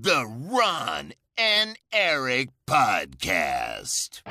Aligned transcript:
The 0.00 0.24
Ron 0.48 1.12
and 1.34 1.78
Eric 1.90 2.48
Podcast. 2.64 4.22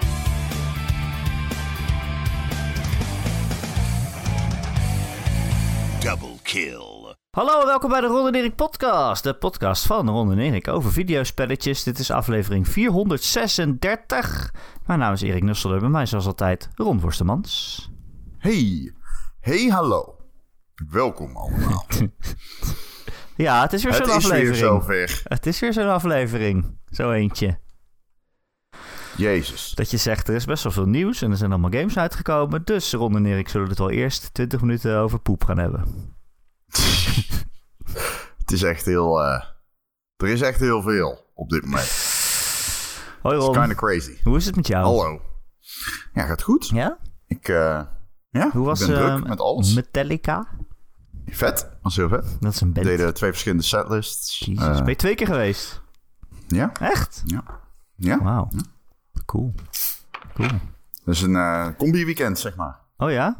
Double 5.99 6.39
kill. 6.43 7.15
Hallo, 7.31 7.65
welkom 7.65 7.89
bij 7.89 8.01
de 8.01 8.07
Ron 8.07 8.27
en 8.27 8.35
Erik 8.35 8.55
podcast. 8.55 9.23
De 9.23 9.33
podcast 9.33 9.85
van 9.85 10.09
Ron 10.09 10.31
en 10.31 10.39
Erik 10.39 10.67
over 10.67 10.91
videospelletjes. 10.91 11.83
Dit 11.83 11.99
is 11.99 12.11
aflevering 12.11 12.67
436. 12.67 14.53
Mijn 14.85 14.99
naam 14.99 15.13
is 15.13 15.21
Erik 15.21 15.43
Nusselder. 15.43 15.79
Bij 15.79 15.89
mij 15.89 16.05
zoals 16.05 16.25
altijd 16.25 16.69
Ron 16.75 16.99
Worstemans. 16.99 17.89
Hey, 18.37 18.93
hey, 19.39 19.67
hallo. 19.67 20.15
Welkom 20.89 21.35
allemaal. 21.35 21.85
Ja, 23.35 23.61
het 23.61 23.73
is 23.73 23.83
weer 23.83 23.93
Het 23.93 24.05
zo'n 24.07 24.17
is 24.17 24.23
weer 24.23 24.31
aflevering. 24.33 24.57
zover. 24.65 25.21
Het 25.23 25.45
is 25.45 25.59
weer 25.59 25.73
zo'n 25.73 25.89
aflevering. 25.89 26.77
Zo 26.89 27.11
eentje. 27.11 27.59
Jezus. 29.17 29.71
Dat 29.75 29.91
je 29.91 29.97
zegt, 29.97 30.27
er 30.27 30.35
is 30.35 30.45
best 30.45 30.63
wel 30.63 30.71
veel 30.71 30.85
nieuws 30.85 31.21
en 31.21 31.31
er 31.31 31.37
zijn 31.37 31.51
allemaal 31.51 31.71
games 31.71 31.97
uitgekomen. 31.97 32.61
Dus 32.65 32.93
Ron 32.93 33.15
en 33.15 33.25
Erik 33.25 33.49
zullen 33.49 33.69
het 33.69 33.77
wel 33.77 33.89
eerst 33.89 34.33
20 34.33 34.61
minuten 34.61 34.97
over 34.97 35.19
poep 35.19 35.43
gaan 35.43 35.57
hebben. 35.57 35.85
Het 38.37 38.51
is 38.51 38.63
echt 38.63 38.85
heel... 38.85 39.21
eh, 39.23 39.43
er 40.17 40.27
is 40.27 40.41
echt 40.41 40.59
heel 40.59 40.81
veel 40.81 41.31
op 41.33 41.49
dit 41.49 41.65
moment. 41.65 42.09
Hoi 43.21 43.37
Ron, 43.37 43.53
kind 43.53 43.67
of 43.71 43.75
crazy. 43.75 44.17
hoe 44.23 44.37
is 44.37 44.45
het 44.45 44.55
met 44.55 44.67
jou? 44.67 44.83
Hallo. 44.83 45.21
Ja, 46.13 46.25
gaat 46.25 46.41
goed. 46.41 46.67
Ja? 46.67 46.97
Ik, 47.27 47.47
eh, 47.47 47.81
ja, 48.29 48.49
Hoe 48.51 48.65
was 48.65 48.81
ik 48.81 48.87
ben 48.87 48.97
eh, 49.05 49.13
druk 49.15 49.27
met 49.27 49.39
alles. 49.39 49.73
Metallica? 49.73 50.47
Vet. 51.31 51.69
Was 51.81 51.95
heel 51.95 52.09
vet. 52.09 52.37
Dat 52.39 52.53
is 52.53 52.61
een 52.61 52.67
We 52.67 52.73
band. 52.73 52.85
deden 52.85 53.13
twee 53.13 53.29
verschillende 53.29 53.63
setlists. 53.63 54.39
Jezus, 54.39 54.65
Eh, 54.67 54.77
ben 54.77 54.87
je 54.89 54.95
twee 54.95 55.15
keer 55.15 55.27
geweest? 55.27 55.81
ja, 56.47 56.71
Echt? 56.73 57.21
ja. 57.25 57.43
Ja. 57.95 58.23
Wauw. 58.23 58.49
Cool. 59.25 59.53
Cool. 60.33 60.49
Dus 61.05 61.21
een 61.21 61.35
eh, 61.35 61.67
combi 61.77 62.05
weekend, 62.05 62.39
zeg 62.39 62.55
maar. 62.55 62.79
Oh 62.97 63.11
ja? 63.11 63.37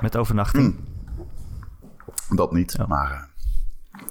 Met 0.00 0.16
overnachting. 0.16 0.76
Dat 2.30 2.52
niet, 2.52 2.78
Oh. 2.80 2.86
maar 2.86 3.10
eh, 3.12 4.02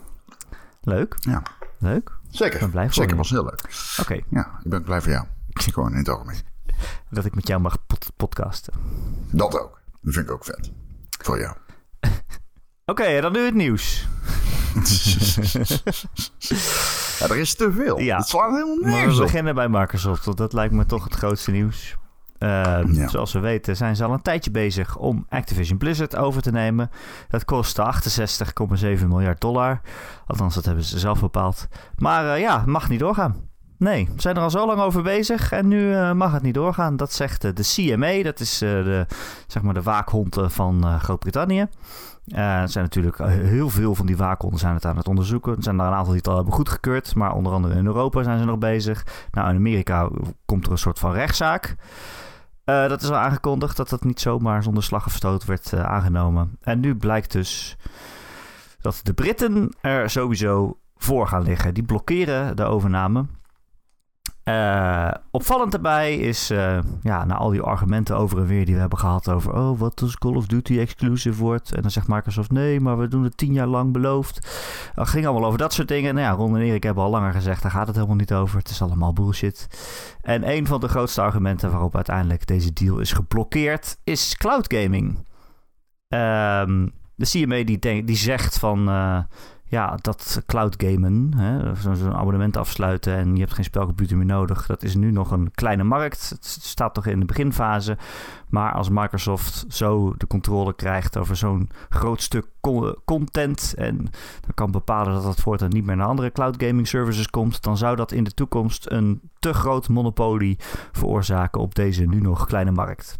Leuk. 0.81 1.15
ja. 1.19 1.41
Leuk. 1.77 2.11
Zeker. 2.29 2.59
ben 2.59 2.69
blij 2.69 2.83
voor 2.85 2.93
Zeker, 2.93 3.11
je. 3.11 3.15
was 3.17 3.29
heel 3.29 3.43
leuk. 3.43 3.61
Oké, 3.99 4.19
Ja, 4.29 4.59
ik 4.63 4.69
ben 4.69 4.83
blij 4.83 5.01
voor 5.01 5.11
jou. 5.11 5.25
Gewoon 5.49 5.91
in 5.91 5.97
het 5.97 6.09
algemeen. 6.09 6.39
dat 7.09 7.25
ik 7.25 7.35
met 7.35 7.47
jou 7.47 7.61
mag 7.61 7.85
pod- 7.87 8.11
podcasten. 8.15 8.73
Dat 9.31 9.59
ook. 9.59 9.81
Dat 10.01 10.13
vind 10.13 10.25
ik 10.25 10.31
ook 10.31 10.45
vet. 10.45 10.71
Voor 11.21 11.39
jou. 11.39 11.55
Oké, 12.91 13.21
dan 13.21 13.31
nu 13.31 13.45
het 13.45 13.53
nieuws. 13.53 14.07
Ja, 17.19 17.27
er 17.29 17.37
is 17.37 17.55
te 17.55 17.71
veel. 17.71 17.99
Ja. 17.99 18.17
Het 18.17 18.27
slaat 18.27 18.51
helemaal 18.51 18.91
nergens 18.91 19.17
we 19.17 19.23
beginnen 19.23 19.55
bij 19.55 19.69
Microsoft, 19.69 20.25
want 20.25 20.37
dat 20.37 20.53
lijkt 20.53 20.73
me 20.73 20.85
toch 20.85 21.03
het 21.03 21.13
grootste 21.13 21.51
nieuws. 21.51 21.95
Ehm, 22.37 22.93
Ja. 22.93 23.07
Zoals 23.07 23.33
we 23.33 23.39
weten 23.39 23.75
zijn 23.77 23.95
ze 23.95 24.03
al 24.03 24.13
een 24.13 24.21
tijdje 24.21 24.51
bezig 24.51 24.97
om 24.97 25.25
Activision 25.29 25.77
Blizzard 25.77 26.15
over 26.15 26.41
te 26.41 26.51
nemen. 26.51 26.89
Dat 27.29 27.45
kostte 27.45 27.81
68,7 27.81 29.07
miljard 29.07 29.41
dollar. 29.41 29.81
Althans, 30.27 30.55
dat 30.55 30.65
hebben 30.65 30.83
ze 30.83 30.99
zelf 30.99 31.19
bepaald. 31.19 31.67
Maar 31.95 32.33
eh, 32.33 32.39
ja, 32.39 32.63
mag 32.65 32.89
niet 32.89 32.99
doorgaan. 32.99 33.49
Nee, 33.81 34.05
ze 34.05 34.21
zijn 34.21 34.35
er 34.35 34.41
al 34.41 34.49
zo 34.49 34.65
lang 34.65 34.79
over 34.79 35.01
bezig 35.01 35.51
en 35.51 35.67
nu 35.67 35.93
eh, 35.93 36.11
mag 36.11 36.31
het 36.31 36.41
niet 36.41 36.53
doorgaan. 36.53 36.97
Dat 36.97 37.13
zegt 37.13 37.43
eh, 37.43 37.51
de 37.53 37.63
CMA, 37.63 38.23
dat 38.23 38.39
is 38.39 38.61
eh, 38.61 38.69
de, 38.69 39.05
zeg 39.47 39.63
maar 39.63 39.73
de 39.73 39.81
waakhond 39.81 40.37
van 40.41 40.99
Groot-Brittannië. 40.99 41.67
Er 42.25 42.69
zijn 42.69 42.83
natuurlijk 42.83 43.17
heel 43.17 43.69
veel 43.69 43.95
van 43.95 44.05
die 44.05 44.17
waakhonden 44.17 44.59
zijn 44.59 44.73
het 44.73 44.85
aan 44.85 44.97
het 44.97 45.07
onderzoeken. 45.07 45.55
Er 45.55 45.63
zijn 45.63 45.79
er 45.79 45.85
een 45.85 45.91
aantal 45.91 46.05
die 46.11 46.17
het 46.17 46.27
al 46.27 46.35
hebben 46.35 46.53
goedgekeurd, 46.53 47.15
maar 47.15 47.33
onder 47.33 47.53
andere 47.53 47.75
in 47.75 47.85
Europa 47.85 48.23
zijn 48.23 48.39
ze 48.39 48.45
nog 48.45 48.57
bezig. 48.57 49.05
Nou, 49.31 49.49
in 49.49 49.55
Amerika 49.55 50.09
komt 50.45 50.65
er 50.65 50.71
een 50.71 50.77
soort 50.77 50.99
van 50.99 51.13
rechtszaak. 51.13 51.75
Dat 52.63 53.01
is 53.01 53.09
al 53.09 53.15
aangekondigd 53.15 53.77
dat 53.77 53.89
dat 53.89 54.03
niet 54.03 54.19
zomaar 54.19 54.63
zonder 54.63 54.83
slag 54.83 55.05
of 55.05 55.13
stoot 55.13 55.45
werd 55.45 55.73
aangenomen. 55.73 56.57
En 56.61 56.79
nu 56.79 56.95
blijkt 56.95 57.31
dus 57.31 57.77
dat 58.81 58.99
de 59.03 59.13
Britten 59.13 59.75
er 59.81 60.09
sowieso 60.09 60.77
voor 60.97 61.27
gaan 61.27 61.43
liggen. 61.43 61.73
Die 61.73 61.83
blokkeren 61.83 62.55
de 62.55 62.63
overname. 62.63 63.25
Eh, 64.43 65.11
opvallend 65.31 65.71
daarbij 65.71 66.17
is, 66.17 66.49
eh, 66.49 66.79
ja, 67.01 67.25
na 67.25 67.35
al 67.35 67.49
die 67.49 67.61
argumenten 67.61 68.17
over 68.17 68.37
en 68.37 68.45
weer 68.45 68.65
die 68.65 68.73
we 68.73 68.79
hebben 68.79 68.99
gehad 68.99 69.29
over, 69.29 69.53
oh, 69.53 69.79
wat 69.79 70.01
als 70.01 70.17
Call 70.17 70.35
of 70.35 70.45
Duty 70.45 70.79
exclusive 70.79 71.41
wordt. 71.41 71.73
En 71.73 71.81
dan 71.81 71.91
zegt 71.91 72.07
Microsoft, 72.07 72.51
nee, 72.51 72.79
maar 72.79 72.97
we 72.97 73.07
doen 73.07 73.23
het 73.23 73.37
tien 73.37 73.53
jaar 73.53 73.67
lang 73.67 73.93
beloofd. 73.93 74.35
Het 74.95 75.09
ging 75.09 75.25
allemaal 75.25 75.47
over 75.47 75.59
dat 75.59 75.73
soort 75.73 75.87
dingen. 75.87 76.15
Nou 76.15 76.27
ja, 76.27 76.33
Ron 76.33 76.55
en 76.55 76.61
Erik 76.61 76.83
hebben 76.83 77.03
al 77.03 77.09
langer 77.09 77.33
gezegd, 77.33 77.61
daar 77.61 77.71
gaat 77.71 77.87
het 77.87 77.95
helemaal 77.95 78.17
niet 78.17 78.33
over. 78.33 78.57
Het 78.57 78.69
is 78.69 78.81
allemaal 78.81 79.13
bullshit. 79.13 79.67
En 80.21 80.49
een 80.49 80.67
van 80.67 80.79
de 80.79 80.87
grootste 80.87 81.21
argumenten 81.21 81.71
waarop 81.71 81.95
uiteindelijk 81.95 82.47
deze 82.47 82.73
deal 82.73 82.99
is 82.99 83.11
geblokkeerd, 83.11 83.97
is 84.03 84.37
cloud 84.37 84.73
gaming. 84.73 85.25
Ehm, 86.07 86.87
de 87.15 87.25
CMA 87.25 87.63
die, 87.63 88.03
die 88.03 88.15
zegt 88.15 88.59
van 88.59 88.89
eh, 88.89 89.19
ja, 89.71 89.97
dat 90.01 90.41
cloud 90.45 90.75
gamen, 90.83 91.33
zo'n 91.77 92.13
abonnement 92.13 92.57
afsluiten 92.57 93.15
en 93.15 93.33
je 93.33 93.39
hebt 93.39 93.53
geen 93.53 93.63
spelcomputer 93.63 94.17
meer 94.17 94.25
nodig, 94.25 94.65
dat 94.65 94.83
is 94.83 94.95
nu 94.95 95.11
nog 95.11 95.31
een 95.31 95.51
kleine 95.51 95.83
markt. 95.83 96.29
Het 96.29 96.45
staat 96.45 96.93
toch 96.93 97.05
in 97.05 97.19
de 97.19 97.25
beginfase. 97.25 97.97
Maar 98.49 98.73
als 98.73 98.89
Microsoft 98.89 99.65
zo 99.67 100.13
de 100.17 100.27
controle 100.27 100.73
krijgt 100.73 101.17
over 101.17 101.35
zo'n 101.35 101.69
groot 101.89 102.21
stuk 102.21 102.47
co- 102.61 102.95
content 103.05 103.73
en 103.77 103.97
dan 104.41 104.53
kan 104.53 104.71
bepalen 104.71 105.13
dat 105.13 105.23
dat 105.23 105.41
voortaan 105.41 105.69
niet 105.69 105.85
meer 105.85 105.95
naar 105.95 106.07
andere 106.07 106.31
cloud 106.31 106.63
gaming 106.63 106.87
services 106.87 107.29
komt, 107.29 107.63
dan 107.63 107.77
zou 107.77 107.95
dat 107.95 108.11
in 108.11 108.23
de 108.23 108.33
toekomst 108.33 108.91
een 108.91 109.21
te 109.39 109.53
groot 109.53 109.89
monopolie 109.89 110.57
veroorzaken 110.91 111.61
op 111.61 111.75
deze 111.75 112.03
nu 112.05 112.21
nog 112.21 112.45
kleine 112.45 112.71
markt. 112.71 113.17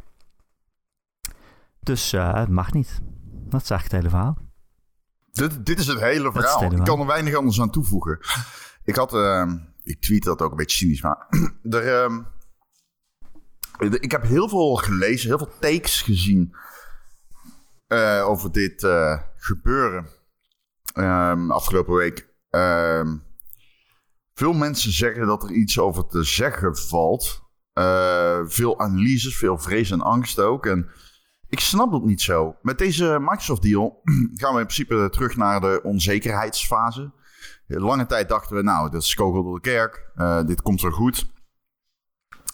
Dus 1.80 2.14
eh, 2.14 2.34
het 2.34 2.50
mag 2.50 2.74
niet. 2.74 3.02
Dat 3.50 3.62
is 3.62 3.70
eigenlijk 3.70 3.84
het 3.84 3.92
hele 3.92 4.10
verhaal. 4.10 4.50
Dit, 5.32 5.66
dit 5.66 5.80
is 5.80 5.88
het 5.88 6.00
hele 6.00 6.32
verhaal. 6.32 6.72
ik 6.72 6.84
kan 6.84 7.00
er 7.00 7.06
weinig 7.06 7.36
anders 7.36 7.62
aan 7.62 7.72
toevoegen. 7.72 8.20
Ik 8.84 8.96
had, 8.96 9.14
ehm, 9.14 9.58
ik 9.84 10.02
tweet 10.02 10.24
dat 10.24 10.42
ook 10.42 10.52
een 10.52 10.58
beetje 10.58 10.78
cynisch, 10.78 11.02
maar 11.02 11.28
er, 11.78 12.04
ehm, 12.04 12.22
ik 13.80 14.12
heb 14.12 14.24
heel 14.24 14.50
veel 14.50 14.76
gelezen, 14.76 15.28
heel 15.28 15.38
veel 15.38 15.54
takes 15.60 16.02
gezien 16.02 16.56
eh, 17.88 18.24
over 18.28 18.52
dit 18.52 18.84
eh, 18.84 19.22
gebeuren 19.36 20.08
ehm, 20.94 21.52
afgelopen 21.52 21.96
week. 21.96 22.30
Veel 24.34 24.54
mensen 24.54 24.92
zeggen 24.92 25.26
dat 25.26 25.44
er 25.44 25.52
iets 25.52 25.80
over 25.80 26.08
te 26.08 26.24
zeggen 26.24 26.78
valt. 26.78 27.42
Eh, 27.74 28.40
veel 28.46 28.80
analyses, 28.80 29.38
veel 29.38 29.58
vrees 29.58 29.92
en 29.92 30.02
angst 30.02 30.40
ook. 30.40 30.66
En 30.66 30.90
ik 31.52 31.60
snap 31.60 31.92
dat 31.92 32.04
niet 32.04 32.22
zo. 32.22 32.56
Met 32.62 32.78
deze 32.78 33.18
Microsoft-deal 33.20 34.02
gaan 34.42 34.54
we 34.54 34.60
in 34.60 34.66
principe 34.66 35.08
terug 35.12 35.36
naar 35.36 35.62
de 35.62 35.80
onzekerheidsfase. 35.84 37.12
Lange 37.68 38.06
tijd 38.06 38.30
dachten 38.30 38.56
we, 38.56 38.62
nou, 38.64 38.90
dat 38.92 39.02
is 39.02 39.14
kogel 39.14 39.44
door 39.44 39.56
de 39.56 39.62
kerk. 39.62 40.12
Eh, 40.16 40.44
dit 40.44 40.62
komt 40.62 40.82
wel 40.82 40.92
goed. 40.92 41.26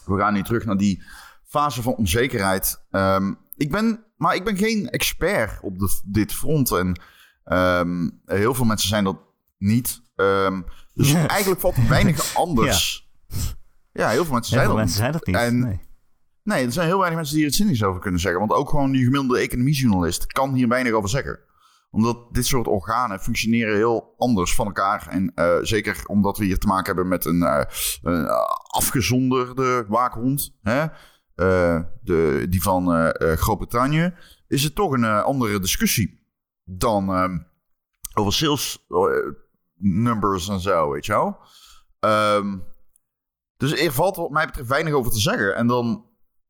We 0.05 0.17
gaan 0.17 0.33
nu 0.33 0.43
terug 0.43 0.65
naar 0.65 0.77
die 0.77 1.03
fase 1.43 1.81
van 1.81 1.95
onzekerheid. 1.95 2.85
Ehm, 2.91 3.33
ik 3.55 3.71
ben, 3.71 4.03
maar 4.15 4.35
ik 4.35 4.43
ben 4.43 4.57
geen 4.57 4.89
expert 4.89 5.59
op 5.61 5.79
de, 5.79 6.01
dit 6.05 6.33
front. 6.33 6.71
En 6.71 7.01
ehm, 7.43 8.09
heel 8.25 8.53
veel 8.53 8.65
mensen 8.65 8.89
zijn 8.89 9.03
dat 9.03 9.17
niet. 9.57 10.01
Ehm, 10.15 10.61
dus 10.93 11.13
eigenlijk 11.37 11.59
valt 11.61 11.75
er 11.77 11.87
weinig 11.89 12.35
anders. 12.45 13.09
Ja. 13.91 14.09
heel 14.09 14.25
veel 14.25 14.33
mensen 14.33 14.57
Heel 14.59 14.65
zijn 14.65 14.65
veel 14.65 14.67
dat 14.67 14.75
mensen 14.77 14.97
zijn 14.97 15.11
dat 15.11 15.25
niet. 15.25 15.35
En- 15.35 15.59
nee. 15.59 15.85
Nee, 16.47 16.65
er 16.65 16.71
zijn 16.71 16.87
heel 16.87 16.97
weinig 16.97 17.17
mensen 17.17 17.35
die 17.35 17.43
er 17.43 17.49
het 17.49 17.59
zinnigs 17.59 17.83
over 17.83 18.01
kunnen 18.01 18.19
zeggen. 18.19 18.39
Want 18.39 18.51
ook 18.51 18.69
gewoon 18.69 18.91
die 18.91 19.03
gemiddelde 19.03 19.39
economiejournalist 19.39 20.25
kan 20.25 20.53
hier 20.53 20.67
weinig 20.67 20.93
over 20.93 21.09
zeggen. 21.09 21.39
Omdat 21.91 22.33
dit 22.33 22.45
soort 22.45 22.67
organen 22.67 23.19
functioneren 23.19 23.75
heel 23.75 24.13
anders 24.17 24.55
van 24.55 24.65
elkaar. 24.65 25.07
En 25.09 25.31
eh, 25.35 25.57
zeker 25.61 26.03
omdat 26.05 26.37
we 26.37 26.45
hier 26.45 26.57
te 26.57 26.67
maken 26.67 26.85
hebben 26.85 27.07
met 27.07 27.25
een, 27.25 27.41
eh, 27.41 27.63
een 28.01 28.27
afgezonderde 28.67 29.85
waakhond. 29.87 30.57
Hè? 30.61 30.85
eh, 31.35 31.81
de, 32.01 32.45
die 32.49 32.61
van 32.61 33.13
Groot-Brittannië. 33.17 34.13
Is 34.47 34.63
het 34.63 34.75
toch 34.75 34.91
een 34.91 35.05
andere 35.05 35.59
discussie 35.59 36.19
dan 36.63 37.09
ehm, 37.09 37.37
over 38.13 38.33
sales 38.33 38.87
numbers 39.77 40.49
en 40.49 40.59
zo, 40.59 40.91
weet 40.91 41.05
je 41.05 41.11
wel. 41.11 41.37
Ehm, 41.99 42.57
dus 43.57 43.81
er 43.81 43.91
valt 43.91 44.15
wat 44.15 44.31
mij 44.31 44.45
betreft 44.45 44.69
weinig 44.69 44.93
over 44.93 45.11
te 45.11 45.19
zeggen. 45.19 45.55
En 45.55 45.67
dan 45.67 46.06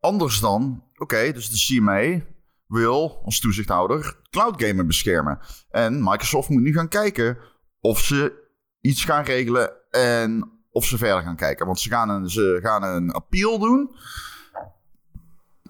anders 0.07 0.39
dan, 0.39 0.83
oké, 0.95 1.31
dus 1.31 1.49
de 1.49 1.75
CMA 1.75 2.25
wil 2.67 3.21
als 3.25 3.39
toezichthouder 3.39 4.19
cloud 4.29 4.63
gamen 4.63 4.87
beschermen. 4.87 5.39
En 5.69 6.03
Microsoft 6.03 6.49
moet 6.49 6.61
nu 6.61 6.73
gaan 6.73 6.87
kijken 6.87 7.37
of 7.81 7.99
ze 7.99 8.45
iets 8.81 9.05
gaan 9.05 9.23
regelen 9.23 9.71
en 9.91 10.51
of 10.71 10.85
ze 10.85 10.97
verder 10.97 11.21
gaan 11.21 11.35
kijken. 11.35 11.65
Want 11.65 11.79
ze 11.79 11.89
gaan 11.89 12.09
een, 12.09 12.29
ze 12.29 12.59
gaan 12.63 12.83
een 12.83 13.11
appeal 13.11 13.59
doen. 13.59 13.95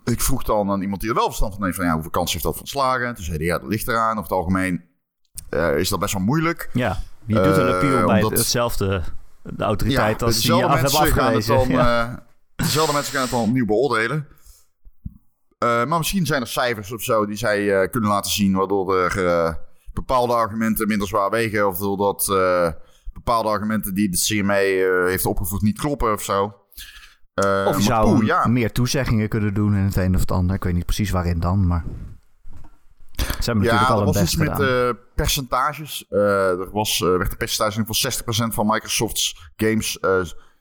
Ik 0.04 0.22
vroeg 0.22 0.44
dan 0.44 0.72
aan 0.72 0.81
iemand 0.81 1.01
die 1.01 1.10
er 1.10 1.16
wel 1.16 1.25
verstand 1.25 1.54
van 1.56 1.63
heeft: 1.63 1.75
van 1.75 1.86
ja, 1.86 1.94
hoeveel 1.94 2.12
kans 2.12 2.31
heeft 2.31 2.44
dat 2.44 2.57
van 2.57 2.68
slagen? 2.68 3.16
Toen 3.16 3.24
zei 3.24 3.38
hij 3.38 3.45
ja, 3.45 3.60
dat 3.60 3.69
ligt 3.69 3.88
eraan. 3.88 4.10
Over 4.12 4.22
het 4.24 4.31
algemeen 4.31 4.83
eh, 5.50 5.78
is 5.78 5.90
dat 5.90 6.00
best 6.00 6.13
wel 6.13 6.22
moeilijk. 6.24 6.69
Ja, 6.74 6.98
Je 7.25 7.33
doet 7.33 7.57
een 7.57 7.68
Eh, 7.68 7.74
appeal 7.74 8.06
bij 8.06 8.16
omdat- 8.24 8.38
hetzelfde, 8.40 9.04
de 9.44 9.63
autoriteit 9.63 10.22
als 10.24 10.42
die 10.42 10.56
je 10.56 10.66
af 10.66 10.81
het 10.81 10.95
afgewezen. 10.95 11.56
dan, 11.56 11.68
Ja. 11.78 12.04
eh, 12.12 12.18
dezelfde 12.68 12.94
mensen 12.94 13.14
gaan 13.14 13.22
het 13.22 13.31
dan 13.31 13.42
opnieuw 13.42 13.66
beoordelen. 13.66 14.28
Eh, 15.58 15.86
maar 15.86 15.98
misschien 15.98 16.25
zijn 16.25 16.42
er 16.42 16.48
cijfers 16.48 16.92
of 16.92 17.04
zo 17.04 17.25
die 17.25 17.36
zij 17.36 17.81
eh, 17.81 17.90
kunnen 17.90 18.10
laten 18.10 18.31
zien, 18.31 18.54
waardoor 18.54 18.98
er 18.98 19.25
eh, 19.25 19.54
bepaalde 19.94 20.34
argumenten 20.34 20.88
minder 20.88 21.08
zwaar 21.08 21.30
wegen. 21.30 21.68
Of 21.68 21.78
doordat 21.78 22.25
bepaalde 23.14 23.50
argumenten 23.50 23.94
die 23.94 24.10
de 24.10 24.18
CMA 24.18 24.56
heeft 25.10 25.25
opgevoerd 25.25 25.62
niet 25.62 25.80
kloppen 25.80 26.14
of 26.14 26.24
zo. 26.24 26.44
Of 27.66 27.78
je 27.78 27.81
zou 27.81 28.14
poeh, 28.14 28.25
ja. 28.25 28.48
meer 28.48 28.72
toezeggingen 28.72 29.30
kunnen 29.30 29.54
doen 29.54 29.75
in 29.75 29.84
het 29.84 29.96
een 29.96 30.14
of 30.16 30.19
het 30.19 30.31
ander. 30.31 30.56
Ik 30.56 30.64
weet 30.64 30.74
niet 30.74 30.86
precies 30.86 31.10
waarin 31.10 31.40
dan, 31.40 31.68
maar... 31.68 31.84
Ze 33.16 33.52
hebben 33.52 33.64
Ja, 33.64 33.72
natuurlijk 33.72 33.90
al 33.90 34.00
er 34.00 34.06
hun 34.06 34.14
was 34.14 34.24
iets 34.24 34.36
best 34.36 34.60
met 34.60 35.16
percentages. 35.16 36.06
Er 36.10 36.72
was, 36.72 37.00
werd 37.00 37.31
een 37.31 37.38
percentage 37.38 37.84
van 37.86 38.50
60% 38.52 38.54
van 38.54 38.68
Microsoft's 38.68 39.52
games 39.56 40.00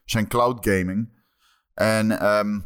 zijn 0.05 0.29
cloud 0.29 0.69
gaming. 0.69 1.16
En 1.76 2.20
ehm, 2.20 2.61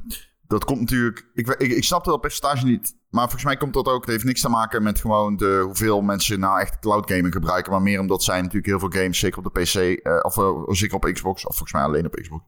dat 0.46 0.64
komt 0.64 0.80
natuurlijk... 0.80 1.26
Ik, 1.34 1.48
ik, 1.48 1.70
ik 1.70 1.84
snapte 1.84 2.10
dat 2.10 2.20
percentage 2.20 2.64
niet. 2.64 2.96
Maar 3.10 3.22
volgens 3.22 3.44
mij 3.44 3.56
komt 3.56 3.74
dat 3.74 3.86
ook... 3.86 4.00
Het 4.00 4.10
heeft 4.10 4.24
niks 4.24 4.40
te 4.40 4.48
maken 4.48 4.82
met 4.82 5.00
gewoon 5.00 5.36
de, 5.36 5.60
hoeveel 5.64 6.00
mensen 6.00 6.40
nou 6.40 6.60
echt 6.60 6.78
cloud 6.78 7.10
gaming 7.10 7.32
gebruiken. 7.32 7.72
Maar 7.72 7.82
meer 7.82 8.00
omdat 8.00 8.22
zij 8.22 8.36
natuurlijk 8.36 8.66
heel 8.66 8.78
veel 8.78 9.00
games, 9.02 9.18
zeker 9.18 9.38
op 9.38 9.54
de 9.54 9.60
PC... 9.60 9.74
eh, 9.74 10.18
of 10.22 10.38
eh, 10.38 10.74
zeker 10.74 10.96
op 10.96 11.04
Xbox, 11.12 11.46
of 11.46 11.56
volgens 11.56 11.72
mij 11.72 11.82
alleen 11.82 12.06
op 12.06 12.14
Xbox. 12.14 12.44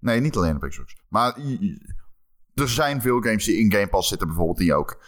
Nee, 0.00 0.20
niet 0.20 0.36
alleen 0.36 0.56
op 0.56 0.68
Xbox. 0.68 0.96
Maar 1.08 1.36
er 2.54 2.68
zijn 2.68 3.00
veel 3.00 3.20
games 3.20 3.44
die 3.44 3.56
in 3.56 3.72
Game 3.72 3.88
Pass 3.88 4.08
zitten, 4.08 4.26
bijvoorbeeld 4.26 4.58
die 4.58 4.74
ook. 4.74 5.02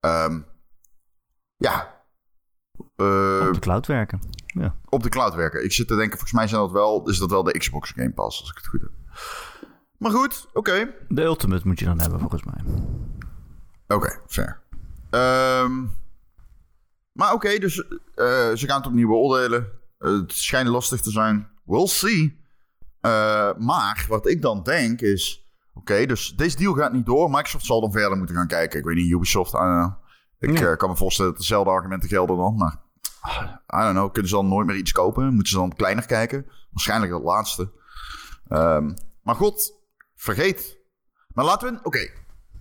Ehm, 0.00 0.40
ja. 1.56 2.04
Eh, 2.96 3.46
op 3.46 3.54
de 3.54 3.60
cloud 3.60 3.86
werken. 3.86 4.20
Ja. 4.46 4.76
op 4.88 5.02
de 5.02 5.08
cloud 5.08 5.34
werken. 5.34 5.64
Ik 5.64 5.72
zit 5.72 5.88
te 5.88 5.96
denken, 5.96 6.18
volgens 6.18 6.32
mij 6.32 6.48
zijn 6.48 6.60
dat 6.60 6.70
wel, 6.70 7.08
is 7.08 7.18
dat 7.18 7.30
wel 7.30 7.42
de 7.42 7.58
Xbox 7.58 7.90
Game 7.90 8.12
Pass, 8.12 8.40
als 8.40 8.50
ik 8.50 8.56
het 8.56 8.66
goed 8.66 8.80
heb. 8.80 8.90
Maar 10.00 10.10
goed, 10.12 10.46
oké. 10.52 10.94
De 11.08 11.22
Ultimate 11.22 11.66
moet 11.66 11.78
je 11.78 11.84
dan 11.84 12.00
hebben, 12.00 12.20
volgens 12.20 12.42
mij. 12.44 12.64
Oké, 13.88 14.20
fair. 14.26 14.60
Ehm, 15.10 15.84
maar 17.12 17.32
oké, 17.32 17.58
dus 17.58 17.82
eh, 18.14 18.26
ze 18.54 18.66
gaan 18.66 18.76
het 18.76 18.86
opnieuw 18.86 19.08
beoordelen. 19.08 19.68
Het 19.98 20.32
schijnt 20.32 20.68
lastig 20.68 21.00
te 21.00 21.10
zijn. 21.10 21.48
We'll 21.64 21.86
see. 21.86 22.40
Eh, 23.00 23.50
maar 23.58 24.04
wat 24.08 24.28
ik 24.28 24.42
dan 24.42 24.62
denk 24.62 25.00
is... 25.00 25.44
Oké, 25.74 26.06
dus 26.06 26.36
deze 26.36 26.56
deal 26.56 26.74
gaat 26.74 26.92
niet 26.92 27.06
door. 27.06 27.30
Microsoft 27.30 27.64
zal 27.66 27.80
dan 27.80 27.92
verder 27.92 28.18
moeten 28.18 28.36
gaan 28.36 28.46
kijken. 28.46 28.78
Ik 28.78 28.84
weet 28.84 28.96
niet, 28.96 29.10
Ubisoft. 29.10 29.52
Ik 30.38 30.58
Ja. 30.58 30.70
eh, 30.70 30.76
kan 30.76 30.88
me 30.90 30.96
voorstellen 30.96 31.30
dat 31.30 31.40
dezelfde 31.40 31.70
argumenten 31.70 32.08
gelden 32.08 32.36
dan. 32.36 32.56
Maar 32.56 32.76
ah, 33.20 33.42
I 33.42 33.82
don't 33.84 33.92
know, 33.92 34.12
kunnen 34.12 34.30
ze 34.30 34.36
dan 34.36 34.48
nooit 34.48 34.66
meer 34.66 34.76
iets 34.76 34.92
kopen? 34.92 35.34
Moeten 35.34 35.52
ze 35.52 35.58
dan 35.58 35.72
kleiner 35.74 36.06
kijken? 36.06 36.46
Waarschijnlijk 36.70 37.12
het 37.12 37.22
laatste. 37.22 37.70
Ehm, 38.48 38.94
maar 39.22 39.34
god, 39.34 39.72
vergeet. 40.20 40.78
Maar 41.34 41.44
laten 41.44 41.74
we... 41.74 41.80
Oké, 41.82 42.10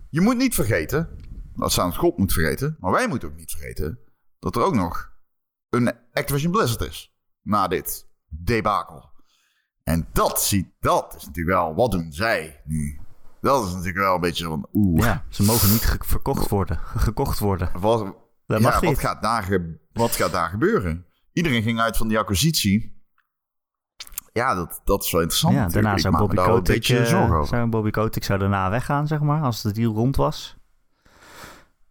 je 0.10 0.22
moet 0.22 0.38
niet 0.38 0.56
vergeten... 0.56 1.10
Dat 1.56 1.72
Sound 1.72 1.96
God 1.96 2.18
moet 2.18 2.34
vergeten. 2.34 2.76
Maar 2.80 2.92
wij 2.92 3.08
moeten 3.08 3.30
ook 3.30 3.36
niet 3.36 3.52
vergeten... 3.52 4.00
dat 4.40 4.56
er 4.56 4.62
ook 4.64 4.76
nog 4.76 5.12
een 5.70 5.94
Activision 6.14 6.52
Blizzard 6.52 6.82
is. 6.82 7.14
Na 7.42 7.68
dit 7.68 8.08
debakel. 8.28 9.10
En 9.84 10.08
dat, 10.14 10.42
ziet, 10.44 10.68
dat 10.80 11.16
is 11.18 11.26
natuurlijk 11.26 11.56
wel... 11.58 11.76
Wat 11.76 11.92
doen 11.92 12.12
zij 12.12 12.62
nu? 12.66 13.00
Dat 13.42 13.64
is 13.66 13.70
natuurlijk 13.72 13.98
wel 13.98 14.16
een 14.16 14.22
beetje 14.22 14.46
van... 14.46 14.68
Oeh, 14.74 15.04
Ja, 15.06 15.26
ze 15.30 15.44
mogen 15.44 15.70
niet 15.72 15.96
verkocht 16.00 16.50
worden, 16.50 16.78
ge- 16.78 17.00
gekocht 17.10 17.40
worden. 17.40 17.72
wat, 17.80 18.16
Dat 18.46 18.62
ja, 18.62 18.80
wat, 18.80 19.00
gaat 19.00 19.22
daar 19.22 19.78
wat 19.94 20.12
gaat 20.12 20.32
daar 20.32 20.50
gebeuren? 20.50 21.06
Iedereen 21.34 21.64
ging 21.64 21.80
uit 21.80 21.98
van 21.98 22.08
die 22.08 22.18
acquisitie. 22.20 22.99
Ja, 24.34 24.56
dat, 24.56 24.82
dat 24.84 25.04
is 25.04 25.12
wel 25.12 25.22
interessant. 25.22 25.54
Ja, 25.54 25.68
daarna 25.68 25.98
zou 25.98 26.18
Bobby 26.18 26.36
Kotick, 26.36 26.76
beetje 26.76 26.98
eh, 26.98 27.44
zou 27.44 27.66
Bobby 27.68 27.90
Kotick 27.90 28.24
zou 28.24 28.40
daarna 28.40 28.70
weggaan, 28.70 29.08
zeg 29.08 29.20
maar, 29.20 29.42
als 29.42 29.62
de 29.62 29.72
deal 29.72 29.94
rond 29.94 30.16
was. 30.16 30.58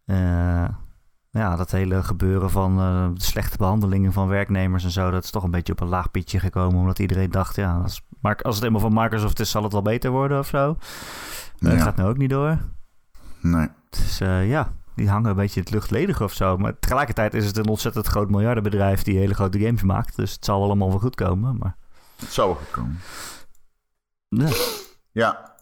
Eh, 0.04 0.68
ja, 1.30 1.56
dat 1.56 1.70
hele 1.70 2.02
gebeuren 2.02 2.50
van 2.50 2.78
eh, 2.78 3.08
de 3.14 3.22
slechte 3.22 3.56
behandelingen 3.56 4.12
van 4.12 4.28
werknemers 4.28 4.84
en 4.84 4.90
zo, 4.90 5.10
dat 5.10 5.24
is 5.24 5.30
toch 5.30 5.42
een 5.42 5.50
beetje 5.50 5.72
op 5.72 5.80
een 5.80 5.88
laag 5.88 6.10
pitje 6.10 6.38
gekomen, 6.38 6.80
omdat 6.80 6.98
iedereen 6.98 7.30
dacht, 7.30 7.56
ja, 7.56 7.80
als, 7.82 8.06
als 8.22 8.54
het 8.54 8.64
helemaal 8.64 8.90
van 8.90 9.02
Microsoft 9.02 9.40
is, 9.40 9.50
zal 9.50 9.62
het 9.62 9.72
wel 9.72 9.82
beter 9.82 10.10
worden 10.10 10.38
of 10.38 10.46
zo. 10.46 10.76
Ja. 11.56 11.70
Dat 11.70 11.82
gaat 11.82 11.96
nu 11.96 12.04
ook 12.04 12.16
niet 12.16 12.30
door. 12.30 12.58
Nee. 13.40 13.68
Dus 13.90 14.18
ja, 14.18 14.72
die 14.94 15.08
hangen 15.08 15.30
een 15.30 15.36
beetje 15.36 15.60
in 15.60 15.66
het 15.66 15.74
luchtledig 15.74 16.22
of 16.22 16.32
zo. 16.32 16.56
Maar 16.56 16.78
tegelijkertijd 16.78 17.34
is 17.34 17.46
het 17.46 17.56
een 17.56 17.68
ontzettend 17.68 18.06
groot 18.06 18.30
miljardenbedrijf 18.30 19.02
die 19.02 19.18
hele 19.18 19.34
grote 19.34 19.58
games 19.58 19.82
maakt. 19.82 20.16
Dus 20.16 20.32
het 20.32 20.44
zal 20.44 20.62
allemaal 20.62 20.88
wel 20.88 20.98
goed 20.98 21.14
komen. 21.14 21.56
Maar 21.58 21.76
zou 22.28 22.48
wel 22.48 22.56
goed 22.56 22.70
komen. 22.70 22.98
ja, 24.28 24.50
Ja. 25.12 25.56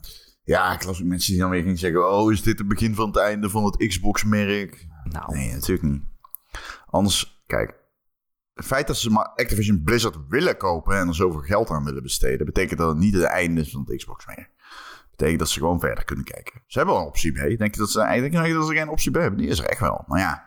Ja, 0.47 0.73
ik 0.73 0.85
las 0.85 1.01
ook 1.01 1.07
mensen 1.07 1.33
die 1.33 1.41
dan 1.41 1.51
weer 1.51 1.63
gingen 1.63 1.79
zeggen... 1.79 2.11
Oh, 2.11 2.33
is 2.33 2.43
dit 2.43 2.59
het 2.59 2.69
begin 2.69 2.95
van 2.95 3.07
het 3.07 3.17
einde 3.17 3.51
van 3.51 3.65
het 3.65 3.77
Xbox-merk? 3.77 4.87
nou, 5.05 5.35
Nee, 5.35 5.53
natuurlijk 5.53 5.89
niet. 5.89 6.03
Anders, 6.87 7.43
kijk... 7.47 7.85
Het 8.55 8.65
feit 8.65 8.87
dat 8.87 8.97
ze 8.97 9.11
maar 9.11 9.27
Activision 9.27 9.83
Blizzard 9.85 10.17
willen 10.29 10.57
kopen... 10.57 10.99
en 10.99 11.09
er 11.09 11.15
zoveel 11.15 11.41
geld 11.41 11.71
aan 11.71 11.85
willen 11.85 12.03
besteden... 12.03 12.47
betekent 12.47 12.79
dat 12.79 12.89
het 12.89 12.99
niet 12.99 13.15
het 13.15 13.23
einde 13.23 13.61
is 13.61 13.71
van 13.71 13.85
het 13.87 13.97
Xbox-merk. 13.97 14.51
betekent 15.11 15.39
dat 15.39 15.49
ze 15.49 15.59
gewoon 15.59 15.81
verder 15.81 16.05
kunnen 16.05 16.25
kijken. 16.25 16.63
Ze 16.67 16.79
hebben 16.79 16.95
wel 16.95 17.05
een 17.05 17.11
optie 17.11 17.33
B. 17.33 17.59
Denk 17.59 17.75
je 17.75 17.81
dat 17.81 17.91
ze, 17.91 18.01
ik 18.01 18.21
denk 18.21 18.55
dat 18.55 18.67
ze 18.67 18.75
geen 18.75 18.89
optie 18.89 19.11
B 19.11 19.15
hebben? 19.15 19.39
Die 19.39 19.49
is 19.49 19.59
er 19.59 19.67
echt 19.67 19.81
wel. 19.81 20.05
Maar 20.07 20.19
ja, 20.21 20.47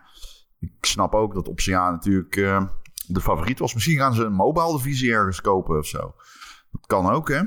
ik 0.58 0.72
snap 0.80 1.14
ook 1.14 1.34
dat 1.34 1.48
optie 1.48 1.76
A 1.76 1.90
natuurlijk 1.90 2.36
eh, 2.36 2.64
de 3.14 3.20
favoriet 3.20 3.58
was. 3.58 3.74
Misschien 3.74 3.98
gaan 3.98 4.14
ze 4.14 4.24
een 4.24 4.32
mobile 4.32 4.76
divisie 4.76 5.12
ergens 5.12 5.40
kopen 5.40 5.78
of 5.78 5.86
zo. 5.86 6.14
Dat 6.70 6.86
kan 6.86 7.10
ook, 7.10 7.28
hè? 7.28 7.42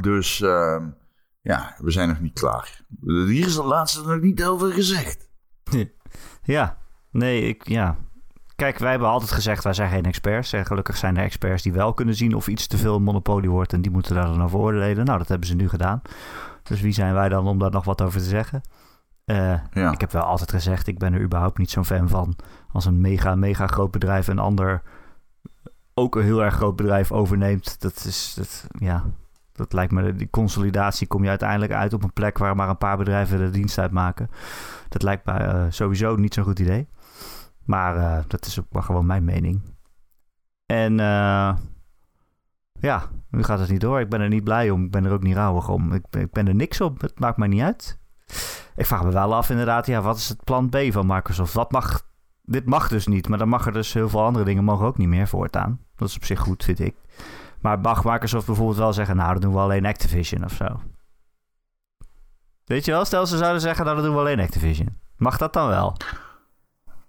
Dus 0.00 0.40
ehm, 0.40 0.88
ja, 1.40 1.76
we 1.78 1.90
zijn 1.90 2.08
nog 2.08 2.20
niet 2.20 2.38
klaar. 2.40 2.84
Hier 3.00 3.46
is 3.46 3.54
de 3.54 3.64
laatste 3.64 4.02
nog 4.06 4.20
niet 4.20 4.44
over 4.44 4.72
gezegd. 4.72 5.28
ja, 6.42 6.78
nee, 7.10 7.42
ik, 7.42 7.68
ja. 7.68 7.96
Kijk, 8.56 8.78
wij 8.78 8.90
hebben 8.90 9.08
altijd 9.08 9.30
gezegd, 9.30 9.64
wij 9.64 9.72
zijn 9.72 9.90
geen 9.90 10.04
experts. 10.04 10.52
En 10.52 10.66
gelukkig 10.66 10.96
zijn 10.96 11.16
er 11.16 11.24
experts 11.24 11.62
die 11.62 11.72
wel 11.72 11.94
kunnen 11.94 12.14
zien 12.14 12.34
of 12.34 12.48
iets 12.48 12.66
te 12.66 12.76
veel 12.76 13.00
monopolie 13.00 13.50
wordt. 13.50 13.72
En 13.72 13.82
die 13.82 13.90
moeten 13.90 14.14
daar 14.14 14.26
dan 14.26 14.42
over 14.42 14.58
oordelen. 14.58 15.04
Nou, 15.04 15.18
dat 15.18 15.28
hebben 15.28 15.48
ze 15.48 15.54
nu 15.54 15.68
gedaan. 15.68 16.02
Dus 16.62 16.80
wie 16.80 16.92
zijn 16.92 17.14
wij 17.14 17.28
dan 17.28 17.46
om 17.46 17.58
daar 17.58 17.70
nog 17.70 17.84
wat 17.84 18.02
over 18.02 18.20
te 18.20 18.26
zeggen? 18.26 18.62
Eh, 19.26 19.54
Ja. 19.72 19.92
Ik 19.92 20.00
heb 20.00 20.12
wel 20.12 20.22
altijd 20.22 20.50
gezegd, 20.50 20.86
ik 20.86 20.98
ben 20.98 21.12
er 21.12 21.20
überhaupt 21.22 21.58
niet 21.58 21.70
zo'n 21.70 21.84
fan 21.84 22.08
van. 22.08 22.36
Als 22.72 22.84
een 22.84 23.00
mega, 23.00 23.34
mega 23.34 23.66
groot 23.66 23.90
bedrijf 23.90 24.26
een 24.26 24.38
ander 24.38 24.82
ook 25.94 26.16
een 26.16 26.22
heel 26.22 26.42
erg 26.44 26.54
groot 26.54 26.76
bedrijf 26.76 27.12
overneemt. 27.12 27.80
Dat 27.80 28.04
is, 28.04 28.34
dat, 28.36 28.66
ja, 28.78 29.04
dat 29.52 29.72
lijkt 29.72 29.92
me, 29.92 30.14
die 30.14 30.30
consolidatie 30.30 31.06
kom 31.06 31.22
je 31.22 31.28
uiteindelijk 31.28 31.72
uit 31.72 31.92
op 31.92 32.02
een 32.02 32.12
plek 32.12 32.38
waar 32.38 32.56
maar 32.56 32.68
een 32.68 32.78
paar 32.78 32.96
bedrijven 32.96 33.38
de 33.38 33.50
dienst 33.50 33.78
uitmaken. 33.78 34.30
Dat 34.88 35.02
lijkt 35.02 35.26
me 35.26 35.32
eh, 35.32 35.64
sowieso 35.68 36.16
niet 36.16 36.34
zo'n 36.34 36.44
goed 36.44 36.58
idee. 36.58 36.88
Maar 37.64 37.96
eh, 37.96 38.24
dat 38.26 38.46
is 38.46 38.60
ook 38.60 38.72
maar 38.72 38.82
gewoon 38.82 39.06
mijn 39.06 39.24
mening. 39.24 39.62
En 40.66 40.96
ja, 42.80 43.02
nu 43.30 43.42
gaat 43.42 43.58
het 43.58 43.70
niet 43.70 43.80
door. 43.80 44.00
Ik 44.00 44.08
ben 44.08 44.20
er 44.20 44.28
niet 44.28 44.44
blij 44.44 44.70
om. 44.70 44.84
Ik 44.84 44.90
ben 44.90 45.04
er 45.04 45.12
ook 45.12 45.22
niet 45.22 45.34
rouwig 45.34 45.68
om. 45.68 45.92
Ik, 45.92 46.04
ik 46.10 46.32
ben 46.32 46.48
er 46.48 46.54
niks 46.54 46.80
op. 46.80 47.00
Het 47.00 47.20
maakt 47.20 47.36
mij 47.36 47.48
niet 47.48 47.62
uit. 47.62 47.98
Ik 48.76 48.86
vraag 48.86 49.02
me 49.04 49.10
wel 49.12 49.34
af 49.34 49.50
inderdaad, 49.50 49.86
ja, 49.86 50.00
wat 50.02 50.16
is 50.16 50.28
het 50.28 50.44
plan 50.44 50.68
B 50.68 50.76
van 50.90 51.06
Microsoft? 51.06 51.52
Wat 51.52 51.70
mag... 51.72 52.02
Dit 52.42 52.66
mag 52.66 52.88
dus 52.88 53.06
niet, 53.06 53.28
maar 53.28 53.38
dan 53.38 53.48
mag 53.48 53.66
er 53.66 53.72
dus 53.72 53.92
heel 53.92 54.08
veel 54.08 54.22
andere 54.24 54.44
dingen 54.44 54.64
mogen 54.64 54.86
ook 54.86 54.98
niet 54.98 55.08
meer 55.08 55.28
voortaan. 55.28 55.80
Dat 55.96 56.08
is 56.08 56.16
op 56.16 56.24
zich 56.24 56.38
goed, 56.40 56.64
vind 56.64 56.80
ik. 56.80 56.94
Maar 57.60 57.78
mag 57.80 58.04
Microsoft 58.04 58.46
bijvoorbeeld 58.46 58.78
wel 58.78 58.92
zeggen, 58.92 59.16
nou, 59.16 59.32
dan 59.32 59.40
doen 59.40 59.52
we 59.52 59.58
alleen 59.58 59.86
Activision 59.86 60.44
of 60.44 60.52
zo. 60.52 60.80
Weet 62.64 62.84
je 62.84 62.90
wel, 62.90 63.04
stel 63.04 63.26
ze 63.26 63.36
zouden 63.36 63.60
zeggen, 63.60 63.84
nou, 63.84 63.96
dan 63.96 64.04
doen 64.04 64.14
we 64.14 64.20
alleen 64.20 64.40
Activision. 64.40 64.98
Mag 65.16 65.36
dat 65.38 65.52
dan 65.52 65.68
wel? 65.68 65.96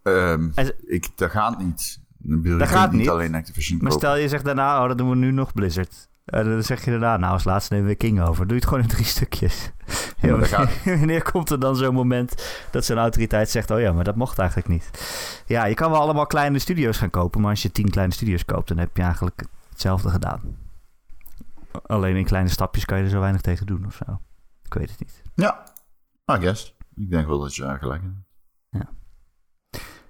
Ehm, 0.03 0.49
En- 0.55 0.73
ik, 0.93 1.09
dat 1.17 1.31
gaat 1.31 1.59
niet. 1.59 1.99
Dan 2.17 2.57
Dat 2.57 2.67
gaat 2.67 2.91
niet. 2.91 3.09
alleen 3.09 3.35
Activision 3.35 3.77
Maar 3.81 3.91
kopen. 3.91 4.07
stel 4.07 4.17
je 4.21 4.27
zegt 4.29 4.45
daarna, 4.45 4.81
oh, 4.81 4.87
dan 4.87 4.97
doen 4.97 5.09
we 5.09 5.15
nu 5.15 5.31
nog 5.31 5.53
Blizzard. 5.53 6.09
En 6.27 6.43
dan 6.49 6.63
zeg 6.63 6.85
je 6.85 6.91
daarna, 6.91 7.17
nou 7.17 7.33
als 7.33 7.43
laatste 7.43 7.73
nemen 7.73 7.89
we 7.89 7.95
King 7.95 8.21
over. 8.21 8.43
Doe 8.47 8.55
je 8.55 8.59
het 8.61 8.65
gewoon 8.69 8.83
in 8.83 8.89
drie 8.89 9.05
stukjes. 9.05 9.71
Ja, 10.19 10.29
maar 10.31 10.39
dat 10.39 10.47
gaat- 10.47 10.83
Wanneer 10.99 11.21
komt 11.31 11.49
er 11.49 11.59
dan 11.59 11.75
zo'n 11.75 11.93
moment 11.93 12.61
dat 12.71 12.85
zo'n 12.85 12.97
autoriteit 12.97 13.49
zegt, 13.49 13.71
oh 13.71 13.79
ja, 13.79 13.91
maar 13.93 14.03
dat 14.03 14.15
mocht 14.15 14.39
eigenlijk 14.39 14.69
niet. 14.69 14.91
Ja, 15.45 15.65
je 15.65 15.73
kan 15.75 15.91
wel 15.91 15.99
allemaal 15.99 16.25
kleine 16.25 16.59
studio's 16.59 16.97
gaan 16.97 17.09
kopen, 17.09 17.41
maar 17.41 17.49
als 17.49 17.61
je 17.61 17.71
tien 17.71 17.89
kleine 17.89 18.13
studio's 18.13 18.45
koopt, 18.45 18.67
dan 18.67 18.77
heb 18.77 18.97
je 18.97 19.03
eigenlijk 19.03 19.43
hetzelfde 19.69 20.09
gedaan. 20.09 20.41
Alleen 21.85 22.15
in 22.15 22.25
kleine 22.25 22.49
stapjes 22.49 22.85
kan 22.85 22.97
je 22.97 23.03
er 23.03 23.09
zo 23.09 23.19
weinig 23.19 23.41
tegen 23.41 23.65
doen 23.65 23.85
of 23.85 23.99
zo. 24.05 24.19
Ik 24.63 24.73
weet 24.73 24.89
het 24.89 24.99
niet. 24.99 25.21
Ja, 25.35 25.63
I 26.31 26.39
guess. 26.41 26.75
Ik 26.95 27.09
denk 27.09 27.27
wel 27.27 27.39
dat 27.39 27.55
je 27.55 27.61
daar 27.61 27.77
gelijk 27.79 28.01
hebt. 28.01 28.15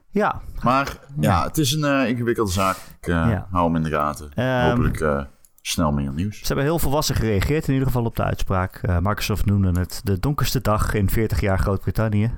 Ja, 0.09 0.41
Maar 0.63 0.97
ja, 1.19 1.43
het 1.43 1.57
is 1.57 1.71
een 1.71 1.83
eh, 1.83 2.09
ingewikkelde 2.09 2.51
zaak. 2.51 2.75
Ik 3.01 3.07
eh, 3.07 3.13
Ja. 3.13 3.47
hou 3.51 3.65
hem 3.65 3.75
in 3.75 3.83
de 3.83 3.89
gaten. 3.89 4.31
Ehm, 4.33 4.69
Hopelijk 4.69 4.99
eh, 4.99 5.23
snel 5.67 5.91
meer 5.91 6.13
nieuws. 6.13 6.37
Ze 6.37 6.45
hebben 6.45 6.65
heel 6.65 6.79
volwassen 6.79 7.15
gereageerd, 7.15 7.67
in 7.67 7.73
ieder 7.73 7.87
geval 7.87 8.05
op 8.05 8.15
de 8.15 8.23
uitspraak. 8.23 8.75
Eh, 8.75 8.97
Microsoft 8.97 9.45
noemde 9.45 9.79
het 9.79 10.01
de 10.03 10.19
donkerste 10.19 10.61
dag 10.61 10.93
in 10.93 11.09
40 11.09 11.41
jaar 11.41 11.59
Groot-Brittannië. 11.59 12.31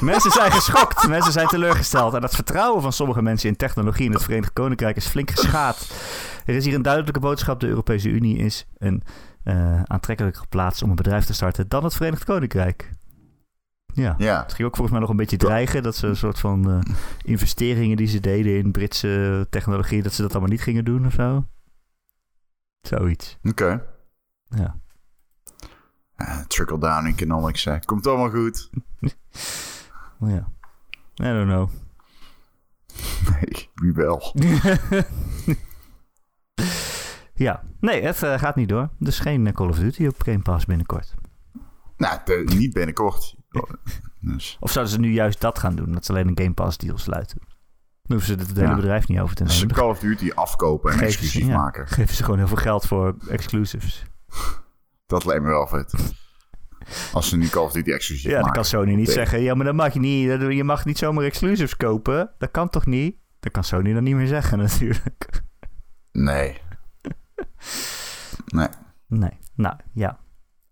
Mensen 0.00 0.30
zijn 0.30 0.52
geschokt. 0.52 1.08
Mensen 1.08 1.32
zijn 1.32 1.46
teleurgesteld. 1.46 2.14
En 2.14 2.22
het 2.22 2.34
vertrouwen 2.34 2.82
van 2.82 2.92
sommige 2.92 3.22
mensen 3.22 3.48
in 3.48 3.56
technologie 3.56 4.06
in 4.06 4.12
het 4.12 4.22
Verenigd 4.22 4.52
Koninkrijk 4.52 4.96
is 4.96 5.06
flink 5.06 5.30
geschaad. 5.30 5.90
Er 6.46 6.54
is 6.54 6.64
hier 6.64 6.74
een 6.74 6.82
duidelijke 6.82 7.20
boodschap. 7.20 7.60
De 7.60 7.66
Europese 7.66 8.08
Unie 8.08 8.36
is 8.36 8.66
een 8.78 9.02
uh, 9.44 9.82
aantrekkelijker 9.82 10.46
plaats 10.48 10.82
om 10.82 10.90
een 10.90 10.96
bedrijf 10.96 11.24
te 11.24 11.34
starten 11.34 11.68
dan 11.68 11.84
het 11.84 11.94
Verenigd 11.94 12.24
Koninkrijk. 12.24 12.90
Ja. 13.94 14.14
Ja. 14.18 14.42
Het 14.42 14.52
ging 14.52 14.68
ook 14.68 14.74
volgens 14.76 14.90
mij 14.90 15.00
nog 15.00 15.10
een 15.10 15.16
beetje 15.16 15.36
dreigen 15.36 15.82
dat 15.82 15.96
ze 15.96 16.06
een 16.06 16.16
soort 16.16 16.38
van 16.38 16.70
eh, 16.70 16.92
investeringen 17.32 17.96
die 17.96 18.06
ze 18.06 18.20
deden 18.20 18.56
in 18.58 18.70
Britse 18.72 19.46
technologie, 19.50 20.02
dat 20.02 20.12
ze 20.12 20.22
dat 20.22 20.30
allemaal 20.30 20.50
niet 20.50 20.62
gingen 20.62 20.84
doen 20.84 21.06
of 21.06 21.12
zo. 21.12 21.46
Zoiets. 22.80 23.38
Oké. 23.42 23.84
Ja. 24.48 24.76
Eh, 26.16 26.38
Trickle-down 26.40 27.06
economics, 27.06 27.64
hè. 27.64 27.78
Komt 27.80 28.06
allemaal 28.06 28.30
goed. 28.30 28.70
Ja. 30.20 30.48
I 31.22 31.24
don't 31.24 31.46
know. 31.48 31.68
Nee, 33.30 33.68
wie 33.74 33.92
wel. 33.92 34.34
ja. 37.34 37.62
Nee, 37.80 38.02
het 38.02 38.22
eh, 38.22 38.38
gaat 38.38 38.56
niet 38.56 38.68
door. 38.68 38.88
Dus 38.98 39.18
geen 39.18 39.52
Call 39.52 39.68
of 39.68 39.78
Duty 39.78 40.06
op 40.06 40.22
Game 40.22 40.38
Pass 40.42 40.64
binnenkort. 40.64 41.14
Nou, 41.96 42.18
de- 42.24 42.52
niet 42.56 42.72
binnenkort. 42.72 43.34
Dus, 44.20 44.56
Of 44.60 44.70
zouden 44.70 44.94
ze 44.94 45.00
nu 45.00 45.12
juist 45.12 45.40
dat 45.40 45.58
gaan 45.58 45.74
doen? 45.76 45.92
Dat 45.92 46.04
ze 46.04 46.12
alleen 46.12 46.28
een 46.28 46.38
Game 46.38 46.52
Pass 46.54 46.78
deal 46.78 46.98
sluiten? 46.98 47.38
Dan 48.02 48.16
hoeven 48.18 48.26
ze 48.26 48.44
het 48.48 48.56
hele 48.56 48.68
Ja. 48.68 48.74
bedrijf 48.74 49.08
niet 49.08 49.18
over 49.18 49.36
te 49.36 49.50
ze 49.50 49.60
nemen. 49.60 49.76
Call 49.76 49.88
of 49.90 49.98
Duty 49.98 50.30
afkopen 50.34 50.92
en 50.92 50.98
Geven 50.98 51.12
ze- 51.12 51.18
exclusief 51.18 51.48
ja, 51.48 51.56
maken. 51.56 51.86
Geven 51.88 52.14
ze 52.14 52.22
gewoon 52.24 52.38
heel 52.38 52.48
veel 52.48 52.56
geld 52.56 52.86
voor 52.86 53.16
exclusives. 53.28 54.04
Dat 55.06 55.24
lijkt 55.24 55.42
me 55.42 55.48
wel 55.48 55.66
vet. 55.66 56.14
Als 57.12 57.28
ze 57.28 57.36
nu 57.36 57.48
Call 57.48 57.62
of 57.64 57.72
Duty 57.72 57.90
exclusief 57.90 58.24
Ja, 58.24 58.30
dan 58.30 58.38
maken. 58.40 58.54
kan 58.54 58.64
Sony 58.64 58.94
niet 58.94 59.10
zeggen... 59.10 59.40
Ja, 59.40 59.54
maar 59.54 59.64
dat 59.64 59.74
mag 59.74 59.92
je 59.92 60.00
niet. 60.00 60.28
Je 60.52 60.64
mag 60.64 60.84
niet 60.84 60.98
zomaar 60.98 61.24
exclusives 61.24 61.76
kopen. 61.76 62.30
Dat 62.38 62.50
kan 62.50 62.68
toch 62.70 62.86
niet? 62.86 63.16
Dat 63.40 63.52
kan 63.52 63.64
Sony 63.64 63.92
dan 63.92 64.02
niet 64.04 64.14
meer 64.14 64.26
zeggen 64.26 64.58
natuurlijk. 64.68 65.42
Nee. 66.12 66.60
Nee. 68.46 68.68
Nee. 69.06 69.38
Nou, 69.54 69.76
ja. 69.92 70.18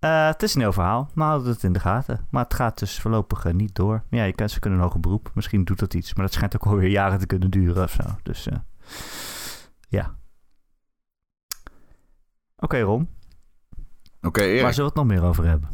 Eh, 0.02 0.26
het 0.26 0.42
is 0.42 0.54
een 0.54 0.60
heel 0.60 0.72
verhaal, 0.72 1.10
maar 1.14 1.28
houd 1.28 1.46
het 1.46 1.62
in 1.62 1.72
de 1.72 1.80
gaten. 1.80 2.26
Maar 2.30 2.42
het 2.42 2.54
gaat 2.54 2.78
dus 2.78 3.00
voorlopig 3.00 3.44
eh, 3.44 3.52
niet 3.52 3.74
door. 3.74 4.02
Ja, 4.10 4.24
je 4.24 4.32
kan, 4.32 4.48
ze 4.48 4.60
kunnen 4.60 4.78
een 4.78 4.84
hoger 4.84 5.00
beroep. 5.00 5.30
Misschien 5.34 5.64
doet 5.64 5.78
dat 5.78 5.94
iets. 5.94 6.14
Maar 6.14 6.24
dat 6.24 6.34
schijnt 6.34 6.54
ook 6.54 6.66
alweer 6.66 6.88
jaren 6.88 7.18
te 7.18 7.26
kunnen 7.26 7.50
duren 7.50 7.82
of 7.82 7.90
zo. 7.90 8.02
Dus 8.22 8.46
eh, 8.46 8.56
ja. 9.88 10.14
Oké, 12.56 12.80
Ron. 12.80 13.08
Oké, 14.22 14.42
Erik. 14.42 14.62
Waar 14.62 14.74
zullen 14.74 14.92
we 14.92 15.00
het 15.00 15.08
nog 15.08 15.18
meer 15.18 15.28
over 15.28 15.44
hebben? 15.44 15.68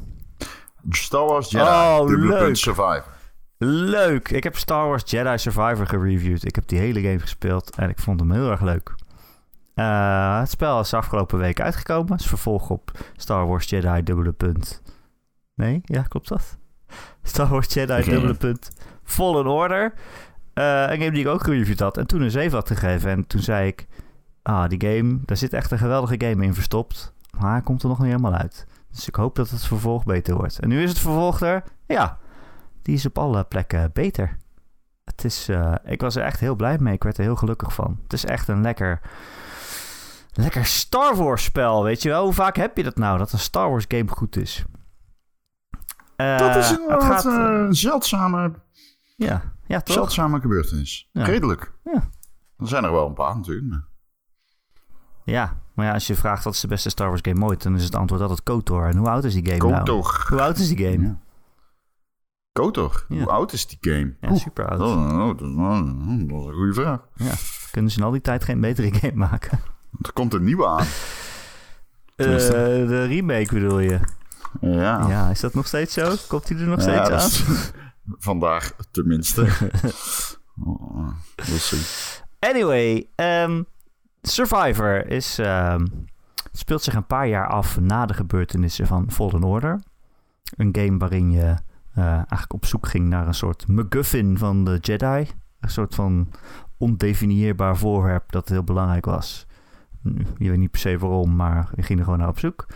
Star 0.91 1.27
Wars 1.27 1.51
Jedi. 1.51 1.65
Oh, 1.65 2.09
leuk. 2.09 2.57
Survivor. 2.57 3.17
Leuk! 3.59 4.31
Ik 4.31 4.45
heb 4.45 4.57
Star 4.57 4.89
Wars 4.89 5.11
Jedi 5.11 5.39
Survivor 5.39 5.87
gereviewd. 5.87 6.45
Ik 6.45 6.55
heb 6.55 6.69
die 6.69 6.79
hele 6.79 7.01
game 7.01 7.19
gespeeld 7.19 7.77
en 7.77 7.89
ik 7.89 7.99
vond 7.99 8.21
hem 8.21 8.33
heel 8.33 8.51
erg 8.51 8.61
leuk. 8.61 8.95
Eh, 9.79 10.39
het 10.39 10.51
spel 10.51 10.81
is 10.81 10.95
afgelopen 10.95 11.39
week 11.39 11.61
uitgekomen. 11.61 12.13
Het 12.13 12.21
is 12.21 12.27
vervolg 12.27 12.71
op 12.71 12.91
Star 13.17 13.47
Wars 13.47 13.69
Jedi 13.69 14.03
dubbele 14.03 14.33
punt. 14.33 14.83
Nee? 15.55 15.81
Ja, 15.85 16.03
klopt 16.03 16.29
dat? 16.29 16.59
Star 17.23 17.49
Wars 17.49 17.75
Jedi 17.75 18.01
Oké. 18.01 18.11
dubbele 18.11 18.35
punt 18.35 18.71
Fallen 19.03 19.47
Order. 19.47 19.93
Eh, 20.55 20.65
een 20.65 20.99
game 20.99 21.11
die 21.11 21.21
ik 21.21 21.27
ook 21.27 21.45
gereviewd 21.45 21.81
had 21.81 21.97
en 21.97 22.07
toen 22.07 22.21
een 22.21 22.31
7 22.31 22.59
had 22.59 22.69
gegeven. 22.69 23.11
En 23.11 23.27
toen 23.27 23.41
zei 23.41 23.67
ik, 23.67 23.87
ah, 24.43 24.69
die 24.69 24.89
game, 24.89 25.19
daar 25.25 25.37
zit 25.37 25.53
echt 25.53 25.71
een 25.71 25.79
geweldige 25.79 26.27
game 26.27 26.45
in 26.45 26.55
verstopt. 26.55 27.13
Maar 27.39 27.53
hij 27.53 27.63
komt 27.63 27.83
er 27.83 27.89
nog 27.89 27.99
niet 27.99 28.11
helemaal 28.11 28.35
uit. 28.35 28.67
Dus 28.91 29.09
ik 29.09 29.15
hoop 29.15 29.35
dat 29.35 29.51
het 29.51 29.65
vervolg 29.65 30.05
beter 30.05 30.35
wordt. 30.35 30.59
En 30.59 30.69
nu 30.69 30.83
is 30.83 30.89
het 30.89 30.99
vervolg 30.99 31.41
er. 31.41 31.63
Ja, 31.87 32.19
die 32.83 32.95
is 32.95 33.07
op 33.07 33.19
alle 33.19 33.45
plekken 33.45 33.91
beter. 33.93 34.37
Het 35.05 35.25
is, 35.25 35.49
eh, 35.49 35.75
ik 35.85 36.01
was 36.01 36.17
er 36.17 36.23
echt 36.23 36.41
heel 36.41 36.55
blij 36.57 36.79
mee. 36.79 36.95
Ik 36.95 37.03
werd 37.03 37.17
er 37.19 37.25
heel 37.25 37.37
gelukkig 37.37 37.73
van. 37.75 37.99
Het 38.03 38.13
is 38.13 38.25
echt 38.25 38.49
een 38.49 38.61
lekker, 38.63 39.01
lekker 40.39 40.65
Star 40.65 41.17
Wars 41.17 41.45
spel, 41.45 41.83
weet 41.85 42.03
je 42.03 42.09
wel. 42.09 42.25
Hoe 42.25 42.33
vaak 42.33 42.57
heb 42.57 42.77
je 42.77 42.83
dat 42.83 42.97
nou, 42.97 43.19
dat 43.19 43.33
een 43.33 43.39
Star 43.39 43.71
Wars 43.71 43.85
game 43.89 44.09
goed 44.09 44.37
is? 44.37 44.65
Eh, 46.17 46.39
Dat 46.39 46.57
is 46.57 46.71
inderdaad 46.71 47.03
gaat, 47.05 47.25
eh, 47.27 47.33
eh, 47.35 47.41
een 47.67 47.75
zeldzame, 47.75 48.53
ja, 49.17 49.53
ja, 49.67 49.81
toch? 49.81 49.95
zeldzame 49.95 50.41
gebeurtenis. 50.41 51.09
Ja. 51.13 51.25
Redelijk. 51.25 51.73
Ja. 51.85 52.09
Er 52.59 52.69
zijn 52.69 52.85
er 52.85 52.93
wel 52.93 53.07
een 53.07 53.15
paar 53.15 53.37
natuurlijk. 53.37 53.67
maar- 53.69 53.87
Ja, 55.25 55.57
maar 55.75 55.87
ja, 55.87 55.93
als 55.93 56.07
je 56.07 56.15
vraagt 56.15 56.45
wat 56.45 56.55
is 56.55 56.61
de 56.61 56.67
beste 56.69 56.91
Star 56.91 57.09
Wars 57.09 57.21
game 57.23 57.45
ooit, 57.47 57.63
dan 57.63 57.75
is 57.75 57.85
het 57.85 57.95
antwoord 57.95 58.21
altijd 58.23 58.43
KOTOR. 58.43 58.87
En 58.87 58.97
hoe 58.97 59.09
oud 59.11 59.25
is 59.25 59.35
die 59.35 59.47
game 59.47 59.71
nou? 59.71 59.85
Kotor. 59.85 60.25
Hoe 60.29 60.41
oud 60.43 60.59
is 60.59 60.69
die 60.69 60.87
game? 60.91 61.07
Ja. 61.07 61.19
Kotor. 62.53 63.05
Ja. 63.09 63.17
Hoe 63.19 63.31
oud 63.31 63.53
is 63.53 63.67
die 63.67 63.79
game? 63.81 64.17
Ja, 64.21 64.29
Oeh, 64.31 64.39
super 64.41 64.69
oud. 64.69 64.79
dat, 64.79 64.89
is 64.89 64.95
een- 64.95 65.17
dat 65.19 65.41
is 65.41 65.47
een 65.47 66.29
dat 66.29 66.41
is 66.41 66.47
een 66.47 66.53
goede 66.55 66.75
vraag. 66.75 67.01
Ja. 67.15 67.33
Kunnen 67.71 67.91
ze 67.91 67.99
in 67.99 68.05
al 68.05 68.11
die 68.11 68.21
tijd 68.21 68.45
geen 68.45 68.61
betere 68.61 68.95
game 69.01 69.15
maken? 69.15 69.61
Er 70.03 70.13
komt 70.13 70.35
een 70.35 70.45
nieuwe 70.45 70.67
aan. 70.67 70.79
Eh, 70.79 70.87
Tenminste. 72.17 72.53
de 72.89 73.05
remake 73.05 73.55
bedoel 73.55 73.79
je? 73.79 74.01
Ja. 74.61 75.09
Ja, 75.09 75.31
is 75.31 75.41
dat 75.41 75.55
nog 75.55 75.67
steeds 75.67 75.93
zo? 75.95 76.15
Komt 76.29 76.47
die 76.47 76.57
er 76.59 76.67
nog 76.67 76.85
Ja, 76.85 77.05
steeds 77.05 77.11
aan? 77.11 77.55
is- 77.55 77.71
Vandaag 78.29 78.73
tenminste. 78.91 79.43
oh, 80.65 81.09
we'll 81.37 81.59
see. 81.59 81.81
Anyway, 82.39 83.09
ehm, 83.15 83.63
Survivor 84.23 85.07
is, 85.07 85.39
ehm, 85.39 85.87
speelt 86.53 86.83
zich 86.83 86.95
een 86.95 87.07
paar 87.07 87.27
jaar 87.29 87.47
af 87.49 87.81
na 87.81 88.07
de 88.07 88.15
gebeurtenissen 88.15 88.87
van 88.87 89.11
Fallen 89.11 89.43
Order. 89.45 89.81
Een 90.57 90.77
game 90.79 90.99
waarin 90.99 91.31
je 91.31 91.55
eh, 91.95 92.05
eigenlijk 92.07 92.53
op 92.53 92.65
zoek 92.67 92.87
ging 92.89 93.09
naar 93.09 93.27
een 93.27 93.35
soort 93.35 93.69
MacGuffin 93.69 94.39
van 94.39 94.65
de 94.65 94.79
Jedi. 94.81 95.31
Een 95.61 95.71
soort 95.71 95.95
van 95.95 96.33
ondefinieerbaar 96.77 97.77
voorwerp 97.77 98.33
dat 98.33 98.49
heel 98.49 98.65
belangrijk 98.65 99.05
was. 99.05 99.47
Je 100.39 100.49
weet 100.49 100.59
niet 100.59 100.71
per 100.71 100.81
se 100.81 100.99
waarom, 100.99 101.37
maar 101.37 101.69
je 101.75 101.83
ging 101.83 101.99
er 101.99 102.05
gewoon 102.05 102.21
naar 102.21 102.29
op 102.29 102.39
zoek. 102.39 102.67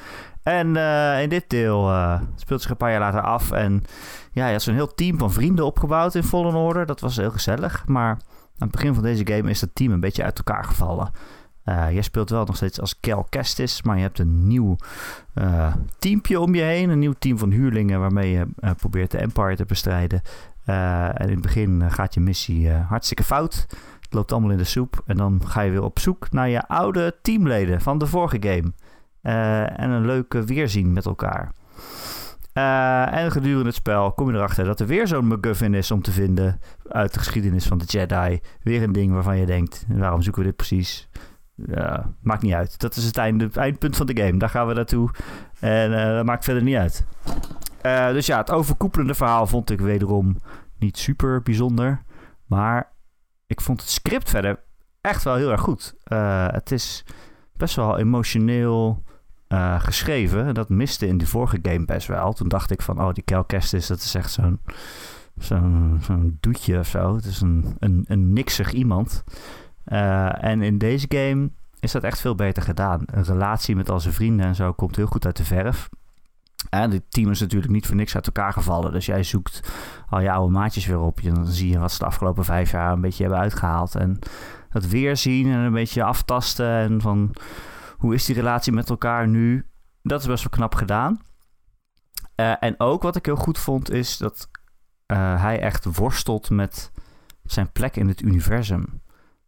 En 0.42 0.76
eh, 0.76 1.22
in 1.22 1.28
dit 1.28 1.44
deel 1.46 1.90
eh, 1.90 2.20
speelt 2.36 2.60
zich 2.60 2.70
een 2.70 2.76
paar 2.76 2.90
jaar 2.90 3.00
later 3.00 3.20
af. 3.20 3.50
En 3.50 3.84
ja, 4.32 4.46
je 4.46 4.52
had 4.52 4.62
zo'n 4.62 4.74
heel 4.74 4.94
team 4.94 5.18
van 5.18 5.32
vrienden 5.32 5.64
opgebouwd 5.64 6.14
in 6.14 6.22
Fallen 6.22 6.54
Order. 6.54 6.86
Dat 6.86 7.00
was 7.00 7.16
heel 7.16 7.30
gezellig. 7.30 7.86
Maar 7.86 8.10
aan 8.10 8.68
het 8.68 8.70
begin 8.70 8.94
van 8.94 9.02
deze 9.02 9.26
game 9.26 9.50
is 9.50 9.60
dat 9.60 9.70
team 9.72 9.92
een 9.92 10.00
beetje 10.00 10.24
uit 10.24 10.38
elkaar 10.38 10.64
gevallen. 10.64 11.10
Eh, 11.64 11.92
jij 11.92 12.02
speelt 12.02 12.30
wel 12.30 12.44
nog 12.44 12.56
steeds 12.56 12.80
als 12.80 13.00
Cal 13.00 13.26
Kestis, 13.28 13.82
maar 13.82 13.96
je 13.96 14.02
hebt 14.02 14.18
een 14.18 14.46
nieuw 14.46 14.76
eh 15.34 15.74
teampje 15.98 16.40
om 16.40 16.54
je 16.54 16.62
heen. 16.62 16.90
Een 16.90 16.98
nieuw 16.98 17.14
team 17.18 17.38
van 17.38 17.50
huurlingen 17.50 18.00
waarmee 18.00 18.30
je 18.30 18.46
probeert 18.76 19.10
de 19.10 19.18
Empire 19.18 19.56
te 19.56 19.64
bestrijden. 19.64 20.22
En 20.64 21.28
in 21.28 21.30
het 21.30 21.40
begin 21.40 21.90
gaat 21.90 22.14
je 22.14 22.20
missie 22.20 22.70
hartstikke 22.70 23.24
fout. 23.24 23.66
Loopt 24.12 24.32
allemaal 24.32 24.50
in 24.50 24.56
de 24.56 24.64
soep. 24.64 25.02
En 25.06 25.16
dan 25.16 25.40
ga 25.46 25.60
je 25.60 25.70
weer 25.70 25.82
op 25.82 25.98
zoek 25.98 26.30
naar 26.30 26.48
je 26.48 26.68
oude 26.68 27.14
teamleden 27.22 27.80
van 27.80 27.98
de 27.98 28.06
vorige 28.06 28.36
game. 28.40 28.72
Eh, 29.22 29.80
en 29.80 29.90
een 29.90 30.06
leuke 30.06 30.44
weerzien 30.44 30.92
met 30.92 31.06
elkaar. 31.06 31.52
Eh, 32.52 33.14
en 33.14 33.32
gedurende 33.32 33.66
het 33.66 33.74
spel 33.74 34.12
kom 34.12 34.30
je 34.30 34.36
erachter 34.36 34.64
dat 34.64 34.80
er 34.80 34.86
weer 34.86 35.06
zo'n 35.06 35.26
MacGuffin 35.26 35.74
is 35.74 35.90
om 35.90 36.02
te 36.02 36.10
vinden 36.10 36.60
uit 36.88 37.12
de 37.12 37.18
geschiedenis 37.18 37.66
van 37.66 37.78
de 37.78 37.84
Jedi. 37.84 38.40
Weer 38.62 38.82
een 38.82 38.92
ding 38.92 39.12
waarvan 39.12 39.38
je 39.38 39.46
denkt, 39.46 39.84
waarom 39.88 40.22
zoeken 40.22 40.42
we 40.42 40.48
dit 40.48 40.56
precies? 40.56 41.08
Maakt 42.20 42.42
niet 42.42 42.52
uit. 42.52 42.80
Dat 42.80 42.96
is 42.96 43.04
het, 43.04 43.16
eindpunt 43.56 43.96
van 43.96 44.06
de 44.06 44.22
game. 44.22 44.38
Daar 44.38 44.48
gaan 44.48 44.66
we 44.66 44.74
naartoe. 44.74 45.10
En 45.60 45.98
eh, 45.98 46.14
dat 46.14 46.24
maakt 46.24 46.44
verder 46.44 46.62
niet 46.62 46.76
uit. 46.76 47.04
Dus 48.12 48.26
ja, 48.26 48.38
het 48.38 48.50
overkoepelende 48.50 49.14
verhaal 49.14 49.46
vond 49.46 49.70
ik 49.70 49.80
wederom 49.80 50.36
niet 50.78 50.98
super 50.98 51.42
bijzonder. 51.42 52.02
Maar 52.46 52.91
ik 53.52 53.60
vond 53.60 53.80
het 53.80 53.90
script 53.90 54.30
verder 54.30 54.60
echt 55.00 55.22
wel 55.22 55.34
heel 55.34 55.50
erg 55.50 55.60
goed. 55.60 55.94
Eh, 56.04 56.46
het 56.48 56.72
is 56.72 57.04
best 57.56 57.76
wel 57.76 57.98
emotioneel 57.98 59.02
eh, 59.48 59.80
geschreven. 59.80 60.46
En 60.46 60.54
dat 60.54 60.68
miste 60.68 61.06
in 61.06 61.18
de 61.18 61.26
vorige 61.26 61.58
game 61.62 61.84
best 61.84 62.06
wel. 62.06 62.32
Toen 62.32 62.48
dacht 62.48 62.70
ik 62.70 62.82
van, 62.82 63.00
oh, 63.00 63.12
die 63.12 63.24
Cal 63.24 63.44
Kestis, 63.44 63.86
dat 63.86 63.98
is 63.98 64.14
echt 64.14 64.30
zo'n 64.32 64.60
zo'n 65.38 65.98
zo'n 66.02 66.38
doetje 66.40 66.78
of 66.78 66.86
zo. 66.86 67.14
Het 67.14 67.24
is 67.24 67.40
een, 67.40 67.76
een, 67.78 68.04
een 68.08 68.32
niksig 68.32 68.72
iemand. 68.72 69.24
Eh, 69.84 70.44
en 70.44 70.62
in 70.62 70.78
deze 70.78 71.06
game 71.08 71.50
is 71.80 71.92
dat 71.92 72.02
echt 72.02 72.20
veel 72.20 72.34
beter 72.34 72.62
gedaan. 72.62 73.02
Een 73.06 73.24
relatie 73.24 73.76
met 73.76 73.90
al 73.90 74.00
zijn 74.00 74.14
vrienden 74.14 74.46
en 74.46 74.54
zo 74.54 74.72
komt 74.72 74.96
heel 74.96 75.06
goed 75.06 75.26
uit 75.26 75.36
de 75.36 75.44
verf. 75.44 75.88
En 76.70 76.90
dit 76.90 77.02
team 77.08 77.30
is 77.30 77.40
natuurlijk 77.40 77.72
niet 77.72 77.86
voor 77.86 77.96
niks 77.96 78.14
uit 78.14 78.26
elkaar 78.26 78.52
gevallen. 78.52 78.92
Dus 78.92 79.06
jij 79.06 79.22
zoekt 79.22 79.72
al 80.08 80.20
je 80.20 80.32
oude 80.32 80.52
maatjes 80.52 80.86
weer 80.86 81.00
op. 81.00 81.20
En 81.20 81.34
dan 81.34 81.46
zie 81.46 81.70
je 81.70 81.78
wat 81.78 81.92
ze 81.92 81.98
de 81.98 82.04
afgelopen 82.04 82.44
vijf 82.44 82.70
jaar 82.70 82.92
een 82.92 83.00
beetje 83.00 83.22
hebben 83.22 83.40
uitgehaald. 83.40 83.94
En 83.94 84.18
dat 84.70 84.86
weer 84.86 85.16
zien 85.16 85.46
en 85.46 85.58
een 85.58 85.72
beetje 85.72 86.04
aftasten. 86.04 86.66
En 86.66 87.00
van 87.00 87.34
hoe 87.96 88.14
is 88.14 88.24
die 88.24 88.34
relatie 88.34 88.72
met 88.72 88.90
elkaar 88.90 89.28
nu? 89.28 89.66
Dat 90.02 90.20
is 90.20 90.26
best 90.26 90.42
wel 90.42 90.52
knap 90.52 90.74
gedaan. 90.74 91.20
Eh, 92.34 92.52
en 92.60 92.80
ook 92.80 93.02
wat 93.02 93.16
ik 93.16 93.26
heel 93.26 93.36
goed 93.36 93.58
vond 93.58 93.90
is 93.90 94.16
dat 94.16 94.50
eh, 95.06 95.42
hij 95.42 95.60
echt 95.60 95.96
worstelt 95.96 96.50
met 96.50 96.92
zijn 97.44 97.72
plek 97.72 97.96
in 97.96 98.08
het 98.08 98.22
universum. 98.22 99.00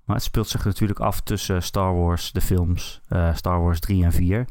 Maar 0.04 0.16
het 0.16 0.24
speelt 0.24 0.48
zich 0.48 0.64
natuurlijk 0.64 1.00
af 1.00 1.20
tussen 1.20 1.62
Star 1.62 1.94
Wars, 1.94 2.32
de 2.32 2.40
films, 2.40 3.00
eh, 3.08 3.34
Star 3.34 3.62
Wars 3.62 3.80
3 3.80 4.04
en 4.04 4.12
4. 4.12 4.44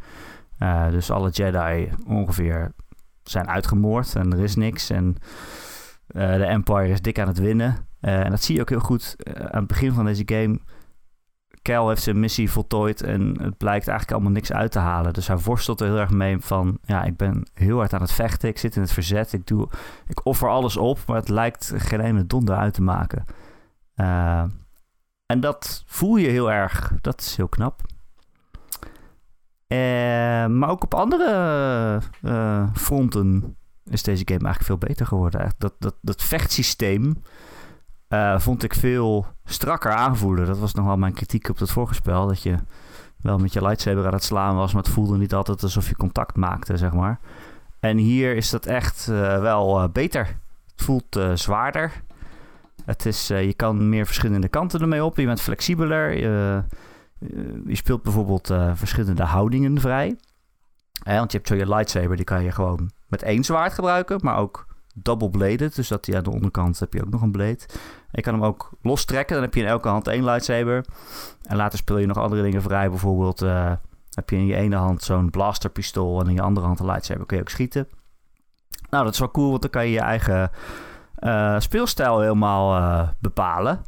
Eh, 0.64 0.90
dus 0.90 1.12
alle 1.12 1.30
Jedi 1.30 1.90
ongeveer 2.08 2.72
zijn 3.24 3.48
uitgemoord 3.48 4.16
en 4.16 4.34
er 4.34 4.40
is 4.40 4.56
niks. 4.56 4.90
En 4.90 5.18
Eh, 6.08 6.34
de 6.34 6.46
Empire 6.46 6.88
is 6.88 7.02
dik 7.02 7.20
aan 7.20 7.28
het 7.28 7.40
winnen. 7.40 7.88
Eh, 8.00 8.20
en 8.20 8.30
dat 8.30 8.44
zie 8.44 8.56
je 8.56 8.62
ook 8.62 8.70
heel 8.70 8.80
goed 8.80 9.16
aan 9.36 9.60
het 9.60 9.68
begin 9.68 9.94
van 9.94 10.06
deze 10.06 10.24
game. 10.26 10.60
Kel 11.62 11.90
heeft 11.90 12.04
zijn 12.04 12.20
missie 12.20 12.52
voltooid 12.52 13.02
en 13.02 13.22
het 13.22 13.58
blijkt 13.58 13.88
eigenlijk 13.88 14.12
allemaal 14.12 14.32
niks 14.32 14.52
uit 14.54 14.72
te 14.72 14.80
halen. 14.80 15.14
Dus 15.14 15.28
hij 15.28 15.38
worstelt 15.38 15.82
er 15.82 15.88
heel 15.88 16.00
erg 16.00 16.10
mee 16.10 16.40
van... 16.40 16.78
ja, 16.86 17.04
ik 17.04 17.18
ben 17.18 17.48
heel 17.54 17.78
hard 17.78 17.94
aan 17.94 18.02
het 18.02 18.12
vechten, 18.12 18.50
ik 18.50 18.58
zit 18.58 18.76
in 18.76 18.82
het 18.82 18.92
verzet, 18.92 19.34
ik, 19.34 19.48
doe, 19.48 19.70
ik 20.08 20.26
offer 20.26 20.50
alles 20.50 20.78
op... 20.78 21.00
maar 21.08 21.16
het 21.16 21.30
lijkt 21.30 21.74
geen 21.76 22.00
ene 22.00 22.26
donder 22.26 22.56
uit 22.56 22.74
te 22.74 22.82
maken. 22.82 23.26
En 25.26 25.40
dat 25.40 25.84
voel 25.86 26.16
je 26.16 26.28
heel 26.28 26.52
erg. 26.52 26.94
Dat 27.02 27.22
is 27.22 27.36
heel 27.36 27.48
knap. 27.48 27.82
Uh, 29.74 30.46
maar 30.48 30.70
ook 30.70 30.84
op 30.84 30.94
andere 30.94 32.02
uh, 32.22 32.68
fronten 32.74 33.56
is 33.90 34.04
deze 34.04 34.24
game 34.26 34.46
eigenlijk 34.46 34.64
veel 34.64 34.88
beter 34.88 35.06
geworden. 35.06 35.52
Dat, 35.58 35.74
dat, 35.80 35.96
dat 36.02 36.22
vechtsysteem 36.22 37.24
uh, 38.10 38.40
vond 38.40 38.64
ik 38.64 38.74
veel 38.74 39.26
strakker 39.46 39.92
aanvoelen. 39.92 40.46
Dat 40.46 40.60
was 40.60 40.74
nogal 40.74 40.98
mijn 40.98 41.14
kritiek 41.14 41.50
op 41.50 41.60
het 41.60 41.72
vorige 41.72 41.94
spel. 41.94 42.28
Dat 42.28 42.44
je 42.44 42.56
wel 43.22 43.38
met 43.38 43.54
je 43.54 43.62
lightsaber 43.62 44.06
aan 44.06 44.14
het 44.14 44.24
slaan 44.24 44.56
was, 44.56 44.74
maar 44.74 44.84
het 44.84 44.92
voelde 44.92 45.18
niet 45.18 45.34
altijd 45.34 45.64
alsof 45.64 45.90
je 45.90 45.96
contact 45.96 46.36
maakte, 46.36 46.78
zeg 46.78 46.94
maar. 46.94 47.20
En 47.80 47.98
hier 47.98 48.36
is 48.36 48.50
dat 48.50 48.66
echt 48.66 49.06
wel 49.06 49.90
beter. 49.90 50.26
Het 50.72 50.86
voelt 50.86 51.20
zwaarder. 51.34 51.92
Het 52.86 53.06
is, 53.06 53.28
je 53.28 53.54
kan 53.56 53.90
meer 53.90 54.06
verschillende 54.06 54.48
kanten 54.48 54.82
ermee 54.82 55.04
op. 55.04 55.18
Je 55.18 55.26
bent 55.26 55.42
flexibeler. 55.42 56.18
Je, 56.18 56.64
je 57.66 57.76
speelt 57.76 58.04
bijvoorbeeld 58.04 58.50
uh, 58.50 58.72
verschillende 58.76 59.24
houdingen 59.24 59.80
vrij. 59.80 60.16
Eh, 61.04 61.18
want 61.18 61.32
je 61.32 61.38
hebt 61.38 61.50
zo 61.50 61.56
je 61.56 61.68
lightsaber, 61.68 62.16
die 62.16 62.26
kan 62.26 62.44
je 62.44 62.52
gewoon 62.52 62.92
met 63.08 63.24
één 63.24 63.44
zwaard 63.44 63.74
gebruiken, 63.74 64.20
maar 64.22 64.38
ook 64.38 64.66
double-bladed. 64.96 65.76
Dus 65.76 65.88
dat 65.88 66.06
die 66.06 66.18
aan 66.18 66.24
de 66.24 66.32
onderkant 66.32 66.80
heb 66.80 66.94
je 66.94 67.02
ook 67.04 67.10
nog 67.10 67.22
een 67.22 67.32
blade. 67.32 67.60
Je 68.12 68.22
kan 68.22 68.34
hem 68.34 68.44
ook 68.44 68.70
lostrekken, 68.82 69.36
dan 69.36 69.44
heb 69.44 69.54
je 69.54 69.62
in 69.62 69.68
elke 69.68 69.88
hand 69.88 70.08
één 70.08 70.24
lightsaber. 70.24 70.86
En 71.44 71.56
later 71.56 71.78
speel 71.78 71.98
je 71.98 72.06
nog 72.06 72.18
andere 72.18 72.42
dingen 72.42 72.62
vrij. 72.62 72.90
Bijvoorbeeld 72.90 73.42
uh, 73.42 73.72
heb 74.10 74.30
je 74.30 74.36
in 74.36 74.46
je 74.46 74.56
ene 74.56 74.76
hand 74.76 75.04
zo'n 75.04 75.30
blasterpistool 75.30 76.22
en 76.22 76.28
in 76.28 76.34
je 76.34 76.42
andere 76.42 76.66
hand 76.66 76.80
een 76.80 76.86
lightsaber. 76.86 77.26
Kun 77.26 77.38
je 77.38 77.44
ook 77.44 77.50
schieten. 77.50 77.88
Nou, 78.90 79.04
dat 79.04 79.14
is 79.14 79.20
wel 79.20 79.32
cool, 79.32 79.50
want 79.50 79.62
dan 79.62 79.72
kan 79.72 79.86
je 79.86 79.92
je 79.92 80.00
eigen 80.00 80.52
speelstijl 81.62 82.20
helemaal 82.20 83.14
bepalen. 83.20 83.82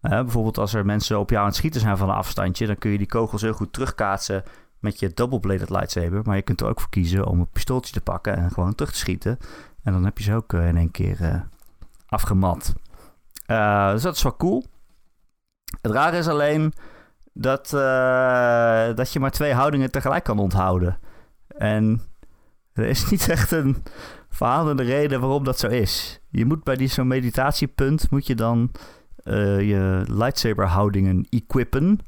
Bijvoorbeeld 0.00 0.58
als 0.58 0.74
er 0.74 0.86
mensen 0.86 1.18
op 1.18 1.30
jou 1.30 1.42
aan 1.42 1.48
het 1.48 1.56
schieten 1.56 1.80
zijn 1.80 1.96
van 1.96 2.08
een 2.08 2.14
afstandje, 2.14 2.66
dan 2.66 2.78
kun 2.78 2.90
je 2.90 2.98
die 2.98 3.06
kogels 3.06 3.42
heel 3.42 3.52
goed 3.52 3.72
terugkaatsen 3.72 4.42
met 4.78 4.98
je 4.98 5.14
double-bladed 5.14 5.70
lightsaber. 5.70 6.22
Maar 6.24 6.36
je 6.36 6.42
kunt 6.42 6.60
er 6.60 6.68
ook 6.68 6.80
voor 6.80 6.90
kiezen 6.90 7.26
om 7.26 7.40
een 7.40 7.50
pistooltje 7.50 7.92
te 7.92 8.00
pakken 8.00 8.36
en 8.36 8.50
gewoon 8.50 8.74
terug 8.74 8.92
te 8.92 8.98
schieten. 8.98 9.38
En 9.82 9.92
dan 9.92 10.04
heb 10.04 10.18
je 10.18 10.24
ze 10.24 10.34
ook 10.34 10.52
in 10.52 10.76
één 10.76 10.90
keer 10.90 11.46
afgemat. 12.06 12.72
dus 13.92 14.02
dat 14.02 14.16
is 14.16 14.22
wel 14.22 14.36
cool. 14.36 14.64
Het 15.80 15.92
rare 15.92 16.16
is 16.16 16.28
alleen 16.28 16.72
dat, 17.32 17.70
dat 18.96 19.12
je 19.12 19.20
maar 19.20 19.30
twee 19.30 19.52
houdingen 19.52 19.90
tegelijk 19.90 20.24
kan 20.24 20.38
onthouden. 20.38 20.98
En 21.48 22.02
er 22.72 22.84
is 22.84 23.10
niet 23.10 23.28
echt 23.36 23.50
een 23.50 23.82
verhalende 24.28 24.82
reden 24.82 25.20
waarom 25.20 25.44
dat 25.44 25.58
zo 25.58 25.66
is. 25.66 26.20
Je 26.28 26.44
moet 26.44 26.64
bij 26.64 26.76
die 26.76 26.88
zo'n 26.88 27.06
meditatiepunt 27.06 28.10
moet 28.10 28.26
je 28.26 28.34
dan 28.34 28.70
uh, 29.24 29.60
je 29.68 30.04
lightsaber 30.06 30.66
houdingen 30.66 31.26
equippen. 31.28 31.98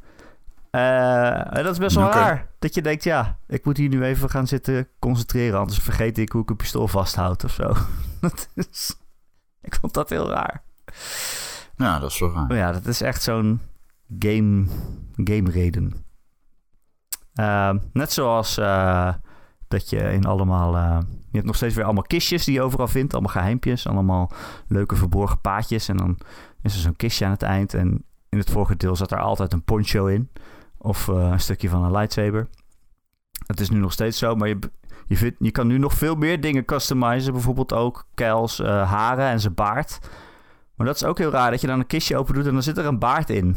Uh, 0.71 1.57
en 1.57 1.65
dat 1.65 1.73
is 1.73 1.79
best 1.79 1.97
wel 1.97 2.07
okay. 2.07 2.23
raar. 2.23 2.49
Dat 2.59 2.75
je 2.75 2.83
denkt, 2.83 3.05
ja, 3.05 3.39
ik 3.47 3.65
moet 3.65 3.77
hier 3.77 3.89
nu 3.89 4.05
even 4.05 4.31
gaan 4.31 4.47
zitten 4.47 4.89
concentreren. 4.99 5.59
Anders 5.59 5.79
vergeet 5.79 6.19
ik 6.19 6.33
hoe 6.33 6.43
ik 6.43 6.51
een 6.51 6.57
pistool 6.57 6.89
vasthoud 6.89 7.45
of 7.45 7.53
zo. 7.53 7.73
dat 8.21 8.49
is, 8.55 8.97
ik 9.61 9.75
vond 9.81 9.95
dat 9.95 10.09
heel 10.09 10.31
raar. 10.31 10.63
Ja, 11.77 11.99
dat 11.99 12.11
is 12.11 12.19
wel 12.19 12.33
raar. 12.33 12.47
Maar 12.47 12.57
ja, 12.57 12.73
dat 12.73 12.87
is 12.87 13.01
echt 13.01 13.23
zo'n 13.23 13.61
game, 14.19 14.67
game 15.25 15.51
reden. 15.51 16.05
Uh, 17.35 17.75
net 17.93 18.13
zoals 18.13 18.55
dat 19.69 19.91
je 19.91 20.13
in 20.13 20.25
allemaal... 20.25 21.05
Je 21.33 21.39
hebt 21.39 21.47
nog 21.47 21.57
steeds 21.57 21.75
weer 21.75 21.85
allemaal 21.85 22.03
kistjes 22.03 22.45
die 22.45 22.55
je 22.55 22.63
overal 22.63 22.89
vindt. 22.89 23.13
Allemaal 23.13 23.33
geheimpjes. 23.33 23.87
Allemaal 23.87 24.31
leuke 24.67 24.97
verborgen 24.97 25.41
paadjes. 25.41 25.89
En 25.89 25.97
dan 25.97 26.19
is 26.63 26.75
er 26.75 26.81
zo'n 26.81 26.97
kistje 26.97 27.25
aan 27.25 27.31
het 27.31 27.43
eind. 27.43 27.75
En 27.75 28.05
in 28.29 28.39
het 28.39 28.51
vorige 28.51 28.77
deel 28.77 28.97
zat 28.97 29.11
er 29.11 29.21
altijd 29.21 29.53
een 29.53 29.63
poncho 29.63 30.07
in. 30.07 30.31
Of 30.79 31.09
uh, 31.09 31.29
een 31.31 31.41
stukje 31.41 31.69
van 31.69 31.85
een 31.85 31.93
lightsaber. 31.93 32.49
Het 33.47 33.61
is 33.61 33.71
nu 33.71 33.79
nog 33.79 33.93
steeds 33.93 34.19
zo. 34.19 34.35
Maar 34.35 34.49
je, 34.49 34.59
je, 35.07 35.17
vindt, 35.17 35.37
je 35.39 35.51
kan 35.51 35.67
nu 35.67 35.79
nog 35.79 35.93
veel 35.93 36.15
meer 36.15 36.41
dingen 36.41 36.65
customizen. 36.65 37.33
Bijvoorbeeld 37.33 37.73
ook 37.73 38.07
Kels 38.15 38.61
uh, 38.61 38.91
haren 38.91 39.27
en 39.27 39.41
zijn 39.41 39.55
baard. 39.55 39.99
Maar 40.75 40.87
dat 40.87 40.97
is 40.97 41.05
ook 41.05 41.19
heel 41.19 41.31
raar. 41.31 41.51
Dat 41.51 41.61
je 41.61 41.67
dan 41.67 41.79
een 41.79 41.87
kistje 41.87 42.17
open 42.17 42.35
doet 42.35 42.47
en 42.47 42.53
dan 42.53 42.63
zit 42.63 42.79
er 42.79 42.87
een 42.87 42.99
baard 42.99 43.31
in. 43.31 43.57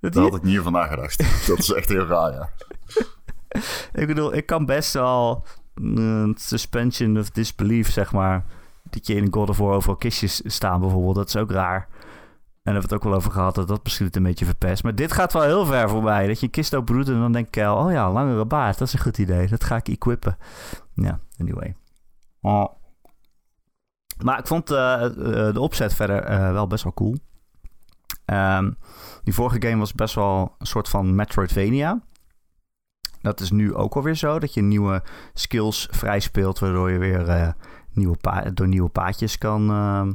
dat 0.00 0.12
Daar 0.12 0.22
had 0.22 0.34
ik 0.34 0.42
niet 0.42 0.60
van 0.60 0.72
nagedacht. 0.72 1.46
dat 1.46 1.58
is 1.58 1.72
echt 1.72 1.88
heel 1.88 2.06
raar, 2.06 2.32
ja. 2.32 2.50
ik 4.02 4.06
bedoel, 4.06 4.34
ik 4.34 4.46
kan 4.46 4.66
best 4.66 4.92
wel 4.92 5.44
een 5.74 6.34
suspension 6.38 7.18
of 7.18 7.30
disbelief, 7.30 7.90
zeg 7.90 8.12
maar. 8.12 8.44
Dat 8.90 9.06
je 9.06 9.14
in 9.14 9.32
God 9.32 9.48
of 9.48 9.58
War 9.58 9.74
overal 9.74 9.96
kistjes 9.96 10.42
staan 10.44 10.80
bijvoorbeeld. 10.80 11.14
Dat 11.14 11.28
is 11.28 11.36
ook 11.36 11.50
raar. 11.50 11.88
En 12.62 12.72
daar 12.72 12.80
hebben 12.80 12.90
we 12.90 12.94
het 12.94 13.04
ook 13.04 13.10
wel 13.10 13.14
over 13.14 13.30
gehad 13.30 13.54
dat 13.54 13.68
dat 13.68 13.84
misschien 13.84 14.06
het 14.06 14.16
een 14.16 14.22
beetje 14.22 14.44
verpest. 14.44 14.82
Maar 14.82 14.94
dit 14.94 15.12
gaat 15.12 15.32
wel 15.32 15.42
heel 15.42 15.66
ver 15.66 15.88
voorbij. 15.88 16.26
Dat 16.26 16.40
je 16.40 16.46
een 16.46 16.52
kist 16.52 16.74
opendoet 16.74 17.08
en 17.08 17.20
dan 17.20 17.32
denk 17.32 17.56
ik... 17.56 17.64
Oh 17.64 17.92
ja, 17.92 18.12
langere 18.12 18.44
baard. 18.44 18.78
Dat 18.78 18.88
is 18.88 18.94
een 18.94 19.00
goed 19.00 19.18
idee. 19.18 19.48
Dat 19.48 19.64
ga 19.64 19.76
ik 19.76 19.88
equippen. 19.88 20.36
Ja, 20.94 21.20
anyway. 21.38 21.76
Oh. 22.40 22.66
Maar 24.24 24.38
ik 24.38 24.46
vond 24.46 24.70
uh, 24.70 25.02
de 25.52 25.60
opzet 25.60 25.94
verder 25.94 26.30
uh, 26.30 26.52
wel 26.52 26.66
best 26.66 26.84
wel 26.84 26.92
cool. 26.92 27.16
Um, 28.26 28.76
die 29.24 29.34
vorige 29.34 29.68
game 29.68 29.76
was 29.76 29.92
best 29.92 30.14
wel 30.14 30.54
een 30.58 30.66
soort 30.66 30.88
van 30.88 31.14
Metroidvania. 31.14 32.02
Dat 33.22 33.40
is 33.40 33.50
nu 33.50 33.74
ook 33.74 33.94
alweer 33.94 34.14
zo, 34.14 34.38
dat 34.38 34.54
je 34.54 34.62
nieuwe 34.62 35.02
skills 35.34 35.88
vrij 35.90 36.20
speelt, 36.20 36.58
waardoor 36.58 36.90
je 36.90 36.98
weer 36.98 37.28
uh, 37.28 37.48
nieuwe 37.92 38.16
door 38.54 38.68
nieuwe 38.68 38.88
paadjes 38.88 39.38
kan, 39.38 39.70
uh, 39.70 40.06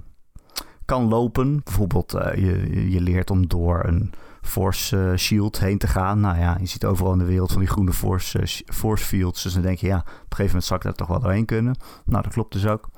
kan 0.86 1.08
lopen. 1.08 1.62
Bijvoorbeeld, 1.64 2.16
uh, 2.16 2.34
je, 2.36 2.92
je 2.92 3.02
leert 3.02 3.30
om 3.30 3.48
door 3.48 3.84
een 3.86 4.14
force 4.42 5.14
shield 5.18 5.60
heen 5.60 5.78
te 5.78 5.88
gaan. 5.88 6.20
Nou 6.20 6.40
ja, 6.40 6.58
je 6.60 6.66
ziet 6.66 6.86
overal 6.86 7.12
in 7.12 7.18
de 7.18 7.26
wereld 7.26 7.52
van 7.52 7.60
die 7.60 7.70
groene 7.70 7.94
force, 7.94 8.64
force 8.66 9.06
fields. 9.06 9.44
Dus 9.44 9.54
dan 9.54 9.62
denk 9.62 9.78
je, 9.78 9.88
ja, 9.88 10.00
op 10.00 10.06
een 10.06 10.14
gegeven 10.14 10.46
moment 10.46 10.64
zou 10.64 10.80
ik 10.80 10.86
daar 10.86 10.96
toch 10.96 11.08
wel 11.08 11.20
doorheen 11.20 11.46
kunnen. 11.46 11.78
Nou, 12.06 12.24
dat 12.24 12.34
klopt 12.34 12.54
dus 12.54 12.66
ook. 12.66 12.90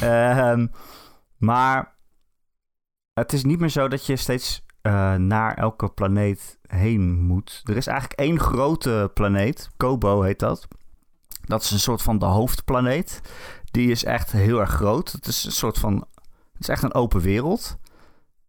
Ehm, 0.00 0.66
maar 1.36 1.96
het 3.12 3.32
is 3.32 3.44
niet 3.44 3.58
meer 3.58 3.68
zo 3.68 3.88
dat 3.88 4.06
je 4.06 4.16
steeds 4.16 4.64
naar 5.16 5.54
elke 5.54 5.88
planeet 5.88 6.55
heen 6.66 7.20
moet. 7.22 7.62
Er 7.64 7.76
is 7.76 7.86
eigenlijk 7.86 8.20
één 8.20 8.40
grote 8.40 9.10
planeet, 9.14 9.70
Kobo 9.76 10.22
heet 10.22 10.38
dat. 10.38 10.68
Dat 11.44 11.62
is 11.62 11.70
een 11.70 11.80
soort 11.80 12.02
van 12.02 12.18
de 12.18 12.24
hoofdplaneet. 12.24 13.20
Die 13.70 13.90
is 13.90 14.04
echt 14.04 14.32
heel 14.32 14.60
erg 14.60 14.70
groot. 14.70 15.12
Het 15.12 15.26
is 15.26 15.44
een 15.44 15.52
soort 15.52 15.78
van. 15.78 16.06
Het 16.52 16.60
is 16.60 16.68
echt 16.68 16.82
een 16.82 16.94
open 16.94 17.20
wereld. 17.20 17.76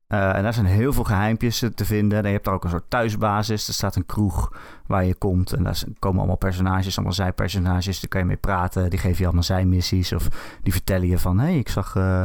Uh, 0.07 0.35
en 0.35 0.43
daar 0.43 0.53
zijn 0.53 0.65
heel 0.65 0.93
veel 0.93 1.03
geheimpjes 1.03 1.63
te 1.75 1.85
vinden. 1.85 2.17
En 2.17 2.25
je 2.25 2.31
hebt 2.31 2.45
daar 2.45 2.53
ook 2.53 2.63
een 2.63 2.69
soort 2.69 2.89
thuisbasis. 2.89 3.67
Er 3.67 3.73
staat 3.73 3.95
een 3.95 4.05
kroeg 4.05 4.53
waar 4.85 5.05
je 5.05 5.15
komt. 5.15 5.53
En 5.53 5.63
daar 5.63 5.83
komen 5.99 6.17
allemaal 6.17 6.37
personages, 6.37 6.95
allemaal 6.95 7.13
zijpersonages. 7.13 7.99
Daar 7.99 8.09
kan 8.09 8.19
je 8.19 8.27
mee 8.27 8.37
praten. 8.37 8.89
Die 8.89 8.99
geven 8.99 9.17
je 9.17 9.23
allemaal 9.23 9.43
zijmissies. 9.43 10.13
Of 10.13 10.27
die 10.63 10.73
vertellen 10.73 11.07
je 11.07 11.19
van... 11.19 11.39
hé, 11.39 11.45
hey, 11.45 11.57
ik 11.57 11.69
zag... 11.69 11.95
Uh, 11.95 12.21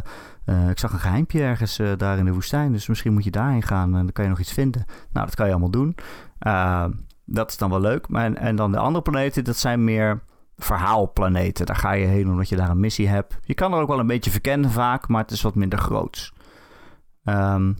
uh, 0.46 0.68
ik 0.68 0.78
zag 0.78 0.92
een 0.92 0.98
geheimpje 0.98 1.42
ergens 1.42 1.80
daar 1.96 2.18
in 2.18 2.24
de 2.24 2.32
woestijn, 2.32 2.72
dus 2.72 2.86
misschien 2.86 3.12
moet 3.12 3.24
je 3.24 3.30
daarheen 3.30 3.62
gaan 3.62 3.96
en 3.96 4.02
dan 4.02 4.12
kan 4.12 4.24
je 4.24 4.30
nog 4.30 4.40
iets 4.40 4.52
vinden. 4.52 4.84
Nou, 5.12 5.26
dat 5.26 5.34
kan 5.34 5.46
je 5.46 5.52
allemaal 5.52 5.70
doen. 5.70 5.94
Dat 7.24 7.50
is 7.50 7.56
dan 7.56 7.70
wel 7.70 7.80
leuk. 7.80 8.08
Maar, 8.08 8.24
en, 8.24 8.36
en, 8.36 8.56
dan 8.56 8.72
de 8.72 8.78
andere 8.78 9.02
planeten, 9.02 9.44
dat 9.44 9.56
zijn 9.56 9.84
meer 9.84 10.20
verhaalplaneten. 10.56 11.66
Daar 11.66 11.76
ga 11.76 11.92
je 11.92 12.06
heen 12.06 12.30
omdat 12.30 12.48
je 12.48 12.56
daar 12.56 12.70
een 12.70 12.80
missie 12.80 13.08
hebt. 13.08 13.38
Je 13.44 13.54
kan 13.54 13.72
er 13.72 13.80
ook 13.80 13.88
wel 13.88 13.98
een 13.98 14.06
beetje 14.06 14.30
verkennen 14.30 14.70
vaak, 14.70 15.08
maar 15.08 15.22
het 15.22 15.30
is 15.30 15.42
wat 15.42 15.54
minder 15.54 15.78
groots. 15.78 16.32
Um, 17.24 17.76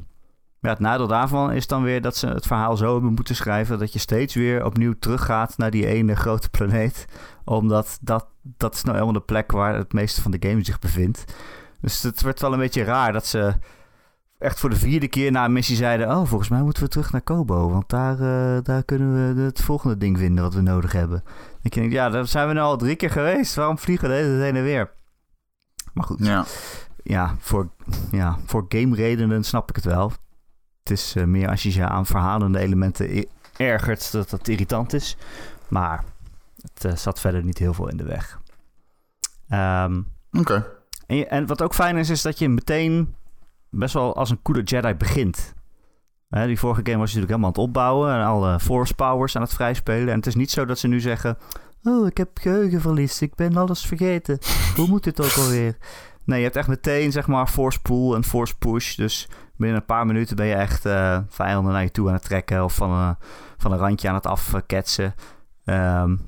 ja, 0.61 0.69
het 0.69 0.79
nadeel 0.79 1.07
daarvan 1.07 1.53
is 1.53 1.67
dan 1.67 1.83
weer 1.83 2.01
dat 2.01 2.17
ze 2.17 2.27
het 2.27 2.47
verhaal 2.47 2.77
zo 2.77 2.93
hebben 2.93 3.13
moeten 3.13 3.37
schrijven 3.37 3.79
dat 3.79 3.93
je 3.93 3.99
steeds 3.99 4.35
weer 4.35 4.65
opnieuw 4.65 4.95
teruggaat 4.99 5.59
naar 5.59 5.71
die 5.71 5.87
ene 5.87 6.17
grote 6.17 6.51
planeet. 6.51 7.05
Omdat 7.45 7.99
dat, 8.01 8.27
dat 8.43 8.75
is 8.75 8.83
nou 8.83 8.93
helemaal 8.93 9.21
de 9.21 9.27
plek 9.27 9.53
waar 9.53 9.75
het 9.75 9.93
meeste 9.93 10.23
van 10.23 10.31
de 10.31 10.49
game 10.49 10.65
zich 10.65 10.79
bevindt. 10.79 11.25
Dus 11.81 12.03
het 12.03 12.23
werd 12.23 12.41
wel 12.41 12.53
een 12.53 12.59
beetje 12.59 12.85
raar 12.85 13.13
dat 13.13 13.27
ze 13.27 13.55
echt 14.39 14.61
voor 14.61 14.71
de 14.71 14.77
vierde 14.77 15.09
keer 15.09 15.31
na 15.31 15.45
een 15.45 15.53
missie 15.53 15.77
zeiden... 15.77 16.09
oh, 16.09 16.27
volgens 16.27 16.49
mij 16.49 16.63
moeten 16.63 16.83
we 16.83 16.89
terug 16.89 17.13
naar 17.13 17.21
Kobo, 17.21 17.71
want 17.71 17.89
daar, 17.89 18.21
uh, 18.21 18.63
daar 18.63 18.85
kunnen 18.85 19.35
we 19.35 19.41
het 19.41 19.61
volgende 19.61 19.97
ding 19.97 20.19
vinden 20.19 20.45
wat 20.45 20.55
we 20.55 20.61
nodig 20.61 20.93
hebben. 20.93 21.23
Ik 21.63 21.73
denk, 21.73 21.93
ja, 21.93 22.09
daar 22.09 22.27
zijn 22.27 22.49
we 22.49 22.55
nu 22.55 22.61
al 22.61 22.77
drie 22.77 22.97
keer 22.97 23.11
geweest. 23.11 23.55
Waarom 23.55 23.79
vliegen 23.79 24.09
we 24.09 24.15
deze 24.15 24.29
heen 24.29 24.57
en 24.57 24.63
weer? 24.63 24.91
Maar 25.93 26.05
goed, 26.05 26.27
ja, 26.27 26.45
ja, 27.03 27.37
voor, 27.39 27.69
ja, 28.11 28.39
voor 28.47 28.65
game 28.69 28.95
redenen 28.95 29.45
snap 29.45 29.69
ik 29.69 29.77
het 29.77 29.85
wel. 29.85 30.13
Het 30.83 30.91
is 30.93 31.17
uh, 31.17 31.25
meer 31.25 31.49
als 31.49 31.63
je 31.63 31.75
je 31.75 31.89
aan 31.89 32.07
verhalende 32.07 32.59
elementen 32.59 33.27
ergert 33.57 34.13
dat 34.13 34.31
dat 34.31 34.49
irritant 34.49 34.93
is. 34.93 35.17
Maar 35.69 36.05
het 36.63 36.85
uh, 36.85 36.97
zat 36.97 37.21
verder 37.21 37.45
niet 37.45 37.59
heel 37.59 37.75
veel 37.75 37.89
in 37.89 37.97
de 37.97 38.05
weg. 38.05 38.41
Um, 39.53 40.07
Oké. 40.33 40.67
En, 41.07 41.31
en 41.31 41.47
wat 41.47 41.63
ook 41.63 41.75
fijn 41.75 41.97
is, 41.97 42.11
is 42.11 42.23
dat 42.23 42.39
je 42.39 42.49
meteen 42.49 43.15
best 43.71 43.95
wel 43.95 44.17
als 44.17 44.31
een 44.31 44.43
coole 44.43 44.63
Jedi 44.63 44.95
begint. 44.95 45.55
Hè, 46.29 46.47
die 46.47 46.59
vorige 46.59 46.81
game 46.85 46.99
was 46.99 47.13
je 47.13 47.19
natuurlijk 47.19 47.41
helemaal 47.41 47.49
aan 47.49 47.55
het 47.55 47.69
opbouwen 47.69 48.15
en 48.15 48.25
alle 48.25 48.61
force 48.61 48.95
powers 48.95 49.37
aan 49.37 49.43
het 49.43 49.55
vrijspelen. 49.55 50.09
En 50.09 50.17
het 50.17 50.27
is 50.27 50.35
niet 50.35 50.51
zo 50.51 50.65
dat 50.65 50.79
ze 50.79 50.89
nu 50.89 51.01
zeggen: 51.01 51.39
Oh, 51.83 52.07
ik 52.07 52.17
heb 52.17 52.31
geheugenverlies, 52.35 53.23
ik 53.23 53.35
ben 53.35 53.57
alles 53.57 53.87
vergeten. 53.87 54.39
Hoe 54.77 54.89
moet 54.89 55.05
dit 55.05 55.21
ook 55.21 55.37
alweer? 55.37 55.77
Nee, 56.25 56.39
je 56.39 56.45
hebt 56.45 56.57
echt 56.57 56.69
meteen 56.69 57.13
zeg 57.13 57.27
maar 57.27 57.47
force 57.47 57.81
pull 57.81 58.15
en 58.15 58.25
force 58.25 58.57
push. 58.59 58.95
Dus 58.95 59.29
binnen 59.57 59.79
een 59.79 59.87
paar 59.87 60.07
minuten 60.07 60.37
ben 60.37 60.47
je 60.47 60.55
echt 60.55 60.87
eh, 60.87 61.19
vijanden 61.29 61.73
naar 61.73 61.83
je 61.83 61.91
toe 61.91 62.09
aan 62.09 62.15
het 62.15 62.25
trekken 62.25 62.65
of 62.65 62.75
van 62.75 62.91
een, 62.91 63.17
van 63.57 63.73
een 63.73 63.79
randje 63.79 64.09
aan 64.09 64.15
het 64.15 64.27
afketsen. 64.27 65.15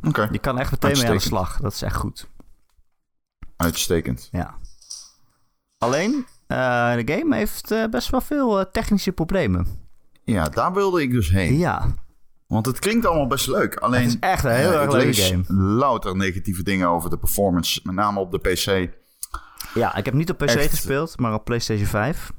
Oké. 0.02 0.28
je 0.30 0.38
kan 0.40 0.58
echt 0.58 0.70
meteen 0.70 0.98
mee 0.98 1.06
aan 1.06 1.16
de 1.16 1.18
slag. 1.18 1.60
Dat 1.60 1.72
is 1.72 1.82
echt 1.82 1.96
goed. 1.96 2.28
Uitstekend. 3.56 4.28
Ja. 4.32 4.54
Alleen, 5.78 6.26
eh, 6.46 6.94
de 6.94 7.02
game 7.16 7.36
heeft 7.36 7.70
eh, 7.70 7.84
best 7.90 8.10
wel 8.10 8.20
veel 8.20 8.60
eh, 8.60 8.66
technische 8.72 9.12
problemen. 9.12 9.66
Ja, 10.24 10.48
daar 10.48 10.72
wilde 10.72 11.02
ik 11.02 11.10
dus 11.10 11.30
heen. 11.30 11.56
Ja, 11.56 11.94
Want 12.46 12.66
het 12.66 12.78
klinkt 12.78 13.06
allemaal 13.06 13.26
best 13.26 13.46
leuk. 13.46 13.76
Alleen, 13.76 14.02
het 14.02 14.10
is 14.10 14.18
echt 14.20 14.44
een 14.44 14.50
heel 14.50 14.72
erg 14.72 14.92
leuke 14.92 15.12
game. 15.12 15.44
louter 15.48 16.16
negatieve 16.16 16.62
dingen 16.62 16.88
over 16.88 17.10
de 17.10 17.18
performance. 17.18 17.80
Met 17.82 17.94
name 17.94 18.20
op 18.20 18.30
de 18.30 18.38
PC. 18.38 18.92
Ja, 19.74 19.96
ik 19.96 20.04
heb 20.04 20.14
niet 20.14 20.30
op 20.30 20.38
PC 20.38 20.42
Echt. 20.48 20.70
gespeeld, 20.70 21.18
maar 21.18 21.34
op 21.34 21.44
PlayStation 21.44 21.86
5. 21.86 22.32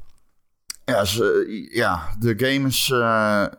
Ja, 0.86 1.06
ze- 1.06 1.68
ja 1.72 2.16
de 2.20 2.34
game 2.38 2.68
is 2.68 2.90
eh, 2.92 3.42
eh, 3.44 3.50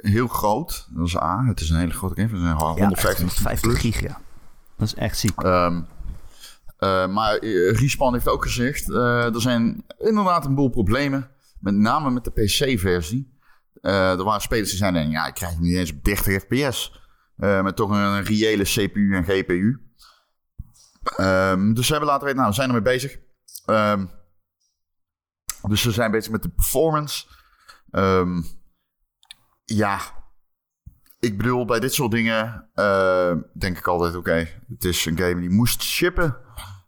heel 0.00 0.26
groot. 0.26 0.88
Dat 0.90 1.06
is 1.06 1.16
A. 1.16 1.44
Het 1.46 1.60
is 1.60 1.70
een 1.70 1.78
hele 1.78 1.92
grote 1.92 2.14
game. 2.14 2.26
Het 2.26 2.36
is 2.36 2.42
een 2.42 2.56
150 2.56 3.18
150 3.18 3.60
plus. 3.70 3.80
gig, 3.80 4.00
ja. 4.00 4.20
Dat 4.76 4.86
is 4.86 4.94
echt 4.94 5.18
ziek. 5.18 5.42
Ehm, 5.42 5.80
eh, 6.78 7.06
maar 7.06 7.38
Respawn 7.72 8.12
heeft 8.12 8.28
ook 8.28 8.42
gezegd... 8.42 8.88
er 8.88 9.40
zijn 9.40 9.84
inderdaad 9.98 10.44
een 10.44 10.54
boel 10.54 10.68
problemen. 10.68 11.30
Met 11.60 11.74
name 11.74 12.10
met 12.10 12.24
de 12.24 12.30
PC-versie. 12.30 13.32
Er 13.80 14.24
waren 14.24 14.40
spelers 14.40 14.68
die 14.68 14.78
zeiden... 14.78 15.10
ja, 15.10 15.26
ik 15.26 15.34
krijg 15.34 15.52
hem 15.52 15.62
niet 15.62 15.76
eens 15.76 15.92
op 15.92 16.04
30 16.04 16.42
fps. 16.42 17.00
Met 17.36 17.76
toch 17.76 17.90
een, 17.90 18.22
reële 18.24 18.62
CPU 18.62 19.14
en 19.14 19.24
GPU. 19.24 19.80
Ehm, 21.16 21.72
dus 21.72 21.86
ze 21.86 21.92
hebben 21.92 22.10
laten 22.10 22.24
weten... 22.24 22.40
nou, 22.40 22.50
we 22.50 22.56
zijn 22.56 22.68
ermee 22.68 22.82
bezig. 22.82 23.18
Ehm, 23.66 24.06
dus 25.62 25.82
ze 25.82 25.90
zijn 25.90 26.10
bezig 26.10 26.32
met 26.32 26.42
de 26.42 26.48
performance. 26.48 27.26
Ehm, 27.90 28.42
ja, 29.64 30.00
ik 31.18 31.36
bedoel, 31.36 31.64
bij 31.64 31.80
dit 31.80 31.94
soort 31.94 32.10
dingen 32.10 32.70
denk 33.54 33.78
ik 33.78 33.86
altijd: 33.86 34.16
oké, 34.16 34.48
het 34.68 34.84
is 34.84 35.06
een 35.06 35.18
game 35.18 35.40
die 35.40 35.50
moest 35.50 35.82
shippen, 35.82 36.36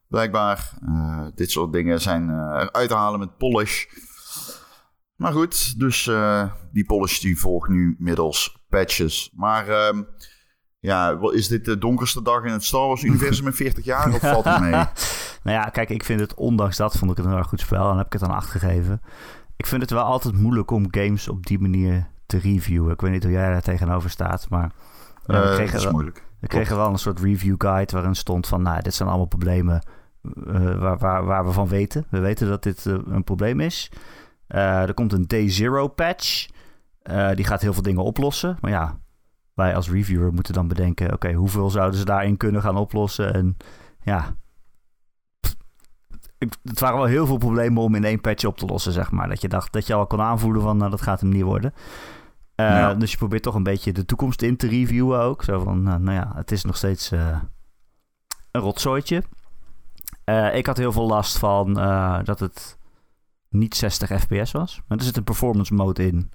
blijkbaar. 0.08 0.78
Eh, 0.86 1.26
dit 1.34 1.50
soort 1.50 1.72
dingen 1.72 2.00
zijn 2.00 2.30
eh, 2.30 2.36
eruit 2.36 2.88
te 2.88 2.94
halen 2.94 3.18
met 3.18 3.36
polish. 3.36 3.84
Maar 5.16 5.32
goed, 5.32 5.78
dus 5.78 6.06
eh, 6.06 6.52
die 6.72 6.84
polish 6.84 7.18
die 7.20 7.38
volgt 7.38 7.68
nu 7.68 7.96
middels 7.98 8.64
patches. 8.68 9.30
Maar 9.34 9.66
ja, 10.86 11.18
wel, 11.18 11.30
is 11.30 11.48
dit 11.48 11.64
de 11.64 11.78
donkerste 11.78 12.22
dag 12.22 12.44
in 12.44 12.52
het 12.52 12.64
Star 12.64 12.86
Wars 12.86 13.02
universum 13.02 13.46
in 13.46 13.52
40 13.52 13.84
jaar? 13.84 14.14
Of 14.14 14.20
valt 14.20 14.44
het 14.44 14.60
mee? 14.60 14.70
nou 15.44 15.56
ja, 15.56 15.62
kijk, 15.64 15.90
ik 15.90 16.04
vind 16.04 16.20
het, 16.20 16.34
ondanks 16.34 16.76
dat, 16.76 16.96
vond 16.96 17.10
ik 17.10 17.16
het 17.16 17.26
een 17.26 17.30
heel 17.30 17.40
erg 17.40 17.48
goed 17.48 17.60
spel. 17.60 17.90
En 17.90 17.96
heb 17.96 18.06
ik 18.06 18.12
het 18.12 18.20
dan 18.20 18.30
acht 18.30 18.50
gegeven. 18.50 19.00
Ik 19.56 19.66
vind 19.66 19.82
het 19.82 19.90
wel 19.90 20.02
altijd 20.02 20.34
moeilijk 20.38 20.70
om 20.70 20.86
games 20.90 21.28
op 21.28 21.46
die 21.46 21.58
manier 21.58 22.06
te 22.26 22.38
reviewen. 22.38 22.92
Ik 22.92 23.00
weet 23.00 23.10
niet 23.12 23.22
hoe 23.22 23.32
jij 23.32 23.50
daar 23.50 23.62
tegenover 23.62 24.10
staat, 24.10 24.46
maar... 24.50 24.70
ja, 25.26 25.40
we 25.40 25.48
Eh, 25.48 25.56
dat 25.58 25.74
is 25.74 25.82
wel- 25.82 25.92
moeilijk. 25.92 26.24
We 26.40 26.46
kregen 26.46 26.76
wel 26.76 26.88
een 26.90 26.98
soort 26.98 27.20
review 27.20 27.54
guide 27.58 27.92
waarin 27.92 28.14
stond 28.14 28.46
van, 28.46 28.62
nou, 28.62 28.82
dit 28.82 28.94
zijn 28.94 29.08
allemaal 29.08 29.26
problemen 29.26 29.86
eh, 30.46 30.78
waar, 30.78 30.98
waar, 30.98 31.24
waar 31.24 31.46
we 31.46 31.52
van 31.52 31.68
weten. 31.68 32.06
We 32.10 32.18
weten 32.18 32.48
dat 32.48 32.62
dit 32.62 32.86
eh, 32.86 32.94
een 33.06 33.24
probleem 33.24 33.60
is. 33.60 33.90
Eh, 34.46 34.82
er 34.82 34.94
komt 34.94 35.12
een 35.12 35.26
day 35.26 35.50
zero 35.50 35.88
patch. 35.88 36.46
Eh, 37.02 37.30
die 37.34 37.44
gaat 37.44 37.60
heel 37.60 37.72
veel 37.72 37.82
dingen 37.82 38.02
oplossen. 38.02 38.56
Maar 38.60 38.70
ja, 38.70 38.98
wij 39.56 39.74
als 39.74 39.90
reviewer 39.90 40.32
moeten 40.32 40.54
dan 40.54 40.68
bedenken, 40.68 41.12
oké, 41.12 41.32
hoeveel 41.32 41.70
zouden 41.70 41.98
ze 41.98 42.04
daarin 42.04 42.36
kunnen 42.36 42.62
gaan 42.62 42.76
oplossen? 42.76 43.34
En 43.34 43.56
ja, 44.02 44.36
pff, 45.40 45.56
het 46.62 46.80
waren 46.80 46.96
wel 46.98 47.06
heel 47.06 47.26
veel 47.26 47.36
problemen 47.36 47.82
om 47.82 47.94
in 47.94 48.04
één 48.04 48.20
patch 48.20 48.44
op 48.44 48.58
te 48.58 48.66
lossen, 48.66 48.92
zeg 48.92 49.10
maar. 49.10 49.28
Dat 49.28 49.40
je 49.40 49.48
dacht, 49.48 49.72
dat 49.72 49.86
je 49.86 49.94
al 49.94 50.06
kon 50.06 50.20
aanvoelen 50.20 50.62
van, 50.62 50.76
nou, 50.76 50.90
dat 50.90 51.02
gaat 51.02 51.20
hem 51.20 51.28
niet 51.30 51.42
worden. 51.42 51.74
Eh, 52.54 52.66
Ja. 52.66 52.94
Dus 52.94 53.10
je 53.10 53.16
probeert 53.16 53.42
toch 53.42 53.54
een 53.54 53.62
beetje 53.62 53.92
de 53.92 54.04
toekomst 54.04 54.42
in 54.42 54.56
te 54.56 54.68
reviewen 54.68 55.20
ook. 55.20 55.44
Zo 55.44 55.60
van, 55.60 55.82
nou, 55.82 56.00
nou 56.00 56.16
ja, 56.16 56.32
het 56.34 56.50
is 56.52 56.64
nog 56.64 56.76
steeds 56.76 57.10
eh, 57.10 57.40
een 58.50 58.60
rotzooitje. 58.60 59.22
Eh, 60.24 60.54
ik 60.56 60.66
had 60.66 60.76
heel 60.76 60.92
veel 60.92 61.06
last 61.06 61.38
van 61.38 61.78
eh, 61.78 62.18
dat 62.24 62.40
het 62.40 62.78
niet 63.48 63.74
60 63.76 64.20
fps 64.20 64.52
was. 64.52 64.82
Maar 64.88 64.98
er 64.98 65.04
zit 65.04 65.16
een 65.16 65.24
performance 65.24 65.74
mode 65.74 66.06
in. 66.06 66.30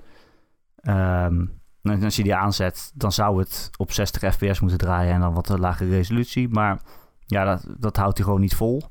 Ehm, 0.75 1.45
en 1.83 2.03
als 2.03 2.15
je 2.15 2.23
die 2.23 2.35
aanzet, 2.35 2.91
dan 2.93 3.11
zou 3.11 3.39
het 3.39 3.69
op 3.77 3.91
60 3.91 4.33
fps 4.33 4.59
moeten 4.59 4.77
draaien 4.77 5.13
en 5.13 5.19
dan 5.19 5.33
wat 5.33 5.49
een 5.49 5.59
lagere 5.59 5.89
resolutie. 5.89 6.49
Maar 6.49 6.79
ja, 7.25 7.43
dat, 7.45 7.65
dat 7.79 7.97
houdt 7.97 8.17
hij 8.17 8.25
gewoon 8.25 8.41
niet 8.41 8.55
vol. 8.55 8.81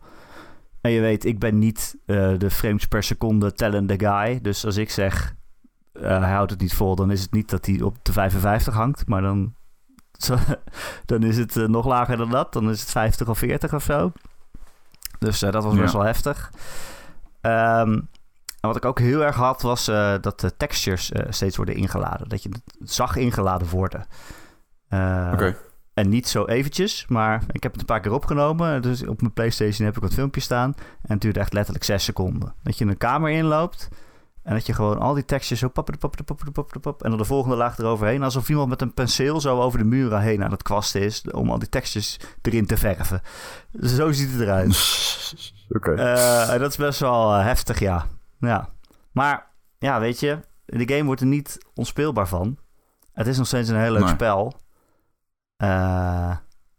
En 0.80 0.90
je 0.90 1.00
weet, 1.00 1.24
ik 1.24 1.38
ben 1.38 1.58
niet 1.58 1.96
eh, 2.06 2.32
de 2.38 2.50
frames 2.50 2.86
per 2.86 3.02
seconde 3.02 3.52
tellende 3.52 3.98
guy. 3.98 4.40
Dus 4.40 4.64
als 4.64 4.76
ik 4.76 4.90
zeg, 4.90 5.34
eh, 5.92 6.02
hij 6.20 6.32
houdt 6.32 6.50
het 6.50 6.60
niet 6.60 6.74
vol, 6.74 6.94
dan 6.96 7.10
is 7.10 7.22
het 7.22 7.32
niet 7.32 7.50
dat 7.50 7.66
hij 7.66 7.80
op 7.82 7.96
de 8.02 8.12
55 8.12 8.74
hangt. 8.74 9.06
Maar 9.06 9.22
dan, 9.22 9.54
dan 11.06 11.22
is 11.22 11.36
het 11.36 11.56
eh, 11.56 11.66
nog 11.66 11.86
lager 11.86 12.16
dan 12.16 12.30
dat. 12.30 12.52
Dan 12.52 12.70
is 12.70 12.80
het 12.80 12.90
50 12.90 13.28
of 13.28 13.38
40 13.38 13.74
of 13.74 13.82
zo. 13.82 14.12
Dus 15.18 15.38
dat 15.38 15.54
was 15.64 15.74
Ja. 15.74 15.80
best 15.80 15.92
wel 15.92 16.02
heftig. 16.04 16.50
Ehm, 17.40 18.00
en 18.60 18.68
wat 18.68 18.76
ik 18.76 18.84
ook 18.84 18.98
heel 18.98 19.24
erg 19.24 19.36
had, 19.36 19.62
was 19.62 19.88
eh, 19.88 20.14
dat 20.20 20.40
de 20.40 20.56
textures 20.56 21.12
eh, 21.12 21.26
steeds 21.28 21.56
worden 21.56 21.74
ingeladen. 21.74 22.28
Dat 22.28 22.42
je 22.42 22.48
het 22.48 22.90
zag 22.90 23.16
ingeladen 23.16 23.68
worden. 23.68 24.06
Eh, 24.88 25.30
Oké. 25.32 25.56
En 25.94 26.08
niet 26.08 26.28
zo 26.28 26.44
eventjes, 26.44 27.06
maar 27.08 27.42
ik 27.52 27.62
heb 27.62 27.72
het 27.72 27.80
een 27.80 27.86
paar 27.86 28.00
keer 28.00 28.12
opgenomen. 28.12 28.82
Dus 28.82 29.06
op 29.06 29.20
mijn 29.20 29.32
PlayStation 29.32 29.86
heb 29.86 29.96
ik 29.96 30.02
wat 30.02 30.14
filmpjes 30.14 30.44
staan. 30.44 30.74
En 31.02 31.12
het 31.12 31.20
duurde 31.20 31.40
echt 31.40 31.52
letterlijk 31.52 31.84
zes 31.84 32.04
seconden. 32.04 32.54
Dat 32.62 32.78
je 32.78 32.84
een 32.84 32.96
kamer 32.96 33.30
inloopt 33.30 33.88
en 34.42 34.54
dat 34.54 34.66
je 34.66 34.72
gewoon 34.72 34.98
al 34.98 35.14
die 35.14 35.24
tekstjes 35.24 35.58
zo 35.58 35.68
pap, 35.68 35.90
pap, 35.98 36.16
pap, 36.24 36.42
pap, 36.52 36.76
pap, 36.80 37.02
en 37.02 37.10
dan 37.10 37.18
de 37.18 37.24
volgende 37.24 37.56
laag 37.56 37.78
eroverheen. 37.78 38.22
Alsof 38.22 38.48
iemand 38.48 38.68
met 38.68 38.80
een 38.80 38.94
penseel 38.94 39.40
zo 39.40 39.60
over 39.60 39.78
de 39.78 39.84
muren 39.84 40.20
heen 40.20 40.44
aan 40.44 40.50
het 40.50 40.62
kwasten 40.62 41.00
is 41.00 41.24
om 41.30 41.50
al 41.50 41.58
die 41.58 41.68
tekstjes 41.68 42.20
erin 42.42 42.66
te 42.66 42.76
verven. 42.76 43.22
Zo 43.82 44.12
ziet 44.12 44.32
het 44.32 44.40
eruit. 44.40 44.74
Oké. 45.76 45.94
Eh, 45.94 46.52
en 46.52 46.58
dat 46.58 46.70
is 46.70 46.76
best 46.76 47.00
wel 47.00 47.32
heftig, 47.32 47.78
ja. 47.78 48.06
Ja. 48.40 48.68
Maar 49.12 49.46
ja, 49.78 50.00
weet 50.00 50.20
je, 50.20 50.38
de 50.64 50.88
game 50.94 51.04
wordt 51.04 51.20
er 51.20 51.26
niet 51.26 51.58
onspeelbaar 51.74 52.28
van. 52.28 52.58
Het 53.12 53.26
is 53.26 53.38
nog 53.38 53.46
steeds 53.46 53.68
een 53.68 53.80
heel 53.80 53.92
leuk 53.92 54.02
Nee. 54.04 54.12
spel. 54.12 54.54
Eh, 55.56 56.36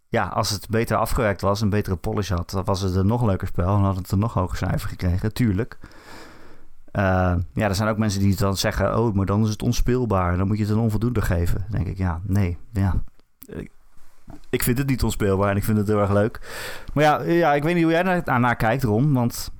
ja, 0.07 0.27
als 0.27 0.49
het 0.49 0.69
beter 0.69 0.97
afgewerkt 0.97 1.41
was, 1.41 1.61
een 1.61 1.69
betere 1.69 1.95
polish 1.95 2.29
had, 2.29 2.49
dan 2.49 2.63
was 2.63 2.81
het 2.81 2.95
een 2.95 3.07
nog 3.07 3.23
leuker 3.23 3.47
spel 3.47 3.75
en 3.75 3.81
had 3.83 3.95
het 3.95 4.11
een 4.11 4.19
nog 4.19 4.33
hoger 4.33 4.57
cijfer 4.57 4.89
gekregen, 4.89 5.33
tuurlijk. 5.33 5.77
Eh, 6.91 7.35
ja, 7.53 7.67
er 7.67 7.75
zijn 7.75 7.89
ook 7.89 7.97
mensen 7.97 8.19
die 8.19 8.35
dan 8.35 8.57
zeggen, 8.57 8.97
oh, 8.99 9.13
maar 9.13 9.25
dan 9.25 9.43
is 9.43 9.49
het 9.49 9.61
onspeelbaar. 9.61 10.37
Dan 10.37 10.47
moet 10.47 10.57
je 10.57 10.63
het 10.63 10.71
een 10.73 10.79
onvoldoende 10.79 11.21
geven. 11.21 11.65
Dan 11.69 11.79
denk 11.83 11.87
ik, 11.87 11.97
ja, 11.97 12.19
nee, 12.23 12.57
ja. 12.73 12.93
Ik- 13.45 13.71
Ik 14.49 14.63
vind 14.63 14.77
het 14.77 14.87
niet 14.87 15.03
onspeelbaar 15.03 15.49
en 15.49 15.57
ik 15.57 15.63
vind 15.63 15.77
het 15.77 15.87
heel 15.87 15.99
erg 15.99 16.11
leuk. 16.11 16.39
Maar 16.93 17.03
ja, 17.03 17.21
ja 17.21 17.53
ik 17.53 17.63
weet 17.63 17.73
niet 17.75 17.83
hoe 17.83 17.91
jij 17.91 18.21
daar 18.23 18.39
naar 18.39 18.55
kijkt, 18.55 18.83
Ron. 18.83 19.13
Want 19.13 19.51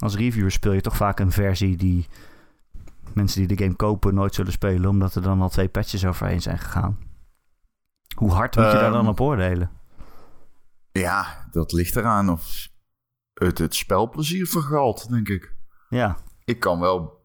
als 0.00 0.16
reviewer 0.16 0.50
speel 0.50 0.72
je 0.72 0.80
toch 0.80 0.96
vaak 0.96 1.18
een 1.20 1.32
versie 1.32 1.76
die 1.76 2.06
mensen 3.12 3.46
die 3.46 3.56
de 3.56 3.62
game 3.64 3.76
kopen 3.76 4.14
nooit 4.14 4.34
zullen 4.34 4.52
spelen, 4.52 4.90
omdat 4.90 5.14
er 5.14 5.22
dan 5.22 5.40
al 5.40 5.48
twee 5.48 5.68
patches 5.68 6.06
overheen 6.06 6.42
zijn 6.42 6.58
gegaan. 6.58 6.98
Hoe 8.16 8.30
hard 8.32 8.56
moet 8.56 8.64
je 8.64 8.70
daar 8.72 8.82
Ehm, 8.82 8.92
dan 8.92 9.08
op 9.08 9.20
oordelen? 9.20 9.70
Ja, 10.92 11.48
dat 11.50 11.72
ligt 11.72 11.96
eraan 11.96 12.28
of 12.30 12.68
het 13.34 13.58
het 13.58 13.74
spelplezier 13.74 14.46
vergalt, 14.46 15.08
denk 15.10 15.28
ik. 15.28 15.54
Ja, 15.88 16.16
Ik 16.44 16.60
kan 16.60 16.80
wel 16.80 17.18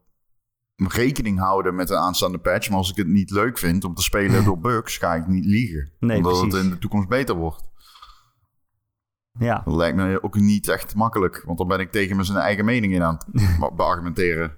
rekening 0.76 1.38
houden 1.38 1.74
met 1.74 1.90
een 1.90 1.96
aanstaande 1.96 2.38
patch, 2.38 2.68
maar 2.68 2.78
als 2.78 2.90
ik 2.90 2.96
het 2.96 3.06
niet 3.06 3.30
leuk 3.30 3.58
vind 3.58 3.84
om 3.84 3.94
te 3.94 4.02
spelen 4.02 4.44
door 4.48 4.58
bugs, 4.58 4.96
ga 4.98 5.14
ik 5.14 5.26
niet 5.26 5.44
liegen. 5.44 5.90
Nee, 5.98 6.16
omdat 6.16 6.32
precies. 6.32 6.54
het 6.54 6.64
in 6.64 6.70
de 6.70 6.78
toekomst 6.78 7.08
beter 7.08 7.34
wordt. 7.34 7.64
Ja, 9.38 9.62
Dat 9.64 9.74
lijkt 9.74 9.96
me 9.96 10.22
ook 10.22 10.34
niet 10.34 10.68
echt 10.68 10.94
makkelijk, 10.94 11.42
want 11.46 11.58
dan 11.58 11.68
ben 11.68 11.80
ik 11.80 11.92
tegen 11.92 12.16
me 12.16 12.24
zijn 12.24 12.38
eigen 12.38 12.64
mening 12.64 12.92
in 12.92 13.02
aan 13.02 13.18
het 13.32 13.76
beargumenteren. 13.76 14.56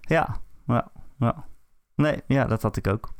ja, 0.00 0.36
ja, 0.66 0.90
ja. 1.18 1.44
Nee, 1.94 2.22
ja, 2.26 2.44
dat 2.44 2.62
had 2.62 2.76
ik 2.76 2.86
ook. 2.86 3.16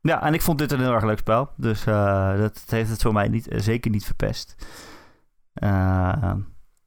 Ja, 0.00 0.22
en 0.22 0.34
ik 0.34 0.42
vond 0.42 0.58
dit 0.58 0.72
een 0.72 0.80
heel 0.80 0.92
erg 0.92 1.04
leuk 1.04 1.18
spel. 1.18 1.50
Dus 1.56 1.86
eh, 1.86 2.38
dat 2.38 2.62
heeft 2.66 2.90
het 2.90 3.02
voor 3.02 3.12
mij 3.12 3.28
niet, 3.28 3.48
eh, 3.48 3.60
zeker 3.60 3.90
niet 3.90 4.04
verpest. 4.04 4.66
Eh, 5.52 6.32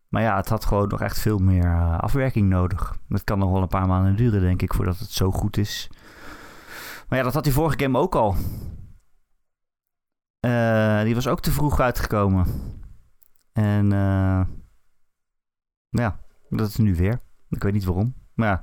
maar 0.08 0.22
ja, 0.22 0.36
het 0.36 0.50
had 0.50 0.66
gewoon 0.66 0.88
nog 0.88 1.02
echt 1.02 1.20
veel 1.20 1.38
meer 1.38 1.98
afwerking 2.00 2.50
nodig. 2.50 2.96
Het 3.10 3.24
kan 3.24 3.40
nog 3.40 3.52
wel 3.52 3.62
een 3.62 3.68
paar 3.68 3.88
maanden 3.88 4.16
duren, 4.16 4.42
denk 4.42 4.62
ik, 4.62 4.74
voordat 4.74 5.00
het 5.00 5.12
zo 5.12 5.32
goed 5.32 5.58
is. 5.58 5.90
Maar 7.08 7.18
ja, 7.18 7.24
dat 7.24 7.34
had 7.34 7.44
die 7.44 7.54
vorige 7.54 7.80
game 7.80 7.98
ook 7.98 8.16
al. 8.16 8.36
Die 11.04 11.16
was 11.16 11.28
ook 11.28 11.42
te 11.42 11.52
vroeg 11.52 11.80
uitgekomen. 11.80 12.46
En 13.60 13.92
eh, 13.92 14.42
Ja, 15.90 16.20
dat 16.50 16.68
is 16.68 16.76
nu 16.76 16.96
weer. 16.96 17.20
Ik 17.50 17.64
weet 17.64 17.74
niet 17.74 17.84
waarom. 17.84 18.14
Maar 18.34 18.48
ja, 18.48 18.62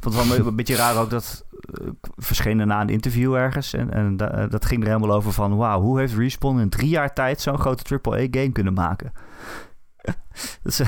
vond 0.00 0.14
het 0.14 0.28
wel 0.28 0.46
een 0.46 0.56
beetje 0.56 0.76
raar 0.76 0.96
ook 0.96 1.10
dat 1.10 1.46
uh, 1.80 1.88
verscheen 2.16 2.56
daarna 2.56 2.80
een 2.80 2.88
interview 2.88 3.34
ergens. 3.34 3.72
En, 3.72 3.92
en 3.92 4.16
da, 4.16 4.46
dat 4.46 4.64
ging 4.64 4.82
er 4.82 4.88
helemaal 4.88 5.16
over 5.16 5.32
van... 5.32 5.56
Wauw, 5.56 5.80
hoe 5.80 5.98
heeft 5.98 6.14
Respawn 6.14 6.58
in 6.58 6.68
drie 6.68 6.88
jaar 6.88 7.12
tijd 7.12 7.40
zo'n 7.40 7.58
grote 7.58 8.00
AAA-game 8.02 8.52
kunnen 8.52 8.72
maken? 8.72 9.12
dat 10.62 10.72
is 10.72 10.78
een 10.78 10.86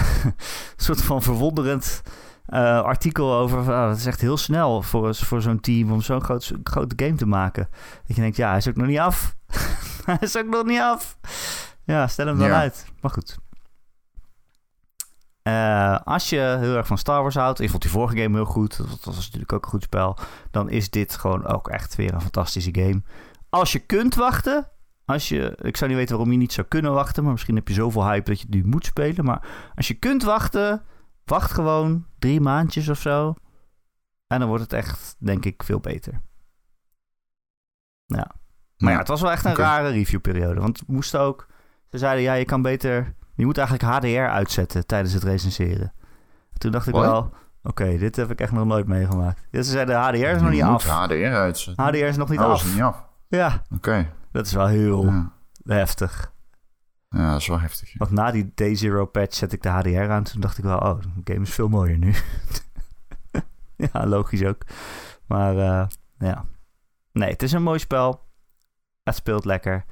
soort 0.76 1.02
van 1.02 1.22
verwonderend 1.22 2.02
uh, 2.48 2.80
artikel 2.82 3.34
over... 3.34 3.58
Uh, 3.58 3.88
dat 3.88 3.96
is 3.96 4.06
echt 4.06 4.20
heel 4.20 4.36
snel 4.36 4.82
voor, 4.82 5.14
voor 5.14 5.42
zo'n 5.42 5.60
team 5.60 5.92
om 5.92 6.00
zo'n 6.00 6.22
groot, 6.22 6.52
grote 6.62 7.04
game 7.04 7.16
te 7.16 7.26
maken. 7.26 7.68
Dat 8.06 8.16
je 8.16 8.22
denkt, 8.22 8.36
ja, 8.36 8.48
hij 8.48 8.58
is 8.58 8.68
ook 8.68 8.76
nog 8.76 8.86
niet 8.86 8.98
af. 8.98 9.36
hij 10.06 10.18
is 10.20 10.36
ook 10.36 10.48
nog 10.48 10.64
niet 10.64 10.80
af. 10.80 11.18
Ja, 11.84 12.06
stel 12.06 12.26
hem 12.26 12.38
dan 12.38 12.48
ja. 12.48 12.58
uit. 12.58 12.86
Maar 13.00 13.10
goed. 13.10 13.38
Uh, 15.46 15.98
als 16.04 16.28
je 16.28 16.56
heel 16.60 16.76
erg 16.76 16.86
van 16.86 16.98
Star 16.98 17.22
Wars 17.22 17.34
houdt, 17.34 17.60
ik 17.60 17.70
vond 17.70 17.82
die 17.82 17.90
vorige 17.90 18.16
game 18.16 18.36
heel 18.36 18.44
goed, 18.44 18.76
dat 18.76 19.04
was 19.04 19.16
natuurlijk 19.16 19.52
ook 19.52 19.64
een 19.64 19.70
goed 19.70 19.82
spel, 19.82 20.18
dan 20.50 20.70
is 20.70 20.90
dit 20.90 21.16
gewoon 21.16 21.46
ook 21.46 21.68
echt 21.68 21.94
weer 21.94 22.14
een 22.14 22.20
fantastische 22.20 22.74
game. 22.74 23.02
Als 23.48 23.72
je 23.72 23.78
kunt 23.78 24.14
wachten, 24.14 24.70
als 25.04 25.28
je, 25.28 25.58
ik 25.62 25.76
zou 25.76 25.90
niet 25.90 25.98
weten 25.98 26.16
waarom 26.16 26.32
je 26.32 26.38
niet 26.38 26.52
zou 26.52 26.66
kunnen 26.66 26.92
wachten, 26.92 27.22
maar 27.22 27.32
misschien 27.32 27.54
heb 27.56 27.68
je 27.68 27.74
zoveel 27.74 28.06
hype 28.06 28.30
dat 28.30 28.40
je 28.40 28.46
het 28.46 28.54
nu 28.54 28.64
moet 28.64 28.86
spelen, 28.86 29.24
maar 29.24 29.70
als 29.74 29.88
je 29.88 29.94
kunt 29.94 30.22
wachten, 30.22 30.82
wacht 31.24 31.50
gewoon 31.50 32.06
drie 32.18 32.40
maandjes 32.40 32.88
of 32.88 33.00
zo. 33.00 33.34
En 34.26 34.38
dan 34.38 34.48
wordt 34.48 34.62
het 34.62 34.72
echt, 34.72 35.16
denk 35.18 35.44
ik, 35.44 35.62
veel 35.62 35.80
beter. 35.80 36.20
Ja. 38.06 38.30
Maar 38.76 38.92
ja, 38.92 38.98
het 38.98 39.08
was 39.08 39.20
wel 39.20 39.30
echt 39.30 39.44
een 39.44 39.50
okay. 39.50 39.64
rare 39.64 39.88
reviewperiode, 39.88 40.60
want 40.60 40.86
moest 40.86 41.16
ook, 41.16 41.46
ze 41.90 41.98
zeiden 41.98 42.22
ja, 42.22 42.32
je 42.34 42.44
kan 42.44 42.62
beter 42.62 43.14
je 43.36 43.44
moet 43.44 43.58
eigenlijk 43.58 43.88
HDR 43.88 44.30
uitzetten 44.30 44.86
tijdens 44.86 45.12
het 45.12 45.22
recenseren. 45.22 45.92
Toen 46.58 46.70
dacht 46.70 46.86
ik 46.86 46.94
What? 46.94 47.04
wel, 47.04 47.18
oké, 47.18 47.32
okay, 47.62 47.98
dit 47.98 48.16
heb 48.16 48.30
ik 48.30 48.40
echt 48.40 48.52
nog 48.52 48.66
nooit 48.66 48.86
meegemaakt. 48.86 49.46
Ja, 49.50 49.62
ze 49.62 49.70
zeiden 49.70 49.96
HDR 49.96 50.16
is 50.16 50.40
nog 50.40 50.50
niet 50.50 50.62
af. 50.62 50.84
HDR 50.84 51.14
uitzetten. 51.14 51.84
HDR 51.84 51.96
is 51.96 52.16
nog 52.16 52.28
niet 52.28 52.40
oh, 52.40 52.46
af. 52.46 52.64
Is 52.64 52.72
niet 52.72 52.82
af. 52.82 53.04
Ja. 53.28 53.46
Oké. 53.46 53.74
Okay. 53.74 54.12
Dat 54.32 54.46
is 54.46 54.52
wel 54.52 54.66
heel 54.66 55.04
ja. 55.04 55.32
heftig. 55.64 56.32
Ja, 57.08 57.30
dat 57.30 57.40
is 57.40 57.46
wel 57.46 57.60
heftig. 57.60 57.98
Want 57.98 58.10
na 58.10 58.30
die 58.30 58.52
Day 58.54 58.74
Zero 58.74 59.06
patch 59.06 59.34
zet 59.34 59.52
ik 59.52 59.62
de 59.62 59.68
HDR 59.68 60.10
aan. 60.10 60.22
Toen 60.22 60.40
dacht 60.40 60.58
ik 60.58 60.64
wel, 60.64 60.78
oh, 60.78 61.00
de 61.00 61.32
game 61.32 61.44
is 61.44 61.54
veel 61.54 61.68
mooier 61.68 61.98
nu. 61.98 62.14
ja, 63.92 64.06
logisch 64.06 64.44
ook. 64.44 64.62
Maar 65.26 65.54
uh, 65.54 65.86
ja. 66.18 66.44
Nee, 67.12 67.30
het 67.30 67.42
is 67.42 67.52
een 67.52 67.62
mooi 67.62 67.78
spel. 67.78 68.24
Het 69.02 69.14
speelt 69.14 69.44
lekker 69.44 69.84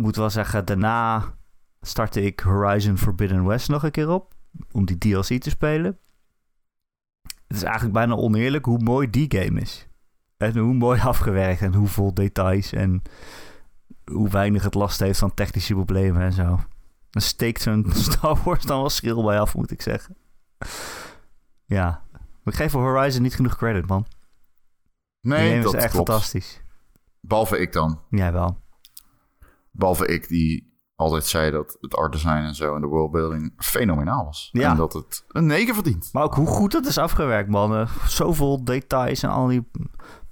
moet 0.00 0.16
wel 0.16 0.30
zeggen, 0.30 0.64
daarna 0.64 1.34
startte 1.80 2.22
ik 2.22 2.40
Horizon 2.40 2.98
Forbidden 2.98 3.44
West 3.44 3.68
nog 3.68 3.82
een 3.82 3.90
keer 3.90 4.08
op. 4.08 4.34
Om 4.72 4.84
die 4.84 4.98
DLC 4.98 5.40
te 5.42 5.50
spelen. 5.50 5.98
Het 7.22 7.56
is 7.56 7.62
eigenlijk 7.62 7.94
bijna 7.94 8.14
oneerlijk 8.14 8.64
hoe 8.64 8.78
mooi 8.78 9.10
die 9.10 9.34
game 9.38 9.60
is. 9.60 9.88
En 10.36 10.56
hoe 10.56 10.74
mooi 10.74 11.00
afgewerkt 11.12 11.60
en 11.60 11.74
hoe 11.74 11.86
vol 11.86 12.14
details. 12.14 12.72
En 12.72 13.02
hoe 14.04 14.28
weinig 14.28 14.62
het 14.62 14.74
last 14.74 15.00
heeft 15.00 15.18
van 15.18 15.34
technische 15.34 15.74
problemen 15.74 16.22
en 16.22 16.32
zo. 16.32 16.60
Dan 17.10 17.22
steekt 17.22 17.62
zo'n 17.62 17.86
Star 17.94 18.42
Wars 18.44 18.64
dan 18.64 18.80
wel 18.80 18.90
schil 18.90 19.22
bij 19.22 19.40
af, 19.40 19.54
moet 19.54 19.70
ik 19.70 19.82
zeggen. 19.82 20.16
Ja. 21.64 22.02
We 22.42 22.52
geven 22.52 22.80
Horizon 22.80 23.22
niet 23.22 23.34
genoeg 23.34 23.56
credit, 23.56 23.86
man. 23.86 24.06
Nee, 25.20 25.62
dat 25.62 25.74
is 25.74 25.82
echt 25.82 25.92
klopt. 25.92 26.08
fantastisch. 26.08 26.62
Behalve 27.20 27.58
ik 27.58 27.72
dan. 27.72 28.00
Jij 28.10 28.32
wel. 28.32 28.58
Behalve 29.70 30.06
ik 30.06 30.28
die 30.28 30.70
altijd 31.00 31.24
zei 31.24 31.50
dat 31.50 31.76
het 31.80 31.96
art 31.96 32.12
design 32.12 32.42
en 32.42 32.54
zo 32.54 32.74
en 32.74 32.80
de 32.80 32.86
worldbuilding 32.86 33.52
fenomenaal 33.56 34.24
was. 34.24 34.48
Ja. 34.52 34.70
En 34.70 34.76
dat 34.76 34.92
het 34.92 35.24
een 35.28 35.46
9 35.46 35.74
verdient. 35.74 36.08
Maar 36.12 36.22
ook 36.22 36.34
hoe 36.34 36.46
goed 36.46 36.72
het 36.72 36.86
is 36.86 36.98
afgewerkt, 36.98 37.48
man. 37.48 37.80
Uh, 37.80 37.96
zoveel 38.06 38.64
details 38.64 39.22
en 39.22 39.30
al 39.30 39.46
die 39.46 39.70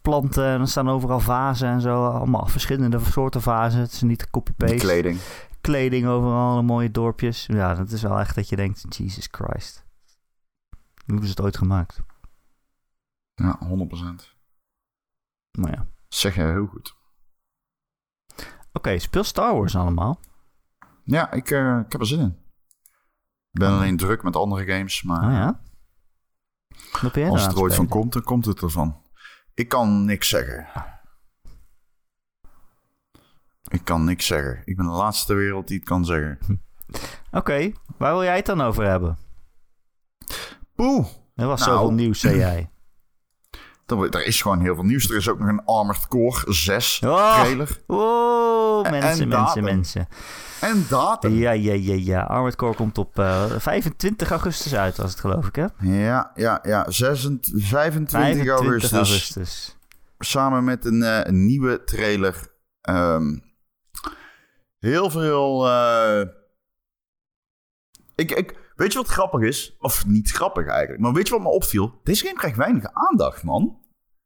planten. 0.00 0.44
En 0.44 0.60
er 0.60 0.68
staan 0.68 0.88
overal 0.88 1.20
vazen 1.20 1.68
en 1.68 1.80
zo. 1.80 2.04
Allemaal 2.04 2.46
verschillende 2.46 2.98
soorten 3.00 3.42
vazen. 3.42 3.80
Het 3.80 3.92
is 3.92 4.02
niet 4.02 4.30
copy-paste. 4.30 4.76
Kleding. 4.76 5.18
Kleding 5.60 6.06
overal, 6.06 6.62
mooie 6.62 6.90
dorpjes. 6.90 7.46
Ja, 7.46 7.74
dat 7.74 7.90
is 7.90 8.02
wel 8.02 8.18
echt 8.18 8.34
dat 8.34 8.48
je 8.48 8.56
denkt, 8.56 8.96
Jesus 8.96 9.28
Christ. 9.30 9.86
Hoe 10.70 11.16
hebben 11.16 11.24
ze 11.24 11.30
het 11.30 11.40
ooit 11.40 11.56
gemaakt? 11.56 12.00
Ja, 13.34 13.58
100%. 13.64 13.68
Maar 15.58 15.70
ja. 15.70 15.86
Zeg 16.08 16.34
jij 16.34 16.50
heel 16.50 16.66
goed. 16.66 16.97
Oké, 18.68 18.78
okay, 18.88 18.98
speel 18.98 19.24
Star 19.24 19.54
Wars 19.54 19.76
allemaal. 19.76 20.20
Ja, 21.04 21.32
ik, 21.32 21.50
uh, 21.50 21.78
ik 21.78 21.92
heb 21.92 22.00
er 22.00 22.06
zin 22.06 22.20
in. 22.20 22.36
Ik 23.50 23.60
ben 23.60 23.70
alleen 23.70 23.96
druk 23.96 24.22
met 24.22 24.36
andere 24.36 24.72
games, 24.72 25.02
maar... 25.02 25.24
Oh 25.26 25.32
ja? 25.32 25.60
Wat 27.00 27.12
ben 27.12 27.22
jij 27.22 27.30
als 27.30 27.42
het 27.42 27.52
er 27.52 27.60
ooit 27.60 27.74
van 27.74 27.88
komt, 27.88 28.12
dan 28.12 28.22
komt 28.22 28.44
het 28.44 28.62
ervan. 28.62 29.02
Ik 29.54 29.68
kan 29.68 30.04
niks 30.04 30.28
zeggen. 30.28 30.66
Ik 33.68 33.84
kan 33.84 34.04
niks 34.04 34.26
zeggen. 34.26 34.62
Ik 34.64 34.76
ben 34.76 34.86
de 34.86 34.92
laatste 34.92 35.34
wereld 35.34 35.68
die 35.68 35.76
het 35.76 35.88
kan 35.88 36.04
zeggen. 36.04 36.38
Oké, 36.46 37.36
okay, 37.36 37.74
waar 37.96 38.12
wil 38.12 38.22
jij 38.22 38.36
het 38.36 38.46
dan 38.46 38.60
over 38.60 38.84
hebben? 38.84 39.18
Poeh. 40.74 41.06
Er 41.34 41.46
was 41.46 41.60
nou, 41.60 41.72
zoveel 41.72 41.92
nieuws, 41.92 42.20
zei 42.20 42.36
jij. 42.36 42.70
Er 43.88 44.26
is 44.26 44.42
gewoon 44.42 44.60
heel 44.60 44.74
veel 44.74 44.84
nieuws. 44.84 45.10
Er 45.10 45.16
is 45.16 45.28
ook 45.28 45.38
nog 45.38 45.48
een 45.48 45.64
Armored 45.64 46.08
Core 46.08 46.52
6 46.52 47.00
oh, 47.04 47.34
trailer. 47.34 47.78
Oh, 47.86 48.90
mensen, 48.90 49.22
en 49.22 49.28
mensen, 49.28 49.64
mensen. 49.64 50.08
En 50.60 50.86
datum. 50.88 51.32
Ja, 51.32 51.50
ja, 51.50 51.72
ja, 51.72 51.94
ja. 51.94 52.22
Armored 52.22 52.56
Core 52.56 52.74
komt 52.74 52.98
op 52.98 53.18
uh, 53.18 53.44
25 53.58 54.30
augustus 54.30 54.74
uit, 54.74 54.96
was 54.96 55.10
het 55.10 55.20
geloof 55.20 55.46
ik, 55.46 55.56
hè? 55.56 55.66
Ja, 55.80 56.30
ja, 56.34 56.58
ja. 56.62 56.90
26, 56.90 57.68
25, 57.68 58.10
25 58.10 58.60
augustus. 58.60 58.92
augustus. 58.92 59.76
Samen 60.18 60.64
met 60.64 60.84
een, 60.84 61.00
uh, 61.00 61.20
een 61.22 61.46
nieuwe 61.46 61.84
trailer. 61.84 62.52
Um, 62.88 63.42
heel 64.78 65.10
veel... 65.10 65.66
Uh... 65.66 66.20
Ik, 68.14 68.30
ik, 68.30 68.54
Weet 68.78 68.92
je 68.92 68.98
wat 68.98 69.08
grappig 69.08 69.40
is? 69.40 69.76
Of 69.78 70.06
niet 70.06 70.30
grappig 70.30 70.66
eigenlijk. 70.66 71.00
Maar 71.00 71.12
weet 71.12 71.28
je 71.28 71.34
wat 71.34 71.42
me 71.42 71.48
opviel? 71.48 72.00
Deze 72.02 72.24
game 72.24 72.38
krijgt 72.38 72.56
weinig 72.56 72.84
aandacht, 72.92 73.42
man. 73.42 73.78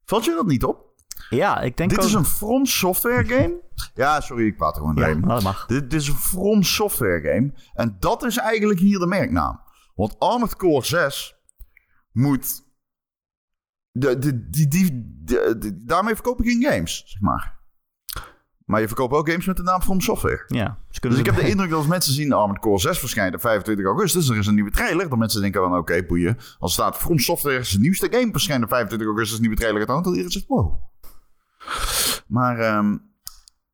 Valt 0.05 0.25
je 0.25 0.35
dat 0.35 0.47
niet 0.47 0.65
op? 0.65 0.95
Ja, 1.31 1.61
ik 1.61 1.77
denk 1.77 1.91
Dit 1.91 1.99
ook... 1.99 2.05
is 2.05 2.13
een 2.13 2.25
From 2.25 2.67
Software 2.67 3.25
game. 3.25 3.61
ja, 3.95 4.21
sorry, 4.21 4.47
ik 4.47 4.57
praat 4.57 4.75
er 4.75 4.81
gewoon 4.81 4.95
doorheen. 4.95 5.21
Ja, 5.21 5.27
dat 5.27 5.43
mag. 5.43 5.67
Dit, 5.67 5.91
dit, 5.91 6.01
is 6.01 6.09
een 6.09 6.15
From 6.15 6.63
Software 6.63 7.21
game. 7.21 7.53
En 7.75 7.97
dat 7.99 8.25
is 8.25 8.37
eigenlijk 8.37 8.81
hier 8.81 8.99
de 8.99 9.07
merknaam. 9.07 9.61
Want 9.95 10.19
Armored 10.19 10.57
Core 10.57 10.85
6 10.85 11.37
moet... 12.13 12.71
De, 13.91 14.19
de, 14.19 14.49
die, 14.49 14.69
die, 14.69 15.19
de, 15.25 15.83
daarmee 15.85 16.15
verkopen 16.15 16.45
geen 16.45 16.63
games, 16.63 17.03
zeg 17.07 17.21
maar. 17.21 17.61
Maar 18.73 18.81
je 18.81 18.87
verkoopt 18.87 19.15
ook 19.15 19.29
games 19.29 19.47
met 19.47 19.57
de 19.57 19.63
naam 19.63 19.83
From 19.83 20.01
Software. 20.01 20.45
Ja, 20.47 20.79
dus 21.01 21.19
ik 21.19 21.27
heb 21.27 21.35
de 21.35 21.49
indruk 21.49 21.69
dat 21.69 21.79
als 21.79 21.87
mensen 21.87 22.13
zien 22.13 22.33
Armored 22.33 22.63
Core 22.63 22.79
6 22.79 22.99
verschijnt 22.99 23.35
op 23.35 23.41
25 23.41 23.87
augustus, 23.87 24.29
er 24.29 24.37
is 24.37 24.47
een 24.47 24.55
nieuwe 24.55 24.71
trailer, 24.71 25.09
dat 25.09 25.19
mensen 25.19 25.41
denken 25.41 25.61
van 25.61 25.71
oké, 25.71 25.79
okay, 25.79 26.07
boeien. 26.07 26.39
Als 26.59 26.73
staat 26.73 26.97
From 26.97 27.19
Software 27.19 27.63
zijn 27.63 27.83
nieuwste 27.83 28.09
game 28.11 28.31
verschijnt 28.31 28.63
op 28.63 28.69
25 28.69 29.09
augustus, 29.09 29.37
een 29.37 29.43
nieuwe 29.43 29.57
trailer 29.57 29.87
dan 29.87 30.07
iedereen 30.07 30.31
zegt 30.31 30.47
wow. 30.47 30.75
Maar 32.27 32.77
um, 32.77 33.03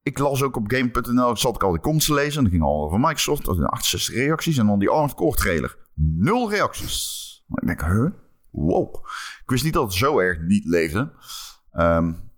ik 0.03 0.19
las 0.19 0.43
ook 0.43 0.57
op 0.57 0.71
game.nl, 0.73 1.37
zat 1.37 1.55
ik 1.55 1.63
al 1.63 1.73
de 1.73 1.81
comments 1.81 2.07
te 2.07 2.15
lezen, 2.15 2.37
en 2.37 2.43
dat 2.43 2.53
ging 2.53 2.65
al 2.65 2.85
over 2.85 3.01
Microsoft, 3.01 3.45
dat 3.45 3.57
zijn 3.57 3.69
68 3.69 4.15
reacties, 4.15 4.59
en 4.59 4.67
dan 4.67 4.79
die 4.79 4.89
Armored 4.89 5.15
Core 5.15 5.37
trailer. 5.37 5.77
Nul 5.95 6.51
reacties. 6.51 7.45
Maar 7.47 7.63
ik 7.63 7.69
denk, 7.69 7.93
huh? 7.93 8.11
Wow. 8.51 8.95
Ik 9.43 9.51
wist 9.51 9.65
niet 9.65 9.73
dat 9.73 9.83
het 9.83 9.93
zo 9.93 10.19
erg 10.19 10.41
niet 10.41 10.65
leefde. 10.65 11.13
Um, 11.73 12.31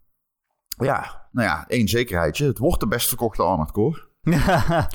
ja, 0.76 1.19
nou 1.30 1.48
ja, 1.48 1.64
één 1.68 1.88
zekerheidje. 1.88 2.46
Het 2.46 2.58
wordt 2.58 2.80
de 2.80 2.86
best 2.88 3.08
verkochte 3.08 3.42
Armored 3.42 3.72
Core. 3.72 4.08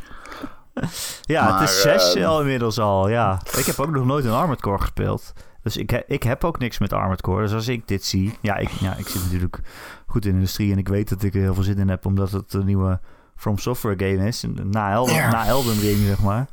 ja, 1.21 1.50
Maar, 1.50 1.60
het 1.60 1.69
is 1.69 1.82
zes 1.82 2.15
ehm, 2.15 2.26
al 2.26 2.39
inmiddels 2.39 2.80
al, 2.80 3.10
ja. 3.10 3.41
Ik 3.58 3.65
heb 3.65 3.80
ook 3.80 3.91
nog 3.91 4.06
nooit 4.06 4.26
een 4.26 4.32
Armored 4.32 4.62
Core 4.62 4.80
gespeeld. 4.80 5.34
Dus 5.62 5.78
ik, 5.78 6.04
ik 6.08 6.24
heb 6.24 6.43
ook 6.43 6.60
niks 6.60 6.80
met 6.80 6.93
Armored 6.93 7.21
Core. 7.21 7.41
Dus 7.41 7.54
als 7.54 7.67
ik 7.67 7.88
dit 7.88 8.06
zie... 8.06 8.38
Ja 8.41 8.56
ik, 8.56 8.69
ja, 8.69 8.95
ik 8.95 9.08
zit 9.08 9.24
natuurlijk 9.24 9.60
goed 10.06 10.26
in 10.26 10.32
de 10.32 10.36
industrie... 10.38 10.71
en 10.71 10.78
ik 10.78 10.88
weet 10.88 11.10
dat 11.10 11.24
ik 11.24 11.34
er 11.34 11.41
heel 11.41 11.54
veel 11.54 11.63
zin 11.63 11.78
in 11.78 11.89
heb... 11.89 12.06
omdat 12.06 12.32
het 12.32 12.54
een 12.54 12.65
nieuwe 12.65 13.00
From 13.36 13.58
Software 13.58 14.08
game 14.08 14.28
is. 14.28 14.45
Na 14.63 14.91
Elden, 14.91 15.15
Ja. 15.15 15.32
na 15.32 15.45
Elden 15.45 15.80
Ring, 15.80 15.98
zeg 16.06 16.21
maar. 16.21 16.48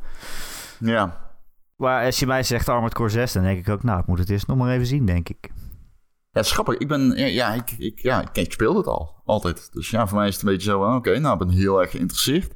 Ja. 0.79 1.16
Maar 1.77 2.05
als 2.05 2.18
je 2.18 2.27
mij 2.27 2.42
zegt 2.42 2.68
Armored 2.68 2.95
Core 2.95 3.09
6... 3.09 3.33
dan 3.33 3.42
denk 3.42 3.59
ik 3.59 3.68
ook... 3.68 3.83
nou, 3.83 4.01
ik 4.01 4.07
moet 4.07 4.18
het 4.18 4.31
eerst 4.31 4.47
nog 4.47 4.57
maar 4.57 4.73
even 4.73 4.87
zien, 4.87 5.07
denk 5.07 5.29
ik. 5.29 5.51
Ja, 6.33 6.42
grappig. 6.42 6.77
Ik 6.77 6.88
ben, 6.88 7.16
ja, 7.16 7.27
ja, 7.27 7.53
ik, 7.53 7.71
ik, 7.71 7.99
ja 7.99 8.21
ik, 8.21 8.37
ik 8.37 8.53
speel 8.53 8.77
het 8.77 8.87
al, 8.87 9.23
altijd. 9.25 9.73
Dus 9.73 9.90
ja, 9.90 10.07
voor 10.07 10.18
mij 10.18 10.29
is 10.29 10.35
het 10.35 10.42
een 10.42 10.53
beetje 10.53 10.71
zo, 10.71 10.95
oké, 10.95 11.18
nou, 11.18 11.33
ik 11.33 11.47
ben 11.47 11.57
heel 11.57 11.81
erg 11.81 11.90
geïnteresseerd. 11.90 12.53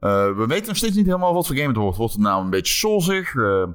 Uh, 0.00 0.36
we 0.36 0.44
weten 0.46 0.66
nog 0.66 0.76
steeds 0.76 0.96
niet 0.96 1.06
helemaal 1.06 1.34
wat 1.34 1.46
voor 1.46 1.56
game 1.56 1.68
het 1.68 1.76
wordt. 1.76 1.96
Wordt 1.96 2.12
het 2.12 2.22
nou 2.22 2.44
een 2.44 2.50
beetje 2.50 2.74
soulzig? 2.74 3.34
Uh, 3.34 3.66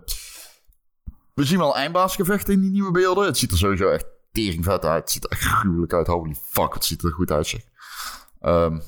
we 1.33 1.43
zien 1.43 1.57
wel 1.57 1.75
eindbaasgevechten 1.75 2.53
in 2.53 2.61
die 2.61 2.71
nieuwe 2.71 2.91
beelden. 2.91 3.25
Het 3.25 3.37
ziet 3.37 3.51
er 3.51 3.57
sowieso 3.57 3.89
echt 3.89 4.05
teringvet 4.31 4.85
uit. 4.85 5.01
Het 5.01 5.11
ziet 5.11 5.23
er 5.23 5.29
echt 5.29 5.41
gruwelijk 5.41 5.93
uit. 5.93 6.07
Holy 6.07 6.35
fuck, 6.43 6.73
het 6.73 6.85
ziet 6.85 7.03
er 7.03 7.11
goed 7.11 7.31
uit, 7.31 7.47
zeg. 7.47 7.61
Um, 8.41 8.81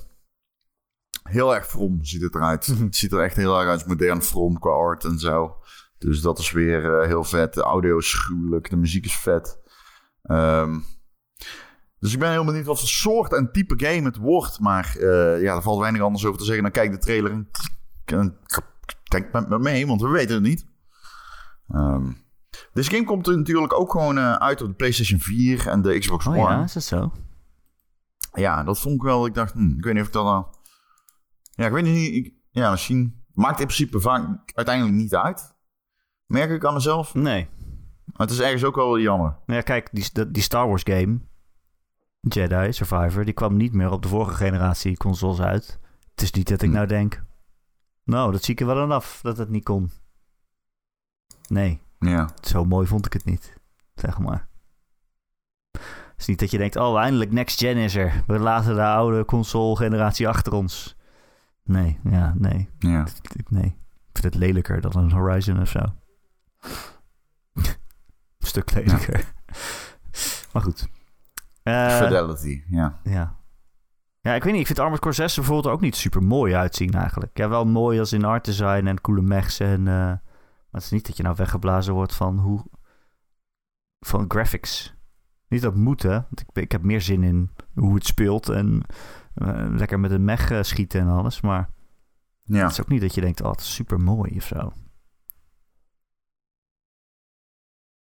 Heel 1.29 1.55
erg 1.55 1.67
from 1.67 2.03
ziet 2.05 2.21
het 2.21 2.35
eruit. 2.35 2.65
Het 2.65 2.95
ziet 2.95 3.11
er 3.11 3.23
echt 3.23 3.35
heel 3.35 3.59
erg 3.59 3.69
uit 3.69 3.85
modern 3.85 4.21
from 4.21 4.59
qua 4.59 4.69
art 4.69 5.03
en 5.03 5.19
zo. 5.19 5.57
Dus 5.97 6.21
dat 6.21 6.39
is 6.39 6.51
weer 6.51 6.99
eh, 6.99 7.07
heel 7.07 7.23
vet. 7.23 7.53
De 7.53 7.61
audio 7.61 7.97
is 7.97 8.13
gruwelijk, 8.13 8.69
de 8.69 8.75
muziek 8.75 9.05
is 9.05 9.17
vet. 9.17 9.58
Ehm, 10.29 10.79
dus 11.99 12.13
ik 12.13 12.19
ben 12.19 12.31
heel 12.31 12.45
benieuwd 12.45 12.65
wat 12.65 12.79
voor 12.79 12.87
soort 12.87 13.33
en 13.33 13.51
type 13.51 13.85
game 13.85 14.01
het 14.01 14.17
wordt. 14.17 14.59
Maar 14.59 14.95
eh, 14.95 15.41
ja, 15.41 15.55
er 15.55 15.61
valt 15.61 15.79
weinig 15.79 16.01
anders 16.01 16.25
over 16.25 16.39
te 16.39 16.45
zeggen. 16.45 16.63
Dan 16.63 16.71
kijk 16.71 16.91
de 16.91 16.97
trailer 16.97 17.31
en 17.31 17.49
en 18.05 18.37
kijk 19.03 19.31
met 19.31 19.49
me 19.49 19.59
mee, 19.59 19.87
want 19.87 20.01
we 20.01 20.07
weten 20.07 20.35
het 20.35 20.43
niet. 20.43 20.65
Ehm, 21.67 22.11
deze 22.73 22.89
game 22.89 23.03
komt 23.03 23.27
er 23.27 23.37
natuurlijk 23.37 23.73
ook 23.73 23.91
gewoon 23.91 24.17
eh, 24.17 24.33
uit 24.33 24.61
op 24.61 24.67
de 24.67 24.73
PlayStation 24.73 25.19
4 25.19 25.67
en 25.67 25.81
de 25.81 25.99
Xbox 25.99 26.27
Oh 26.27 26.33
One. 26.33 26.41
ja, 26.41 26.63
is 26.63 26.73
dat 26.73 26.83
zo? 26.83 27.11
Ja, 28.33 28.63
dat 28.63 28.79
vond 28.79 28.95
ik 28.95 29.01
wel. 29.01 29.25
Ik 29.25 29.33
dacht, 29.33 29.53
hm, 29.53 29.77
ik 29.77 29.83
weet 29.83 29.93
niet 29.93 30.01
of 30.01 30.07
ik 30.07 30.13
dat 30.13 30.23
nou. 30.23 30.45
Ja, 31.51 31.65
ik 31.65 31.71
weet 31.71 31.83
niet. 31.83 32.13
Ik, 32.15 32.33
ja, 32.49 32.71
misschien. 32.71 33.23
Maakt 33.33 33.59
in 33.59 33.65
principe 33.65 33.99
vaak 33.99 34.51
uiteindelijk 34.53 34.95
niet 34.95 35.15
uit. 35.15 35.55
Merk 36.25 36.49
ik 36.49 36.65
aan 36.65 36.73
mezelf. 36.73 37.13
Nee. 37.13 37.49
Maar 38.13 38.27
het 38.27 38.29
is 38.35 38.39
ergens 38.41 38.63
ook 38.63 38.75
wel 38.75 38.99
jammer. 38.99 39.29
Nou 39.45 39.59
ja, 39.59 39.61
kijk, 39.61 39.89
die, 39.91 40.31
die 40.31 40.43
Star 40.43 40.67
Wars 40.67 40.83
game, 40.83 41.19
Jedi 42.19 42.73
Survivor, 42.73 43.25
die 43.25 43.33
kwam 43.33 43.57
niet 43.57 43.73
meer 43.73 43.91
op 43.91 44.01
de 44.01 44.07
vorige 44.07 44.33
generatie 44.33 44.97
consoles 44.97 45.39
uit. 45.41 45.79
Het 46.11 46.21
is 46.21 46.31
niet 46.31 46.47
dat 46.49 46.61
ik 46.61 46.69
Hm. 46.69 46.75
nou 46.75 46.87
denk, 46.87 47.23
nou, 48.03 48.31
dat 48.31 48.43
zie 48.43 48.53
ik 48.53 48.59
er 48.59 48.65
wel 48.65 48.79
aan 48.81 48.91
af 48.91 49.19
dat 49.21 49.37
het 49.37 49.49
niet 49.49 49.63
kon. 49.63 49.91
Nee, 51.47 51.81
Ja. 51.99 52.29
zo 52.41 52.65
mooi 52.65 52.87
vond 52.87 53.05
ik 53.05 53.13
het 53.13 53.25
niet, 53.25 53.53
zeg 53.95 54.19
maar. 54.19 54.47
Het 55.71 56.17
is 56.17 56.25
niet 56.25 56.39
dat 56.39 56.51
je 56.51 56.57
denkt, 56.57 56.75
oh, 56.75 56.99
eindelijk 56.99 57.31
next 57.31 57.59
gen 57.59 57.77
is 57.77 57.95
er. 57.95 58.23
We 58.27 58.39
laten 58.39 58.75
de 58.75 58.83
oude 58.85 59.25
console 59.25 59.75
generatie 59.75 60.27
achter 60.27 60.53
ons. 60.53 60.95
Nee, 61.63 61.99
ja, 62.03 62.33
nee, 62.37 62.69
Ja. 62.79 63.05
nee. 63.49 63.77
Ik 64.11 64.19
vind 64.25 64.33
het 64.33 64.35
lelijker 64.43 64.81
dan 64.81 64.91
een 64.97 65.11
Horizon 65.11 65.61
of 65.61 65.69
zo. 65.69 65.79
Stuk 68.49 68.71
lelijker. 68.73 69.23
Maar 70.53 70.61
goed. 70.61 70.87
Eh, 71.63 71.97
Fidelity. 71.97 72.63
Ja. 72.69 72.99
ja. 73.03 73.37
Ja, 74.21 74.33
ik 74.33 74.43
weet 74.43 74.51
niet. 74.51 74.61
Ik 74.61 74.67
vind 74.67 74.79
Armored 74.79 75.01
Core 75.01 75.15
6 75.15 75.31
er 75.35 75.41
bijvoorbeeld 75.41 75.73
ook 75.73 75.81
niet 75.81 75.95
super 75.95 76.23
mooi 76.23 76.55
uitzien 76.55 76.91
eigenlijk. 76.93 77.37
Ja, 77.37 77.49
wel 77.49 77.65
mooi 77.65 77.99
als 77.99 78.13
in 78.13 78.25
art 78.25 78.45
design 78.45 78.85
en 78.87 79.01
coole 79.01 79.21
mechs. 79.21 79.59
En, 79.59 79.79
eh, 79.87 79.93
maar 79.93 80.21
het 80.71 80.83
is 80.83 80.89
niet 80.89 81.05
dat 81.07 81.17
je 81.17 81.23
nou 81.23 81.35
weggeblazen 81.35 81.93
wordt 81.93 82.15
van 82.15 82.37
hoe... 82.39 82.65
Van 83.99 84.25
graphics. 84.27 84.93
Niet 85.47 85.61
dat 85.61 85.75
moet, 85.75 86.03
hè. 86.03 86.09
Want 86.09 86.41
ik, 86.41 86.47
ik 86.53 86.71
heb 86.71 86.81
meer 86.83 87.01
zin 87.01 87.23
in 87.23 87.49
hoe 87.75 87.93
het 87.95 88.05
speelt. 88.05 88.49
En 88.49 88.81
eh, 89.33 89.65
lekker 89.69 89.99
met 89.99 90.11
een 90.11 90.25
mech 90.25 90.65
schieten 90.65 91.01
en 91.01 91.07
alles. 91.07 91.41
Maar 91.41 91.69
Ja. 92.43 92.61
het 92.63 92.71
is 92.71 92.81
ook 92.81 92.87
niet 92.87 93.01
dat 93.01 93.15
je 93.15 93.21
denkt, 93.21 93.41
oh, 93.41 93.51
het 93.51 93.59
is 93.59 93.73
super 93.73 93.99
mooi 93.99 94.35
of 94.35 94.43
zo. 94.43 94.71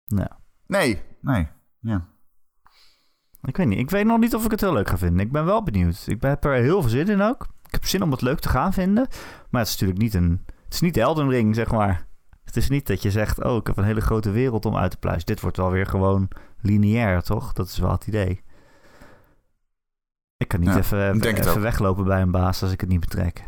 Nou, 0.08 0.30
Nee. 0.67 1.02
Nee. 1.22 1.48
Ja. 1.80 2.08
ik 3.41 3.58
weet 3.58 3.67
niet. 3.67 3.80
Ik 3.80 3.89
weet 3.89 4.06
nog 4.06 4.20
niet 4.20 4.36
of 4.36 4.46
ik 4.46 4.52
het 4.52 4.62
heel 4.62 4.74
leuk 4.74 4.89
ga 4.89 4.98
vinden. 4.98 5.20
Ik 5.26 5.32
ben 5.32 5.46
wel 5.46 5.63
benieuwd. 5.63 6.04
Ik 6.08 6.22
heb 6.22 6.43
er 6.43 6.54
heel 6.54 6.82
veel 6.82 6.89
zin 6.89 7.08
in 7.08 7.22
ook. 7.22 7.48
Ik 7.65 7.74
heb 7.74 7.86
zin 7.86 8.02
om 8.02 8.12
het 8.12 8.22
leuk 8.22 8.39
te 8.39 8.50
gaan 8.50 8.74
vinden. 8.74 9.08
Maar 9.50 9.62
het 9.62 9.70
is 9.70 9.74
natuurlijk 9.74 10.00
niet 10.00 10.13
een... 10.13 10.46
Het 10.46 10.74
is 10.74 10.82
niet 10.82 10.98
Elden 10.98 11.30
Ring, 11.30 11.56
zeg 11.56 11.72
maar. 11.72 12.08
Het 12.43 12.58
is 12.58 12.70
niet 12.70 12.88
dat 12.88 13.02
je 13.02 13.12
zegt, 13.12 13.43
oh, 13.43 13.56
ik 13.56 13.67
heb 13.67 13.78
een 13.78 13.84
hele 13.84 14.02
grote 14.02 14.32
wereld 14.32 14.65
om 14.65 14.78
uit 14.78 14.91
te 14.91 14.98
pluizen. 14.98 15.26
Dit 15.26 15.41
wordt 15.41 15.58
wel 15.58 15.72
weer 15.72 15.86
gewoon 15.86 16.28
lineair, 16.62 17.22
toch? 17.22 17.54
Dat 17.54 17.67
is 17.67 17.78
wel 17.78 17.91
het 17.91 18.08
idee. 18.08 18.43
Ik 20.38 20.48
kan 20.48 20.60
niet 20.60 20.70
Ja, 20.70 20.78
even, 20.78 21.22
even 21.22 21.62
weglopen 21.62 22.04
bij 22.04 22.22
een 22.22 22.32
baas 22.32 22.62
als 22.62 22.72
ik 22.72 22.82
het 22.82 22.89
niet 22.89 23.00
betrek. 23.00 23.43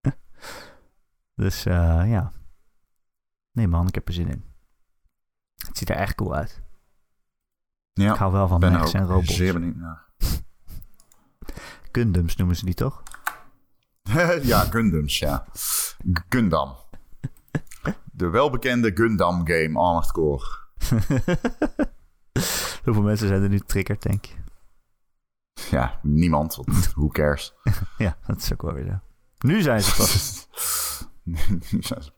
dus 1.34 1.66
eh, 1.66 2.02
ja. 2.06 2.32
Nee 3.52 3.68
man, 3.68 3.86
ik 3.86 3.94
heb 3.94 4.08
er 4.08 4.14
zin 4.14 4.28
in. 4.28 4.53
Het 5.66 5.78
ziet 5.78 5.90
er 5.90 5.96
echt 5.96 6.14
cool 6.14 6.34
uit. 6.34 6.62
Ja. 7.92 8.12
Ik 8.12 8.18
hou 8.18 8.32
wel 8.32 8.48
van 8.48 8.60
mechs 8.60 8.92
en 8.92 9.06
robots. 9.06 9.36
zeer 9.36 9.52
benieuwd 9.52 9.76
naar. 9.76 10.04
Gundams 11.92 12.36
noemen 12.36 12.56
ze 12.56 12.64
die 12.64 12.74
toch? 12.74 13.02
ja, 14.42 14.60
Gundams, 14.64 15.18
ja. 15.18 15.46
Gundam. 16.28 16.74
De 18.12 18.28
welbekende 18.28 18.90
Gundam 18.94 19.46
game, 19.46 19.78
Armored 19.78 20.12
Core. 20.12 20.44
Hoeveel 22.84 23.02
mensen 23.02 23.28
zijn 23.28 23.42
er 23.42 23.48
nu 23.48 23.58
triggerd, 23.60 24.02
denk 24.02 24.24
je? 24.24 24.34
Ja, 25.70 25.98
niemand. 26.02 26.58
Who 26.94 27.08
cares? 27.08 27.54
Ja, 27.98 28.16
dat 28.26 28.36
is 28.36 28.52
ook 28.52 28.62
wel 28.62 28.72
weer 28.72 28.84
zo. 28.86 28.98
Nu 29.38 29.62
zijn 29.62 29.82
ze 29.82 29.96
pas. 29.96 30.46
Nu 31.70 31.82
zijn 31.82 32.02
ze- 32.02 32.12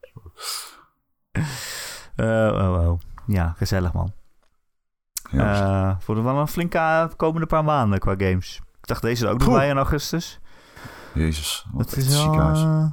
Eh, 2.16 2.50
oh, 2.52 2.88
oh. 2.88 3.00
Ja, 3.26 3.52
gezellig 3.56 3.92
man. 3.92 4.12
Ja, 5.30 5.90
Eh 5.90 6.00
voor 6.00 6.14
de 6.14 6.20
wel 6.20 6.38
een 6.38 6.48
flinke 6.48 7.10
komende 7.16 7.46
paar 7.46 7.64
maanden 7.64 7.98
qua 7.98 8.14
games. 8.18 8.60
Ik 8.80 8.86
dacht 8.86 9.02
deze 9.02 9.26
er 9.26 9.32
ook 9.32 9.38
nog 9.38 9.48
bij 9.48 9.68
in 9.68 9.76
augustus. 9.76 10.40
Jezus, 11.14 11.66
wat 11.72 11.88
Dat 11.88 11.96
is 11.96 12.08
wel... 12.08 12.18
ziekenhuis. 12.22 12.58
eh, 12.60 12.90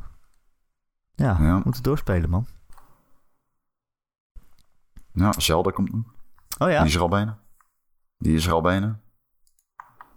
ja, 1.16 1.38
Ja. 1.40 1.56
we 1.58 1.62
moeten 1.64 1.84
doorspelen 1.84 2.30
man. 2.30 2.48
Ja, 5.14 5.32
Zelda 5.38 5.72
komt 5.72 5.94
nu. 5.94 6.04
Oh 6.58 6.70
ja? 6.70 6.78
Die 6.78 6.88
is 6.88 6.96
er 6.96 7.02
al 7.02 7.10
bijna. 7.10 7.38
Die 8.18 8.36
is 8.36 8.46
er 8.46 8.54
al 8.54 8.62
bijna. 8.62 9.00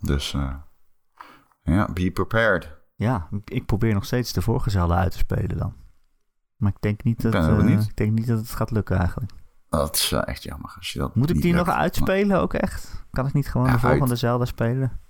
Dus, 0.01 0.35
eh, 0.35 0.55
ja, 1.63 1.93
be 1.93 2.11
prepared. 2.11 2.75
Ja, 2.95 3.29
ik- 3.45 3.67
probeer 3.67 3.95
nog 3.95 4.05
steeds 4.05 4.33
de 4.33 4.43
vorige 4.43 4.71
Zelda 4.71 4.97
uit 4.97 5.13
te 5.13 5.19
spelen 5.19 5.59
dan. 5.59 5.75
Maar 6.57 6.71
ik 6.71 6.81
denk 6.81 7.03
niet 7.03 7.23
dat, 7.23 7.35
ik 7.35 7.97
denk 7.97 8.13
niet 8.13 8.27
dat 8.27 8.39
het 8.39 8.51
gaat 8.51 8.71
lukken 8.71 8.99
eigenlijk. 8.99 9.33
Dat 9.69 9.95
is 9.95 10.13
echt 10.13 10.43
jammer 10.43 10.75
als 10.77 10.93
je 10.93 10.99
dat 10.99 11.15
Moet 11.15 11.31
ik 11.31 11.43
die 11.43 11.55
nog 11.55 11.69
uitspelen 11.69 12.41
ook 12.41 12.55
echt? 12.55 13.05
Kan 13.11 13.27
ik 13.27 13.33
niet 13.33 13.49
gewoon 13.49 13.67
Ja, 13.67 13.73
de 13.73 13.79
volgende 13.79 14.09
uit. 14.09 14.19
Zelda 14.19 14.45
spelen? 14.45 15.01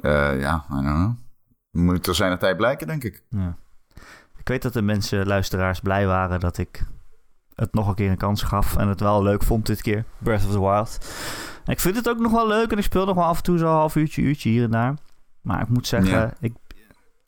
Eh, 0.00 0.40
ja, 0.40 0.64
I 0.70 0.74
don't 0.74 0.84
know. 0.84 1.12
Moet 1.70 2.06
er 2.06 2.14
zijn 2.14 2.38
tijd 2.38 2.56
blijken, 2.56 2.86
denk 2.86 3.04
ik. 3.04 3.22
Ja. 3.28 3.56
Ik 4.38 4.48
weet 4.48 4.62
dat 4.62 4.72
de 4.72 4.82
mensen, 4.82 5.26
luisteraars, 5.26 5.80
blij 5.80 6.06
waren 6.06 6.40
dat 6.40 6.58
ik 6.58 6.84
het 7.54 7.74
nog 7.74 7.88
een 7.88 7.94
keer 7.94 8.10
een 8.10 8.16
kans 8.16 8.42
gaf. 8.42 8.76
En 8.76 8.88
het 8.88 9.00
wel 9.00 9.22
leuk 9.22 9.42
vond 9.42 9.66
dit 9.66 9.82
keer. 9.82 10.04
Breath 10.18 10.44
of 10.44 10.50
the 10.50 10.60
Wild. 10.60 10.98
En 11.64 11.72
ik 11.72 11.80
vind 11.80 11.96
het 11.96 12.08
ook 12.08 12.18
nog 12.18 12.32
wel 12.32 12.46
leuk. 12.48 12.72
En 12.72 12.78
ik 12.78 12.84
speel 12.84 13.06
nog 13.06 13.14
wel 13.14 13.24
af 13.24 13.36
en 13.36 13.42
toe 13.42 13.58
zo'n 13.58 13.68
half 13.68 13.96
uurtje, 13.96 14.22
uurtje 14.22 14.48
hier 14.48 14.64
en 14.64 14.70
daar. 14.70 14.94
Maar 15.40 15.60
ik 15.62 15.68
moet 15.68 15.86
zeggen, 15.86 16.18
Ja. 16.18 16.32
ik, 16.40 16.54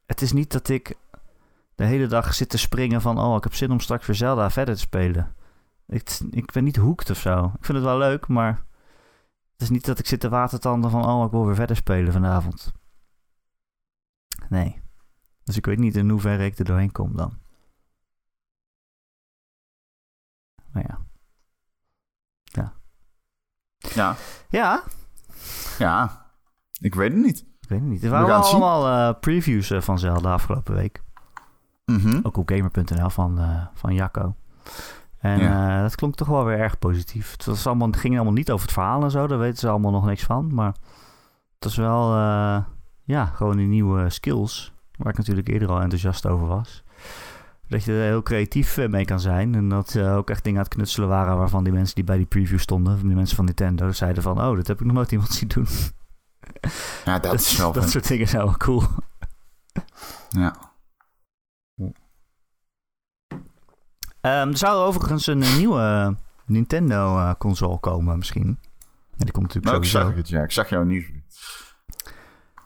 het 0.06 0.20
is 0.20 0.32
niet 0.32 0.52
dat 0.52 0.68
ik 0.68 0.94
de 1.74 1.84
hele 1.84 2.06
dag 2.06 2.34
zit 2.34 2.48
te 2.48 2.58
springen 2.58 3.00
van... 3.00 3.18
Oh, 3.20 3.36
ik 3.36 3.42
heb 3.44 3.54
zin 3.54 3.70
om 3.70 3.80
straks 3.80 4.06
weer 4.06 4.16
Zelda 4.16 4.50
verder 4.50 4.74
te 4.74 4.80
spelen. 4.80 5.34
Ik, 5.86 6.18
ik 6.30 6.52
ben 6.52 6.64
niet 6.64 6.76
hooked 6.76 7.10
of 7.10 7.18
zo. 7.18 7.44
Ik 7.44 7.64
vind 7.64 7.78
het 7.78 7.86
wel 7.86 7.98
leuk, 7.98 8.28
maar... 8.28 8.64
Het 9.52 9.62
is 9.62 9.70
niet 9.70 9.84
dat 9.84 9.98
ik 9.98 10.06
zit 10.06 10.20
te 10.20 10.28
watertanden 10.28 10.90
van... 10.90 11.06
Oh, 11.06 11.24
ik 11.24 11.30
wil 11.30 11.46
weer 11.46 11.54
verder 11.54 11.76
spelen 11.76 12.12
vanavond. 12.12 12.72
Nee. 14.48 14.82
Dus 15.44 15.56
ik 15.56 15.66
weet 15.66 15.78
niet 15.78 15.96
in 15.96 16.08
hoeverre 16.10 16.44
ik 16.44 16.58
er 16.58 16.64
doorheen 16.64 16.92
kom 16.92 17.16
dan. 17.16 17.38
Maar 20.72 20.84
ja. 20.88 21.00
Ja, 23.94 24.16
Ja, 24.48 24.82
ja. 25.78 26.26
Ik 26.80 26.94
weet 26.94 27.12
het 27.12 27.22
niet. 27.22 27.38
ik 27.60 27.68
weet 27.68 27.80
het 27.80 27.88
niet. 27.88 28.04
Er 28.04 28.10
waren 28.10 28.34
allemaal 28.34 28.86
eh, 28.86 29.20
previews 29.20 29.70
eh, 29.70 29.80
van 29.80 29.98
Zelda 29.98 30.32
afgelopen 30.32 30.74
week. 30.74 31.02
Mhm. 31.84 32.20
Ook 32.22 32.36
op 32.36 32.48
gamer.nl 32.48 33.10
van, 33.10 33.38
eh, 33.38 33.66
van 33.74 33.94
Jacco. 33.94 34.34
En 35.24 35.38
Ja. 35.40 35.76
eh, 35.76 35.82
dat 35.82 35.94
klonk 35.94 36.14
toch 36.14 36.28
wel 36.28 36.44
weer 36.44 36.58
erg 36.58 36.78
positief. 36.78 37.30
Het, 37.32 37.44
was 37.44 37.66
allemaal, 37.66 37.86
het 37.86 37.96
ging 37.96 38.14
allemaal 38.14 38.32
niet 38.32 38.50
over 38.50 38.64
het 38.64 38.74
verhaal 38.74 39.02
en 39.02 39.10
zo. 39.10 39.26
Daar 39.26 39.38
weten 39.38 39.58
ze 39.58 39.68
allemaal 39.68 39.90
nog 39.90 40.04
niks 40.06 40.22
van. 40.22 40.54
Maar 40.54 40.74
het 41.54 41.64
was 41.64 41.76
wel, 41.76 42.14
eh, 42.14 42.58
ja, 43.04 43.24
gewoon 43.24 43.56
die 43.56 43.66
nieuwe 43.66 44.10
skills. 44.10 44.72
Waar 44.96 45.12
ik 45.12 45.18
natuurlijk 45.18 45.48
eerder 45.48 45.68
al 45.68 45.80
enthousiast 45.80 46.26
over 46.26 46.46
was. 46.46 46.82
Dat 47.68 47.84
je 47.84 47.92
er 47.92 48.02
heel 48.02 48.22
creatief 48.22 48.76
eh, 48.76 48.88
mee 48.88 49.04
kan 49.04 49.20
zijn. 49.20 49.54
En 49.54 49.68
dat 49.68 49.90
ze 49.90 50.08
ook 50.08 50.30
echt 50.30 50.44
dingen 50.44 50.58
aan 50.58 50.64
het 50.64 50.74
knutselen 50.74 51.08
waren. 51.08 51.36
Waarvan 51.38 51.64
die 51.64 51.72
mensen 51.72 51.94
die 51.94 52.04
bij 52.04 52.16
die 52.16 52.26
preview 52.26 52.58
stonden, 52.58 53.06
die 53.06 53.14
mensen 53.16 53.36
van 53.36 53.44
Nintendo, 53.44 53.92
zeiden 53.92 54.22
van: 54.22 54.40
Oh, 54.40 54.56
dat 54.56 54.66
heb 54.66 54.80
ik 54.80 54.86
nog 54.86 54.94
nooit 54.94 55.12
iemand 55.12 55.30
zien 55.32 55.48
doen. 55.48 55.66
Ja, 57.04 57.18
dat, 57.18 57.34
is 57.34 57.56
wel 57.58 57.72
dat 57.72 57.90
soort 57.90 58.08
dingen 58.08 58.28
zijn 58.28 58.44
wel 58.44 58.56
cool. 58.56 58.82
Ja. 60.28 60.54
Ehm, 64.24 64.48
er 64.48 64.56
zou 64.56 64.86
overigens 64.86 65.26
een 65.26 65.42
eh, 65.42 65.56
nieuwe 65.56 66.16
Nintendo-console 66.46 67.78
komen, 67.78 68.18
misschien. 68.18 68.58
Ja, 69.16 69.24
die 69.24 69.32
komt 69.32 69.46
natuurlijk 69.46 69.64
Nou, 69.64 69.76
ik 69.78 69.84
sowieso. 69.84 70.08
zag 70.08 70.16
het, 70.16 70.28
ja. 70.28 70.42
Ik 70.42 70.50
zag 70.50 70.68
jouw 70.68 70.82
nieuws. 70.82 71.04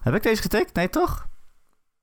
Heb 0.00 0.14
ik 0.14 0.22
deze 0.22 0.42
getikt? 0.42 0.74
Nee, 0.74 0.88
toch? 0.88 1.26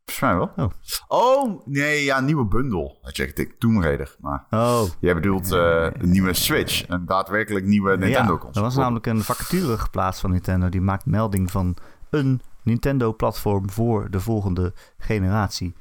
Volgens 0.05 0.19
mij 0.19 0.35
wel. 0.35 0.51
Oh. 0.65 0.71
Oh, 1.07 1.61
nee, 1.65 2.03
ja, 2.03 2.19
nieuwe 2.19 2.45
bundel. 2.45 2.97
Had 3.01 3.15
je. 3.15 3.55
Tomb 3.59 3.81
Raider. 3.81 4.15
Maar 4.19 4.45
Oh, 4.49 4.83
jij 4.99 5.13
bedoelt 5.13 5.51
eh, 5.51 5.87
een 5.93 6.09
nieuwe 6.09 6.33
Switch. 6.33 6.87
Een 6.87 7.05
daadwerkelijk 7.05 7.65
nieuwe 7.65 7.91
ja. 7.91 7.97
Nintendo-console. 7.97 8.53
Er 8.55 8.61
was 8.61 8.75
namelijk 8.75 9.05
een 9.05 9.21
vacature 9.21 9.77
geplaatst 9.77 10.21
van 10.21 10.31
Nintendo. 10.31 10.69
Die 10.69 10.81
maakt 10.81 11.05
melding 11.05 11.51
van 11.51 11.75
een 12.09 12.41
Nintendo-platform 12.63 13.69
voor 13.69 14.09
de 14.11 14.19
volgende 14.19 14.73
generatie. 14.97 15.75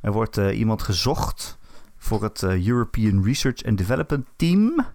Er 0.00 0.12
wordt 0.12 0.36
eh, 0.38 0.58
iemand 0.58 0.82
gezocht 0.82 1.58
voor 1.98 2.22
het 2.22 2.42
eh, 2.42 2.66
European 2.66 3.24
Research 3.24 3.64
and 3.64 3.78
Development 3.78 4.26
Team. 4.36 4.86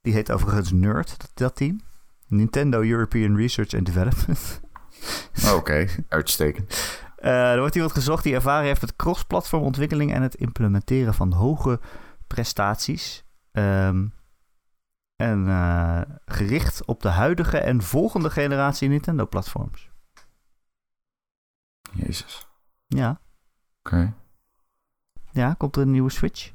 Die 0.00 0.12
heet 0.12 0.32
overigens 0.32 0.72
NERD, 0.72 1.14
dat, 1.18 1.30
dat 1.34 1.56
team. 1.56 1.80
Nintendo 2.26 2.80
European 2.80 3.36
Research 3.36 3.74
and 3.74 3.86
Development. 3.86 4.60
Oké, 5.56 5.86
uitstekend. 6.08 7.00
Eh, 7.16 7.52
er 7.52 7.58
wordt 7.58 7.74
iemand 7.74 7.92
gezocht 7.92 8.22
die 8.22 8.34
ervaring 8.34 8.66
heeft 8.66 8.80
met 8.80 8.96
cross-platform 8.96 9.62
ontwikkeling 9.62 10.12
en 10.12 10.22
het 10.22 10.34
implementeren 10.34 11.14
van 11.14 11.32
hoge 11.32 11.80
prestaties. 12.26 13.24
Ehm, 13.52 14.06
en 15.16 15.48
eh, 15.48 16.00
gericht 16.24 16.84
op 16.84 17.02
de 17.02 17.08
huidige 17.08 17.58
en 17.58 17.82
volgende 17.82 18.30
generatie 18.30 18.88
Nintendo-platforms. 18.88 19.90
Jezus. 21.92 22.46
Ja. 22.86 23.20
Oké. 23.78 24.14
Ja, 25.32 25.54
komt 25.54 25.76
er 25.76 25.82
een 25.82 25.90
nieuwe 25.90 26.10
Switch? 26.10 26.52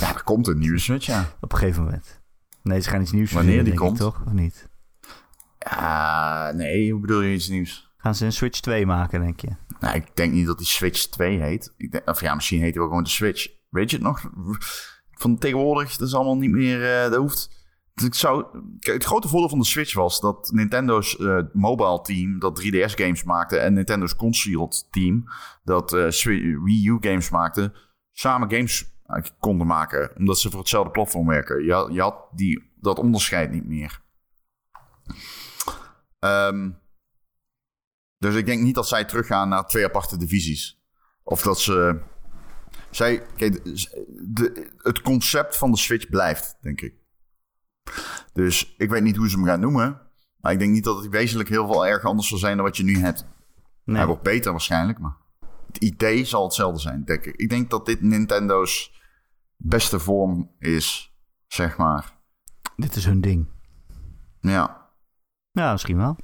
Ja, 0.00 0.14
er 0.14 0.22
komt 0.24 0.46
een 0.46 0.58
nieuwe 0.58 0.78
Switch, 0.78 1.06
ja. 1.06 1.32
Op 1.40 1.52
een 1.52 1.58
gegeven 1.58 1.82
moment. 1.84 2.20
Nee, 2.62 2.80
ze 2.80 2.90
gaan 2.90 3.00
iets 3.00 3.12
nieuws 3.12 3.32
Wanneer 3.32 3.64
die 3.64 3.72
ik, 3.72 3.78
komt? 3.78 3.98
toch? 3.98 4.22
Of 4.26 4.32
niet? 4.32 4.68
Ja, 5.58 6.52
nee, 6.54 6.92
hoe 6.92 7.00
bedoel 7.00 7.20
je 7.20 7.34
iets 7.34 7.48
nieuws? 7.48 7.92
Gaan 7.96 8.14
ze 8.14 8.24
een 8.24 8.32
Switch 8.32 8.60
2 8.60 8.86
maken, 8.86 9.20
denk 9.20 9.40
je? 9.40 9.48
Nou, 9.80 9.96
ik 9.96 10.16
denk 10.16 10.32
niet 10.32 10.46
dat 10.46 10.58
die 10.58 10.66
Switch 10.66 11.06
2 11.06 11.40
heet. 11.40 11.72
Ik 11.76 11.92
denk, 11.92 12.08
of 12.08 12.20
ja, 12.20 12.34
misschien 12.34 12.60
heet 12.60 12.70
hij 12.70 12.78
wel 12.78 12.88
gewoon 12.88 13.02
de 13.04 13.10
Switch. 13.10 13.48
Weet 13.68 13.90
je 13.90 13.96
het 13.96 14.04
nog? 14.04 14.30
Van 15.10 15.38
tegenwoordig, 15.38 15.96
dat 15.96 16.08
is 16.08 16.14
allemaal 16.14 16.36
niet 16.36 16.50
meer... 16.50 17.02
eh 17.02 17.10
dat 17.10 17.20
hoeft... 17.20 17.63
Kijk, 17.94 18.96
het 18.96 19.04
grote 19.04 19.28
voordeel 19.28 19.48
van 19.48 19.58
de 19.58 19.64
Switch 19.64 19.94
was 19.94 20.20
dat 20.20 20.50
Nintendo's 20.52 21.16
eh, 21.16 21.38
mobile 21.52 22.00
team 22.00 22.38
dat 22.38 22.62
3DS 22.62 22.94
games 22.94 23.22
maakte 23.22 23.58
en 23.58 23.72
Nintendo's 23.72 24.16
console 24.16 24.72
team 24.90 25.24
dat 25.64 25.92
eh, 25.92 26.10
Wii 26.64 26.88
U 26.88 26.96
games 27.00 27.30
maakte, 27.30 27.72
samen 28.12 28.50
games 28.50 28.92
eigenlijk 29.06 29.40
konden 29.40 29.66
maken, 29.66 30.16
omdat 30.16 30.38
ze 30.38 30.50
voor 30.50 30.58
hetzelfde 30.58 30.90
platform 30.90 31.26
werken. 31.26 31.64
Je 31.64 31.88
je 31.92 32.00
had 32.00 32.28
die, 32.32 32.72
dat 32.80 32.98
onderscheid 32.98 33.50
niet 33.50 33.66
meer. 33.66 34.02
Ehm, 36.18 36.70
dus 38.18 38.34
ik 38.34 38.46
denk 38.46 38.62
niet 38.62 38.74
dat 38.74 38.88
zij 38.88 39.04
teruggaan 39.04 39.48
naar 39.48 39.66
twee 39.66 39.84
aparte 39.84 40.16
divisies. 40.16 40.82
Of 41.22 41.42
dat 41.42 41.60
ze. 41.60 42.00
Zij, 42.90 43.26
het 44.78 45.00
concept 45.02 45.56
van 45.56 45.70
de 45.70 45.76
Switch 45.76 46.08
blijft, 46.08 46.56
denk 46.60 46.80
ik. 46.80 47.03
Dus 48.32 48.74
ik 48.78 48.90
weet 48.90 49.02
niet 49.02 49.16
hoe 49.16 49.28
ze 49.28 49.36
hem 49.36 49.44
gaan 49.46 49.60
noemen. 49.60 50.00
Maar 50.40 50.52
ik 50.52 50.58
denk 50.58 50.72
niet 50.72 50.84
dat 50.84 51.02
het 51.02 51.08
wezenlijk 51.08 51.48
heel 51.48 51.66
veel 51.66 51.86
erg 51.86 52.04
anders 52.04 52.28
zal 52.28 52.38
zijn 52.38 52.56
dan 52.56 52.64
wat 52.64 52.76
je 52.76 52.84
nu 52.84 52.98
hebt. 52.98 53.26
Nee. 53.84 53.96
Hij 53.96 54.06
wordt 54.06 54.22
beter 54.22 54.50
waarschijnlijk, 54.50 54.98
maar 54.98 55.16
het 55.66 55.76
idee 55.76 56.24
zal 56.24 56.44
hetzelfde 56.44 56.80
zijn, 56.80 57.04
denk 57.04 57.24
ik. 57.24 57.36
Ik 57.36 57.48
denk 57.48 57.70
dat 57.70 57.86
dit 57.86 58.00
Nintendo's 58.00 59.02
beste 59.56 59.98
vorm 59.98 60.50
is, 60.58 61.14
zeg 61.46 61.76
maar. 61.76 62.12
Dit 62.76 62.96
is 62.96 63.04
hun 63.04 63.20
ding. 63.20 63.48
Ja, 64.40 64.90
Ja, 65.52 65.72
misschien 65.72 65.96
wel. 65.96 66.16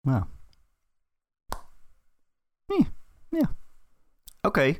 Ja. 0.00 0.28
Hm, 2.66 2.84
Ja. 3.28 3.56
Oké. 4.40 4.76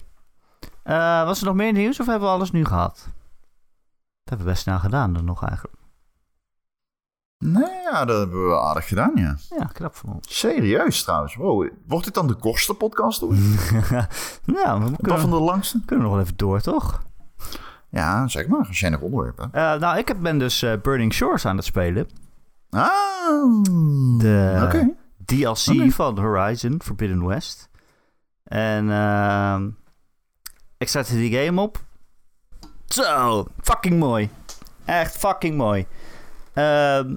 Eh, 0.82 1.24
was 1.24 1.40
er 1.40 1.46
nog 1.46 1.54
meer 1.54 1.72
nieuws 1.72 2.00
of 2.00 2.06
hebben 2.06 2.28
we 2.28 2.34
alles 2.34 2.50
nu 2.50 2.64
gehad? 2.64 3.08
Hebben 4.30 4.46
we 4.46 4.52
best 4.52 4.62
snel 4.62 4.78
gedaan 4.78 5.12
dan 5.12 5.24
nog 5.24 5.44
eigenlijk. 5.44 5.74
nee, 7.38 7.82
ja, 7.90 8.04
dat 8.04 8.18
hebben 8.18 8.48
we 8.48 8.60
aardig 8.60 8.88
gedaan, 8.88 9.12
ja. 9.14 9.36
Ja, 9.58 9.64
knap 9.64 9.94
van 9.96 10.12
ons. 10.12 10.38
Serieus 10.38 11.02
trouwens. 11.02 11.34
Wow. 11.34 11.68
Wordt 11.86 12.04
dit 12.04 12.14
dan 12.14 12.26
de 12.26 12.34
kortste 12.34 12.74
podcast 12.74 13.20
nou, 13.20 13.34
we 14.84 14.90
Of 14.90 14.96
kunnen, 15.00 15.20
van 15.20 15.30
de 15.30 15.40
langste? 15.40 15.80
kunnen 15.86 16.04
nog 16.04 16.14
wel 16.14 16.24
even 16.24 16.36
door, 16.36 16.60
toch? 16.60 17.02
Ja, 17.88 18.28
zeg 18.28 18.46
maar, 18.48 18.66
als 18.66 18.80
jij 18.80 18.90
nog 18.90 19.00
onderwerp 19.00 19.38
hebt. 19.38 19.54
Eh, 19.54 19.74
nou, 19.74 19.98
ik 19.98 20.08
heb- 20.08 20.20
ben 20.20 20.38
dus 20.38 20.62
eh, 20.62 20.80
Burning 20.82 21.12
Shores 21.12 21.46
aan 21.46 21.56
het 21.56 21.64
spelen. 21.64 22.08
Ah, 22.70 23.62
De. 24.18 24.94
DLC 25.24 25.92
van 25.92 26.18
Horizon 26.18 26.80
Forbidden 26.82 27.26
West. 27.26 27.68
En 28.44 28.90
ehm, 28.90 29.68
ik 30.78 30.88
startte 30.88 31.14
die 31.14 31.44
game 31.44 31.60
op. 31.60 31.88
Zo, 32.94 33.46
fucking 33.60 33.98
mooi. 33.98 34.30
Echt 34.84 35.16
fucking 35.16 35.56
mooi. 35.56 35.86
Ehm, 36.52 37.14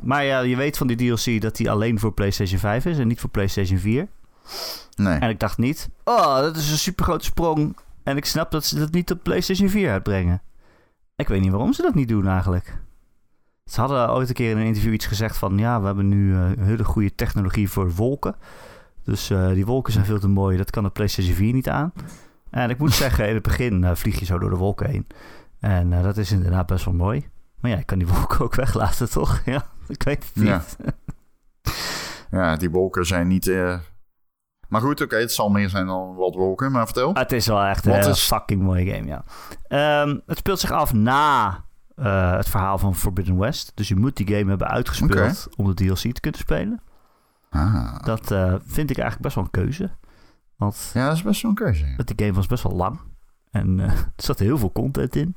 maar 0.00 0.24
ja, 0.24 0.40
je 0.40 0.56
weet 0.56 0.76
van 0.76 0.86
die 0.86 0.96
DLC 0.96 1.40
dat 1.40 1.56
die 1.56 1.70
alleen 1.70 1.98
voor 1.98 2.12
PlayStation 2.12 2.58
5 2.58 2.84
is 2.84 2.98
en 2.98 3.08
niet 3.08 3.20
voor 3.20 3.30
PlayStation 3.30 3.78
4. 3.78 4.08
Nee. 4.96 5.18
En 5.18 5.28
ik 5.28 5.40
dacht 5.40 5.58
niet, 5.58 5.88
oh, 6.04 6.36
dat 6.36 6.56
is 6.56 6.70
een 6.70 6.78
super 6.78 7.04
grote 7.04 7.24
sprong. 7.24 7.76
En 8.02 8.16
ik 8.16 8.24
snap 8.24 8.50
dat 8.50 8.64
ze 8.64 8.78
dat 8.78 8.90
niet 8.92 9.10
op 9.10 9.22
PlayStation 9.22 9.68
4 9.68 9.90
uitbrengen. 9.90 10.42
Ik 11.16 11.28
weet 11.28 11.40
niet 11.40 11.50
waarom 11.50 11.72
ze 11.72 11.82
dat 11.82 11.94
niet 11.94 12.08
doen 12.08 12.28
eigenlijk. 12.28 12.78
Ze 13.64 13.80
hadden 13.80 14.12
ooit 14.12 14.28
een 14.28 14.34
keer 14.34 14.50
in 14.50 14.56
een 14.56 14.66
interview 14.66 14.92
iets 14.92 15.06
gezegd 15.06 15.36
van... 15.36 15.58
ja, 15.58 15.80
we 15.80 15.86
hebben 15.86 16.08
nu 16.08 16.34
eh, 16.34 16.40
een 16.40 16.64
hele 16.64 16.84
goede 16.84 17.14
technologie 17.14 17.70
voor 17.70 17.92
wolken. 17.92 18.36
Dus 19.04 19.30
eh, 19.30 19.48
die 19.48 19.66
wolken 19.66 19.92
zijn 19.92 20.04
veel 20.04 20.18
te 20.18 20.28
mooi. 20.28 20.56
Dat 20.56 20.70
kan 20.70 20.82
de 20.82 20.90
PlayStation 20.90 21.34
4 21.34 21.52
niet 21.52 21.68
aan. 21.68 21.92
En 22.56 22.70
ik 22.70 22.78
moet 22.78 22.92
zeggen, 22.92 23.28
in 23.28 23.34
het 23.34 23.42
begin 23.42 23.84
eh, 23.84 23.94
vlieg 23.94 24.18
je 24.18 24.24
zo 24.24 24.38
door 24.38 24.50
de 24.50 24.56
wolken 24.56 24.90
heen. 24.90 25.06
En 25.60 25.92
eh, 25.92 26.02
dat 26.02 26.16
is 26.16 26.32
inderdaad 26.32 26.66
best 26.66 26.84
wel 26.84 26.94
mooi. 26.94 27.28
Maar 27.60 27.70
ja, 27.70 27.76
ik 27.76 27.86
kan 27.86 27.98
die 27.98 28.06
wolken 28.08 28.40
ook 28.44 28.54
weglaten, 28.54 29.10
toch? 29.10 29.40
Ja, 29.44 29.66
ik 29.88 30.02
weet 30.02 30.24
het 30.24 30.34
niet. 30.34 30.46
Ja. 30.46 30.62
Ja, 32.30 32.56
die 32.56 32.70
wolken 32.70 33.06
zijn 33.06 33.26
niet... 33.26 33.46
eh, 33.48 33.78
Maar 34.68 34.80
goed, 34.80 35.00
oké, 35.00 35.16
het 35.16 35.32
zal 35.32 35.48
meer 35.50 35.68
zijn 35.68 35.86
dan 35.86 36.14
wat 36.14 36.34
wolken, 36.34 36.72
maar 36.72 36.84
vertel. 36.84 37.08
Ah, 37.14 37.16
het 37.22 37.32
is 37.32 37.46
wel 37.46 37.62
echt 37.62 37.86
een 37.86 37.92
is- 38.08 38.20
fucking 38.26 38.62
mooie 38.62 38.94
game, 38.94 39.06
ja. 39.06 39.24
Ehm, 39.68 40.18
het 40.26 40.38
speelt 40.38 40.60
zich 40.60 40.70
af 40.70 40.92
na 40.92 41.64
het 42.36 42.48
verhaal 42.48 42.78
van 42.78 42.94
Forbidden 42.94 43.38
West. 43.38 43.72
Dus 43.74 43.88
je 43.88 43.96
moet 43.96 44.16
die 44.16 44.26
game 44.36 44.48
hebben 44.48 44.68
uitgespeeld 44.68 45.48
om 45.56 45.66
de 45.66 45.74
DLC 45.74 45.96
te 46.14 46.20
kunnen 46.20 46.40
spelen. 46.40 46.82
Ah. 47.50 47.98
Dat 48.04 48.26
vind 48.66 48.90
ik 48.90 48.98
eigenlijk 48.98 49.20
best 49.20 49.34
wel 49.34 49.44
een 49.44 49.50
keuze. 49.50 49.90
Want 50.56 50.90
Ja, 50.94 51.06
dat 51.06 51.16
is 51.16 51.22
best 51.22 51.42
wel 51.42 51.50
een 51.50 51.56
keuze. 51.56 51.86
ja. 51.86 51.96
die 52.04 52.26
game 52.26 52.32
was 52.32 52.46
best 52.46 52.62
wel 52.62 52.76
lang. 52.76 53.00
En 53.50 53.80
eh, 53.80 53.90
er 54.00 54.12
zat 54.16 54.38
heel 54.38 54.58
veel 54.58 54.72
content 54.72 55.16
in. 55.16 55.36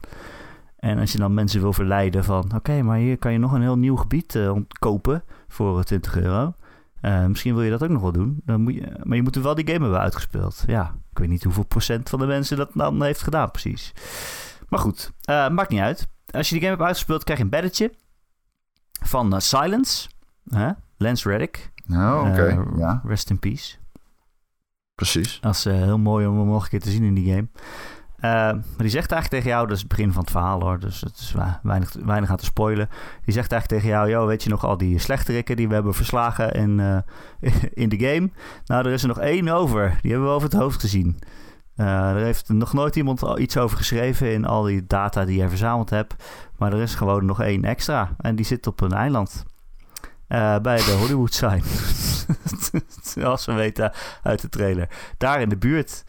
En 0.79 0.99
als 0.99 1.11
je 1.11 1.17
dan 1.17 1.33
mensen 1.33 1.61
wil 1.61 1.73
verleiden 1.73 2.23
van... 2.23 2.51
Oké, 2.55 2.81
maar 2.81 2.97
hier 2.97 3.17
kan 3.17 3.31
je 3.31 3.37
nog 3.37 3.51
een 3.51 3.61
heel 3.61 3.77
nieuw 3.77 3.95
gebied 3.95 4.35
eh, 4.35 4.55
kopen 4.79 5.23
voor 5.47 5.77
eh, 5.77 5.83
20 5.83 6.17
euro. 6.17 6.53
Eh, 7.01 7.25
misschien 7.25 7.53
wil 7.53 7.63
je 7.63 7.69
dat 7.69 7.83
ook 7.83 7.89
nog 7.89 8.01
wel 8.01 8.11
doen. 8.11 8.41
Dan 8.45 8.61
moet 8.61 8.73
je, 8.73 8.99
maar 9.03 9.17
je 9.17 9.23
moet 9.23 9.35
er 9.35 9.41
wel 9.41 9.55
die 9.55 9.67
game 9.67 9.79
hebben 9.79 9.99
uitgespeeld. 9.99 10.63
Ja, 10.67 10.95
ik 11.11 11.17
weet 11.17 11.29
niet 11.29 11.43
hoeveel 11.43 11.65
procent 11.65 12.09
van 12.09 12.19
de 12.19 12.25
mensen 12.25 12.57
dat 12.57 12.69
dan 12.73 13.03
heeft 13.03 13.21
gedaan 13.21 13.51
precies. 13.51 13.93
Maar 14.69 14.79
goed, 14.79 15.11
maakt 15.25 15.69
niet 15.69 15.79
uit. 15.79 16.07
Als 16.31 16.47
je 16.49 16.53
die 16.53 16.63
game 16.63 16.75
hebt 16.75 16.87
uitgespeeld, 16.87 17.23
krijg 17.23 17.39
je 17.39 17.45
een 17.45 17.51
baddetje 17.51 17.93
van 19.03 19.41
Silence. 19.41 20.09
Lance 20.97 21.29
Reddick. 21.29 21.71
Nou, 21.85 22.29
oké. 22.29 22.65
Ja, 22.77 23.01
Rest 23.05 23.29
in 23.29 23.39
peace. 23.39 23.75
Precies. 24.99 25.37
Dat 25.41 25.55
is 25.55 25.65
eh, 25.65 25.73
heel 25.73 25.97
mooi 25.97 26.27
om 26.27 26.37
hem 26.37 26.47
nog 26.47 26.63
een 26.63 26.69
keer 26.69 26.79
te 26.79 26.89
zien 26.89 27.03
in 27.03 27.13
die 27.13 27.33
game. 27.33 27.47
Eh, 28.19 28.31
maar 28.31 28.77
die 28.77 28.89
zegt 28.89 29.11
eigenlijk 29.11 29.29
tegen 29.29 29.49
jou, 29.49 29.67
dat 29.67 29.75
is 29.75 29.79
het 29.79 29.89
begin 29.89 30.11
van 30.11 30.21
het 30.21 30.31
verhaal 30.31 30.61
hoor, 30.61 30.79
dus 30.79 31.01
het 31.01 31.17
is 31.17 31.35
weinig, 31.63 31.93
weinig 32.05 32.29
aan 32.29 32.37
te 32.37 32.45
spoilen. 32.45 32.89
Die 33.25 33.33
zegt 33.33 33.51
eigenlijk 33.51 33.81
tegen 33.81 33.97
jou, 33.97 34.09
yo, 34.09 34.25
weet 34.25 34.43
je 34.43 34.49
nog 34.49 34.65
al 34.65 34.77
die 34.77 34.99
slechterikken 34.99 35.55
die 35.55 35.67
we 35.67 35.73
hebben 35.73 35.93
verslagen 35.93 36.51
in, 36.51 36.79
eh, 36.79 37.53
in 37.83 37.89
de 37.89 37.99
game? 37.99 38.29
Nou, 38.65 38.85
er 38.85 38.91
is 38.91 39.01
er 39.01 39.07
nog 39.07 39.19
één 39.19 39.47
over. 39.47 39.97
Die 40.01 40.11
hebben 40.11 40.29
we 40.29 40.35
over 40.35 40.49
het 40.49 40.59
hoofd 40.59 40.79
gezien. 40.79 41.19
Eh, 41.75 42.09
er 42.09 42.23
heeft 42.23 42.49
nog 42.49 42.73
nooit 42.73 42.95
iemand 42.95 43.21
iets 43.37 43.57
over 43.57 43.77
geschreven 43.77 44.33
in 44.33 44.45
al 44.45 44.63
die 44.63 44.87
data 44.87 45.25
die 45.25 45.37
jij 45.37 45.49
verzameld 45.49 45.89
hebt. 45.89 46.15
Maar 46.57 46.73
er 46.73 46.81
is 46.81 46.95
gewoon 46.95 47.25
nog 47.25 47.41
één 47.41 47.63
extra. 47.63 48.15
En 48.17 48.35
die 48.35 48.45
zit 48.45 48.67
op 48.67 48.81
een 48.81 48.93
eiland. 48.93 49.45
Eh, 50.29 50.57
bij 50.59 50.77
de 50.77 50.91
Hollywood 50.91 51.33
sign. 51.33 51.63
Als 53.25 53.45
we 53.45 53.53
weten 53.53 53.93
uit 54.23 54.41
de 54.41 54.49
trailer. 54.49 54.89
Daar 55.17 55.41
in 55.41 55.49
de 55.49 55.57
buurt. 55.57 56.03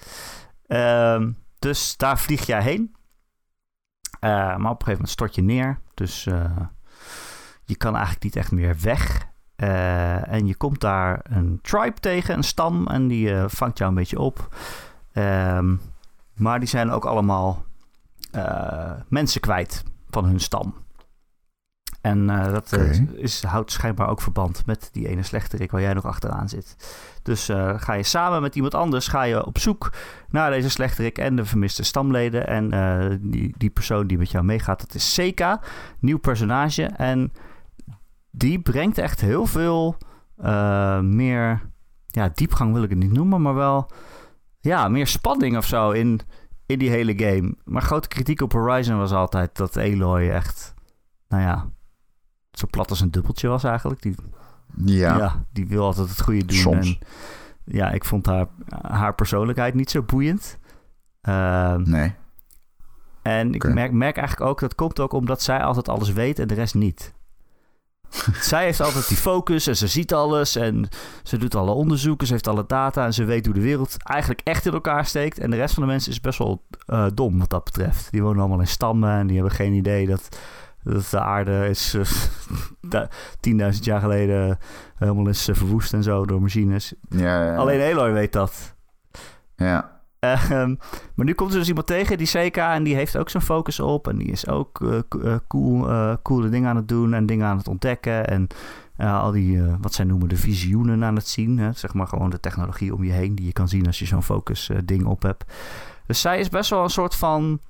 Ehm, 0.66 1.30
dus 1.58 1.96
daar 1.96 2.18
vlieg 2.18 2.46
jij 2.46 2.62
heen. 2.62 2.96
Eh, 4.20 4.30
maar 4.30 4.54
op 4.54 4.60
een 4.60 4.66
gegeven 4.66 4.92
moment 4.92 5.08
stort 5.08 5.34
je 5.34 5.42
neer. 5.42 5.80
Dus 5.94 6.26
eh, 6.26 6.56
je 7.64 7.76
kan 7.76 7.92
eigenlijk 7.94 8.24
niet 8.24 8.36
echt 8.36 8.52
meer 8.52 8.76
weg. 8.80 9.28
En 9.56 10.46
je 10.46 10.54
komt 10.54 10.80
daar 10.80 11.20
een 11.22 11.58
tribe 11.62 12.00
tegen, 12.00 12.36
een 12.36 12.42
stam. 12.42 12.86
En 12.86 13.08
die 13.08 13.34
vangt 13.46 13.78
jou 13.78 13.90
een 13.90 13.96
beetje 13.96 14.18
op. 14.18 14.56
Ehm, 15.12 15.76
maar 16.34 16.58
die 16.58 16.68
zijn 16.68 16.90
ook 16.90 17.04
allemaal 17.04 17.64
mensen 19.08 19.40
kwijt 19.40 19.84
van 20.10 20.24
hun 20.24 20.40
stam. 20.40 20.74
En 22.00 22.30
eh, 22.30 22.52
dat 22.52 22.72
eh, 22.72 23.00
is, 23.12 23.42
houdt 23.42 23.72
schijnbaar 23.72 24.08
ook 24.08 24.20
verband 24.20 24.66
met 24.66 24.88
die 24.92 25.08
ene 25.08 25.22
slechterik 25.22 25.70
waar 25.70 25.80
jij 25.80 25.92
nog 25.92 26.04
achteraan 26.04 26.48
zit. 26.48 26.76
Dus 27.22 27.48
eh, 27.48 27.74
ga 27.76 27.92
je 27.92 28.02
samen 28.02 28.42
met 28.42 28.54
iemand 28.54 28.74
anders 28.74 29.08
ga 29.08 29.22
je 29.22 29.46
op 29.46 29.58
zoek 29.58 29.92
naar 30.30 30.50
deze 30.50 30.70
slechterik 30.70 31.18
en 31.18 31.36
de 31.36 31.44
vermiste 31.44 31.82
stamleden. 31.82 32.46
En 32.46 33.20
die, 33.22 33.54
die 33.58 33.70
persoon 33.70 34.06
die 34.06 34.18
met 34.18 34.30
jou 34.30 34.44
meegaat, 34.44 34.80
dat 34.80 34.94
is 34.94 35.14
Seka, 35.14 35.60
nieuw 35.98 36.18
personage. 36.18 36.84
En 36.84 37.32
die 38.30 38.60
brengt 38.60 38.98
echt 38.98 39.20
heel 39.20 39.46
veel 39.46 39.96
meer 41.02 41.60
ja, 42.06 42.30
diepgang 42.34 42.72
wil 42.72 42.82
ik 42.82 42.90
het 42.90 42.98
niet 42.98 43.12
noemen, 43.12 43.42
maar 43.42 43.54
wel 43.54 43.90
ja, 44.60 44.88
meer 44.88 45.06
spanning 45.06 45.56
of 45.56 45.66
zo 45.66 45.90
in, 45.90 46.20
in 46.66 46.78
die 46.78 46.90
hele 46.90 47.18
game. 47.18 47.54
Maar 47.64 47.82
grote 47.82 48.08
kritiek 48.08 48.40
op 48.40 48.52
Horizon 48.52 48.98
was 48.98 49.12
altijd 49.12 49.56
dat 49.56 49.76
Aloy 49.76 50.28
echt, 50.28 50.74
nou 51.28 51.42
ja, 51.42 51.70
zo 52.60 52.66
plat 52.70 52.90
als 52.90 53.00
een 53.00 53.10
dubbeltje 53.10 53.48
was 53.48 53.64
eigenlijk. 53.64 54.02
Die, 54.02 54.14
Ja, 54.84 55.16
ja. 55.16 55.44
die 55.52 55.66
wil 55.66 55.84
altijd 55.84 56.08
het 56.08 56.20
goede 56.20 56.44
doen. 56.44 56.56
Soms. 56.56 56.98
En, 57.00 57.06
ja, 57.64 57.90
ik 57.90 58.04
vond 58.04 58.26
haar, 58.26 58.46
haar 58.82 59.14
persoonlijkheid 59.14 59.74
niet 59.74 59.90
zo 59.90 60.02
boeiend. 60.02 60.58
Ehm, 61.20 61.90
nee. 61.90 62.14
en 63.22 63.54
ik 63.54 63.74
merk, 63.74 63.92
merk 63.92 64.16
eigenlijk 64.16 64.50
ook, 64.50 64.60
dat 64.60 64.74
komt 64.74 65.00
ook 65.00 65.12
omdat 65.12 65.42
zij 65.42 65.62
altijd 65.62 65.88
alles 65.88 66.12
weet 66.12 66.38
en 66.38 66.48
de 66.48 66.54
rest 66.54 66.74
niet. 66.74 67.14
zij 68.50 68.64
heeft 68.64 68.80
altijd 68.80 69.08
die 69.08 69.16
focus 69.16 69.66
en 69.66 69.76
ze 69.76 69.86
ziet 69.86 70.14
alles 70.14 70.56
en 70.56 70.88
ze 71.22 71.36
doet 71.36 71.54
alle 71.54 71.70
onderzoeken, 71.70 72.26
ze 72.26 72.32
heeft 72.32 72.48
alle 72.48 72.64
data 72.66 73.04
en 73.04 73.14
ze 73.14 73.24
weet 73.24 73.44
hoe 73.44 73.54
de 73.54 73.60
wereld 73.60 73.96
eigenlijk 74.02 74.40
echt 74.44 74.66
in 74.66 74.72
elkaar 74.72 75.06
steekt. 75.06 75.38
En 75.38 75.50
de 75.50 75.56
rest 75.56 75.74
van 75.74 75.82
de 75.82 75.88
mensen 75.88 76.12
is 76.12 76.20
best 76.20 76.38
wel 76.38 76.62
eh, 76.86 77.06
dom 77.14 77.38
wat 77.38 77.50
dat 77.50 77.64
betreft. 77.64 78.10
Die 78.10 78.22
wonen 78.22 78.40
allemaal 78.40 78.60
in 78.60 78.66
stammen 78.66 79.10
en 79.10 79.26
die 79.26 79.36
hebben 79.36 79.54
geen 79.54 79.72
idee 79.72 80.06
dat, 80.06 80.38
dat 80.82 81.08
de 81.10 81.20
aarde 81.20 81.68
is 81.68 81.94
eh, 81.94 82.04
da- 82.90 83.08
10.000 83.72 83.78
jaar 83.80 84.00
geleden 84.00 84.58
helemaal 84.94 85.28
is 85.28 85.48
eh, 85.48 85.54
verwoest 85.54 85.92
en 85.92 86.02
zo 86.02 86.24
door 86.26 86.40
machines. 86.42 86.94
Ja, 87.08 87.44
ja, 87.44 87.56
Alleen 87.56 87.80
Eloy 87.80 88.12
weet 88.12 88.32
dat. 88.32 88.76
Ja. 89.56 89.98
Ehm, 90.18 90.74
maar 91.14 91.26
nu 91.26 91.32
komt 91.34 91.52
er 91.52 91.58
dus 91.58 91.68
iemand 91.68 91.86
tegen, 91.86 92.18
die 92.18 92.26
CK, 92.26 92.56
en 92.56 92.82
die 92.82 92.94
heeft 92.94 93.16
ook 93.16 93.28
zijn 93.30 93.42
focus 93.42 93.80
op. 93.80 94.08
En 94.08 94.16
die 94.18 94.28
is 94.30 94.48
ook 94.48 94.80
eh, 94.82 94.98
co- 95.08 95.20
eh, 95.20 95.36
cool, 95.48 95.88
eh, 95.90 96.14
coole 96.22 96.48
dingen 96.48 96.68
aan 96.70 96.76
het 96.76 96.88
doen 96.88 97.14
en 97.14 97.26
dingen 97.26 97.46
aan 97.46 97.56
het 97.56 97.68
ontdekken. 97.68 98.26
En 98.26 98.46
eh, 98.96 99.22
al 99.22 99.30
die, 99.30 99.62
eh, 99.62 99.74
wat 99.80 99.94
zij 99.94 100.04
noemen, 100.04 100.28
de 100.28 100.36
visioenen 100.36 101.04
aan 101.04 101.14
het 101.16 101.26
zien. 101.28 101.58
Hè? 101.58 101.72
Zeg 101.72 101.94
maar 101.94 102.06
gewoon 102.06 102.30
de 102.30 102.40
technologie 102.40 102.94
om 102.94 103.04
je 103.04 103.12
heen 103.12 103.34
die 103.34 103.46
je 103.46 103.52
kan 103.52 103.68
zien 103.68 103.86
als 103.86 103.98
je 103.98 104.06
zo'n 104.06 104.22
focus 104.22 104.68
eh, 104.68 104.78
ding 104.84 105.04
op 105.04 105.22
hebt. 105.22 105.44
Dus 106.06 106.20
zij 106.20 106.38
is 106.40 106.48
best 106.48 106.70
wel 106.70 106.82
een 106.82 106.90
soort 106.90 107.14
van 107.14 107.60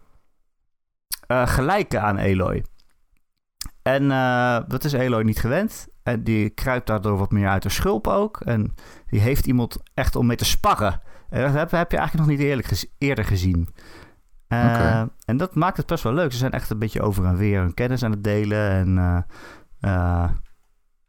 eh, 1.26 1.46
gelijke 1.46 1.98
aan 1.98 2.16
Eloy. 2.18 2.64
En 3.82 4.10
eh, 4.10 4.58
dat 4.68 4.84
is 4.84 4.92
Eloy 4.92 5.22
niet 5.22 5.40
gewend. 5.40 5.88
En 6.02 6.24
die 6.24 6.50
kruipt 6.50 6.86
daardoor 6.86 7.18
wat 7.18 7.30
meer 7.30 7.48
uit 7.48 7.62
de 7.62 7.68
schulp 7.68 8.06
ook. 8.06 8.40
En 8.40 8.74
die 9.06 9.20
heeft 9.20 9.46
iemand 9.46 9.76
echt 9.94 10.16
om 10.16 10.26
mee 10.26 10.36
te 10.36 10.44
sparren. 10.44 11.00
En 11.30 11.42
dat 11.42 11.52
heb, 11.52 11.70
heb 11.70 11.90
je 11.90 11.96
eigenlijk 11.96 12.28
nog 12.28 12.38
niet 12.38 12.46
eerlijk 12.46 12.66
gez- 12.66 12.84
eerder 12.98 13.24
gezien. 13.24 13.68
Eh. 14.48 14.58
En 15.24 15.36
dat 15.36 15.54
maakt 15.54 15.76
het 15.76 15.86
best 15.86 16.02
wel 16.02 16.12
leuk. 16.12 16.32
Ze 16.32 16.38
zijn 16.38 16.52
echt 16.52 16.70
een 16.70 16.78
beetje 16.78 17.02
over 17.02 17.24
en 17.24 17.36
weer 17.36 17.60
hun 17.60 17.74
kennis 17.74 18.02
aan 18.02 18.10
het 18.10 18.24
delen. 18.24 18.70
En 18.70 18.98
eh, 18.98 20.24
eh, 20.24 20.30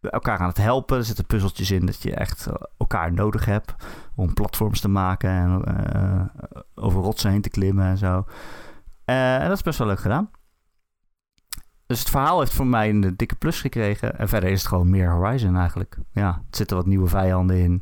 elkaar 0.01 0.37
aan 0.39 0.47
het 0.47 0.57
helpen. 0.57 0.97
Er 0.97 1.03
zitten 1.03 1.25
puzzeltjes 1.25 1.71
in 1.71 1.85
dat 1.85 2.01
je 2.01 2.15
echt 2.15 2.47
eh, 2.47 2.53
elkaar 2.77 3.13
nodig 3.13 3.45
hebt. 3.45 3.75
Om 4.15 4.33
platforms 4.33 4.79
te 4.81 4.87
maken. 4.89 5.29
En 5.29 5.63
eh, 5.63 6.45
over 6.75 7.01
rotsen 7.01 7.31
heen 7.31 7.41
te 7.41 7.49
klimmen 7.49 7.85
en 7.85 7.97
zo. 7.97 8.25
Eh, 9.05 9.35
en 9.35 9.47
dat 9.47 9.57
is 9.57 9.63
best 9.63 9.77
wel 9.79 9.87
leuk 9.87 9.99
gedaan. 9.99 10.29
Dus 11.91 11.99
het 11.99 12.09
verhaal 12.09 12.39
heeft 12.39 12.53
voor 12.53 12.67
mij 12.67 12.89
een 12.89 13.13
dikke 13.15 13.35
plus 13.35 13.61
gekregen. 13.61 14.17
En 14.17 14.29
verder 14.29 14.49
is 14.49 14.59
het 14.59 14.67
gewoon 14.67 14.89
meer 14.89 15.11
Horizon 15.11 15.55
eigenlijk. 15.55 15.97
Ja, 16.11 16.27
er 16.27 16.57
zitten 16.57 16.77
wat 16.77 16.85
nieuwe 16.85 17.07
vijanden 17.07 17.57
in. 17.57 17.81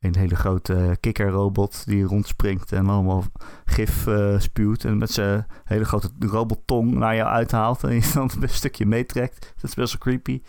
Een 0.00 0.16
hele 0.16 0.36
grote 0.36 0.96
kikkerrobot 1.00 1.86
die 1.86 2.04
rondspringt 2.04 2.72
en 2.72 2.88
allemaal 2.88 3.24
gif 3.64 4.06
eh, 4.06 4.38
spuwt. 4.38 4.84
En 4.84 4.98
met 4.98 5.10
zijn 5.10 5.46
hele 5.64 5.84
grote 5.84 6.10
robottong 6.18 6.94
naar 6.94 7.16
jou 7.16 7.28
uithaalt. 7.28 7.84
En 7.84 7.94
je 7.94 8.10
dan 8.14 8.30
een 8.40 8.48
stukje 8.48 8.86
meetrekt. 8.86 9.52
Dat 9.54 9.64
is 9.64 9.74
best 9.74 9.92
wel 9.92 10.00
creepy. 10.00 10.42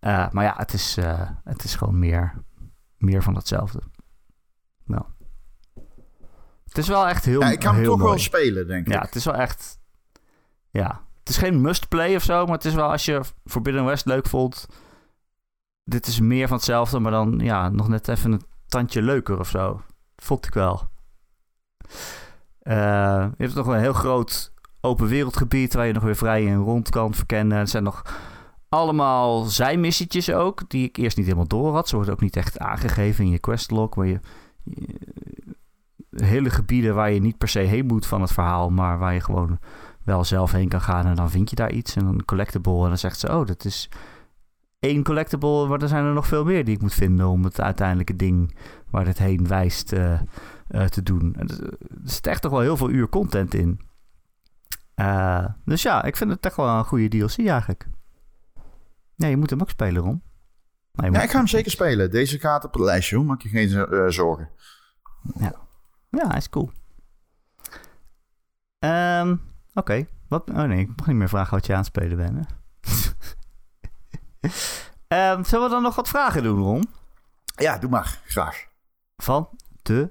Eh, 0.00 0.30
maar 0.30 0.44
ja, 0.44 0.54
het 0.56 0.72
is, 0.72 0.96
eh, 0.96 1.30
het 1.44 1.64
is 1.64 1.74
gewoon 1.74 1.98
meer, 1.98 2.42
meer 2.98 3.22
van 3.22 3.34
hetzelfde. 3.34 3.80
Nou. 4.84 5.04
Het 6.64 6.78
is 6.78 6.88
wel 6.88 7.08
echt 7.08 7.24
heel 7.24 7.40
ja 7.40 7.50
ik 7.50 7.58
kan 7.58 7.72
hem 7.72 7.82
heel 7.82 7.96
toch 7.96 8.02
wel 8.02 8.18
spelen, 8.18 8.66
denk 8.66 8.86
ik. 8.86 8.92
Ja, 8.92 9.00
het 9.00 9.14
is 9.14 9.24
wel 9.24 9.34
echt. 9.34 9.78
Ja, 10.70 11.05
het 11.26 11.34
is 11.34 11.40
geen 11.42 11.60
must-play 11.60 12.14
of 12.16 12.22
zo, 12.22 12.44
maar 12.44 12.54
het 12.54 12.64
is 12.64 12.74
wel 12.74 12.90
als 12.90 13.04
je 13.04 13.20
Forbidden 13.44 13.84
West 13.84 14.06
leuk 14.06 14.26
vond. 14.26 14.66
Dit 15.84 16.06
is 16.06 16.20
meer 16.20 16.48
van 16.48 16.56
hetzelfde, 16.56 16.98
maar 16.98 17.12
dan 17.12 17.38
ja, 17.38 17.68
nog 17.68 17.88
net 17.88 18.08
even 18.08 18.32
een 18.32 18.42
tandje 18.68 19.02
leuker 19.02 19.38
of 19.38 19.48
zo. 19.48 19.80
Vond 20.16 20.46
ik 20.46 20.54
wel. 20.54 20.88
Eh, 22.58 23.26
je 23.36 23.42
hebt 23.42 23.54
nog 23.54 23.66
een 23.66 23.78
heel 23.80 23.92
groot 23.92 24.52
open 24.80 25.06
wereldgebied 25.06 25.74
waar 25.74 25.86
je 25.86 25.92
nog 25.92 26.02
weer 26.02 26.16
vrij 26.16 26.44
in 26.44 26.56
rond 26.56 26.90
kan 26.90 27.14
verkennen. 27.14 27.58
Er 27.58 27.68
zijn 27.68 27.82
nog 27.82 28.02
allemaal 28.68 29.42
zijmissietjes 29.44 30.30
ook, 30.32 30.68
die 30.68 30.84
ik 30.88 30.96
eerst 30.96 31.16
niet 31.16 31.26
helemaal 31.26 31.48
door 31.48 31.72
had. 31.74 31.88
Ze 31.88 31.96
worden 31.96 32.14
ook 32.14 32.20
niet 32.20 32.36
echt 32.36 32.58
aangegeven 32.58 33.24
in 33.24 33.30
je 33.30 33.38
questlog, 33.38 33.94
waar 33.94 34.06
je, 34.06 34.20
je- 34.64 34.98
hele 36.10 36.50
gebieden 36.50 36.94
waar 36.94 37.10
je 37.10 37.20
niet 37.20 37.38
per 37.38 37.48
se 37.48 37.58
heen 37.58 37.86
moet 37.86 38.06
van 38.06 38.20
het 38.20 38.32
verhaal, 38.32 38.70
maar 38.70 38.98
waar 38.98 39.14
je 39.14 39.20
gewoon 39.20 39.58
wel 40.06 40.24
zelf 40.24 40.52
heen 40.52 40.68
kan 40.68 40.80
gaan 40.80 41.06
en 41.06 41.14
dan 41.14 41.30
vind 41.30 41.50
je 41.50 41.56
daar 41.56 41.72
iets 41.72 41.96
en 41.96 42.04
dan 42.04 42.14
een 42.14 42.24
collectible 42.24 42.82
en 42.82 42.88
dan 42.88 42.98
zegt 42.98 43.18
ze, 43.18 43.32
oh, 43.32 43.46
dat 43.46 43.64
is 43.64 43.88
één 44.78 45.02
collectible, 45.02 45.66
maar 45.66 45.82
er 45.82 45.88
zijn 45.88 46.04
er 46.04 46.12
nog 46.12 46.26
veel 46.26 46.44
meer 46.44 46.64
die 46.64 46.74
ik 46.74 46.80
moet 46.80 46.94
vinden 46.94 47.28
om 47.28 47.44
het 47.44 47.60
uiteindelijke 47.60 48.16
ding 48.16 48.56
waar 48.90 49.06
het 49.06 49.18
heen 49.18 49.48
wijst 49.48 49.92
eh, 49.92 50.20
eh, 50.68 50.84
te 50.84 51.02
doen. 51.02 51.34
En 51.38 51.48
er 51.48 51.78
zit 52.04 52.26
echt 52.26 52.42
toch 52.42 52.50
wel 52.50 52.60
heel 52.60 52.76
veel 52.76 52.90
uur 52.90 53.08
content 53.08 53.54
in. 53.54 53.80
Eh, 54.94 55.44
dus 55.64 55.82
ja, 55.82 56.02
ik 56.02 56.16
vind 56.16 56.30
het 56.30 56.46
echt 56.46 56.56
wel 56.56 56.68
een 56.68 56.84
goede 56.84 57.08
DLC 57.08 57.38
eigenlijk. 57.38 57.88
Ja, 59.14 59.26
je 59.26 59.36
moet 59.36 59.50
hem 59.50 59.60
ook 59.60 59.70
spelen, 59.70 60.02
Ron. 60.02 60.22
Maar 60.92 61.06
je 61.06 61.12
Ja, 61.12 61.22
ik 61.22 61.30
ga 61.30 61.38
hem 61.38 61.46
zeker 61.46 61.70
spelen. 61.70 62.10
Deze 62.10 62.38
gaat 62.38 62.64
op 62.64 62.72
het 62.72 62.82
lijstje, 62.82 63.16
hoor. 63.16 63.24
Maak 63.24 63.42
je 63.42 63.48
geen 63.48 63.68
zorgen. 64.12 64.50
Ja, 66.10 66.28
hij 66.28 66.36
is 66.36 66.48
cool. 66.48 66.70
Ehm, 68.78 69.36
Oké. 69.76 70.06
Wat? 70.28 70.50
Oh 70.50 70.62
nee, 70.62 70.78
ik 70.78 70.92
mag 70.96 71.06
niet 71.06 71.16
meer 71.16 71.28
vragen 71.28 71.54
wat 71.54 71.66
je 71.66 71.72
aan 71.72 71.78
het 71.78 71.86
spelen 71.86 72.16
bent. 72.16 72.36
Hè? 72.36 72.44
Ehm, 75.08 75.44
zullen 75.44 75.64
we 75.64 75.70
dan 75.70 75.82
nog 75.82 75.94
wat 75.94 76.08
vragen 76.08 76.42
doen, 76.42 76.58
Ron? 76.58 76.88
Ja, 77.56 77.78
doe 77.78 77.90
maar. 77.90 78.20
Graag. 78.24 78.66
Van 79.16 79.48
de 79.82 80.10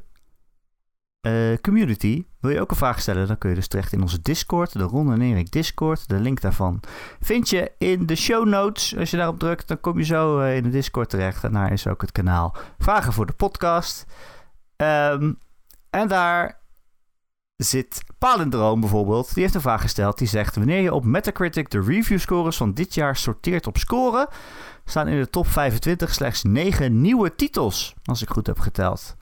eh, 1.21 1.57
community. 1.61 2.25
Wil 2.39 2.51
je 2.51 2.61
ook 2.61 2.71
een 2.71 2.77
vraag 2.77 3.01
stellen? 3.01 3.27
Dan 3.27 3.37
kun 3.37 3.49
je 3.49 3.55
dus 3.55 3.67
terecht 3.67 3.93
in 3.93 4.01
onze 4.01 4.21
Discord. 4.21 4.73
De 4.73 4.83
Ron 4.83 5.11
en 5.11 5.21
Erik 5.21 5.51
Discord. 5.51 6.09
De 6.09 6.19
link 6.19 6.41
daarvan 6.41 6.79
vind 7.19 7.49
je 7.49 7.71
in 7.77 8.05
de 8.05 8.15
show 8.15 8.47
notes. 8.47 8.97
Als 8.97 9.11
je 9.11 9.17
daarop 9.17 9.39
drukt, 9.39 9.67
dan 9.67 9.79
kom 9.79 9.97
je 9.97 10.05
zo 10.05 10.39
eh, 10.39 10.55
in 10.55 10.63
de 10.63 10.69
Discord 10.69 11.09
terecht. 11.09 11.43
En 11.43 11.51
daar 11.51 11.71
is 11.71 11.87
ook 11.87 12.01
het 12.01 12.11
kanaal 12.11 12.55
Vragen 12.77 13.13
voor 13.13 13.25
de 13.25 13.33
podcast. 13.33 14.05
Ehm, 14.75 15.33
en 15.89 16.07
daar 16.07 16.59
zit 17.55 18.03
Palindroom 18.17 18.79
bijvoorbeeld. 18.79 19.33
Die 19.33 19.43
heeft 19.43 19.55
een 19.55 19.61
vraag 19.61 19.81
gesteld. 19.81 20.17
Die 20.17 20.27
zegt: 20.27 20.55
Wanneer 20.55 20.81
je 20.81 20.93
op 20.93 21.05
Metacritic 21.05 21.69
de 21.69 21.81
review 21.81 22.19
scores 22.19 22.57
van 22.57 22.73
dit 22.73 22.93
jaar 22.93 23.15
sorteert 23.15 23.67
op 23.67 23.77
scoren, 23.77 24.27
staan 24.85 25.07
in 25.07 25.19
de 25.19 25.29
top 25.29 25.47
25 25.47 26.13
slechts 26.13 26.43
9 26.43 27.01
nieuwe 27.01 27.35
titels. 27.35 27.95
Als 28.03 28.21
ik 28.21 28.29
goed 28.29 28.47
heb 28.47 28.59
geteld. 28.59 29.15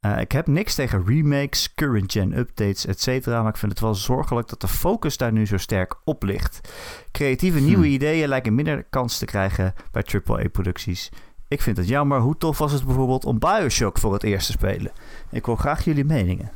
Eh, 0.00 0.20
ik 0.20 0.32
heb 0.32 0.46
niks 0.46 0.74
tegen 0.74 1.06
remakes, 1.06 1.74
current 1.74 2.12
gen 2.12 2.38
updates, 2.38 2.86
etc. 2.86 3.26
Maar 3.26 3.48
ik 3.48 3.56
vind 3.56 3.72
het 3.72 3.80
wel 3.80 3.94
zorgelijk 3.94 4.48
dat 4.48 4.60
de 4.60 4.68
focus 4.68 5.16
daar 5.16 5.32
nu 5.32 5.46
zo 5.46 5.56
sterk 5.56 5.94
op 6.04 6.22
ligt. 6.22 6.68
Creatieve 7.10 7.60
nieuwe 7.60 7.86
ideeën 7.86 8.28
lijken 8.28 8.54
minder 8.54 8.84
kans 8.90 9.18
te 9.18 9.24
krijgen 9.24 9.74
bij 9.90 10.04
AAA-producties. 10.04 11.10
Ik 11.48 11.62
vind 11.62 11.76
het 11.76 11.88
jammer. 11.88 12.20
Hoe 12.20 12.36
tof 12.36 12.58
was 12.58 12.72
het 12.72 12.84
bijvoorbeeld 12.84 13.24
om 13.24 13.38
Bioshock 13.38 13.98
voor 13.98 14.12
het 14.12 14.22
eerst 14.22 14.46
te 14.46 14.52
spelen? 14.52 14.92
Ik 15.30 15.44
hoor 15.44 15.58
graag 15.58 15.84
jullie 15.84 16.04
meningen. 16.04 16.50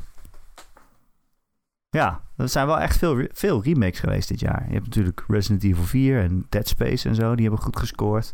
Ja, 1.91 2.21
er 2.37 2.49
zijn 2.49 2.67
wel 2.67 2.81
echt 2.81 2.99
veel, 2.99 3.27
veel 3.33 3.63
remakes 3.63 4.01
geweest 4.01 4.29
dit 4.29 4.41
jaar. 4.41 4.67
Je 4.67 4.73
hebt 4.73 4.85
natuurlijk 4.85 5.25
Resident 5.29 5.65
Evil 5.65 5.85
4 5.85 6.23
en 6.23 6.47
Dead 6.49 6.69
Space 6.69 7.09
en 7.09 7.15
zo. 7.15 7.35
Die 7.35 7.47
hebben 7.47 7.65
goed 7.65 7.79
gescoord. 7.79 8.33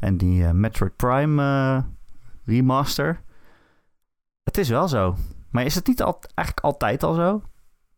En 0.00 0.16
die 0.16 0.44
eh, 0.44 0.50
Metroid 0.50 0.96
Prime 0.96 1.42
eh, 1.42 1.82
remaster. 2.44 3.22
Het 4.42 4.58
is 4.58 4.68
wel 4.68 4.88
zo. 4.88 5.16
Maar 5.50 5.64
is 5.64 5.74
het 5.74 5.86
niet 5.86 6.02
al, 6.02 6.20
eigenlijk 6.34 6.66
altijd 6.66 7.02
al 7.02 7.14
zo? 7.14 7.42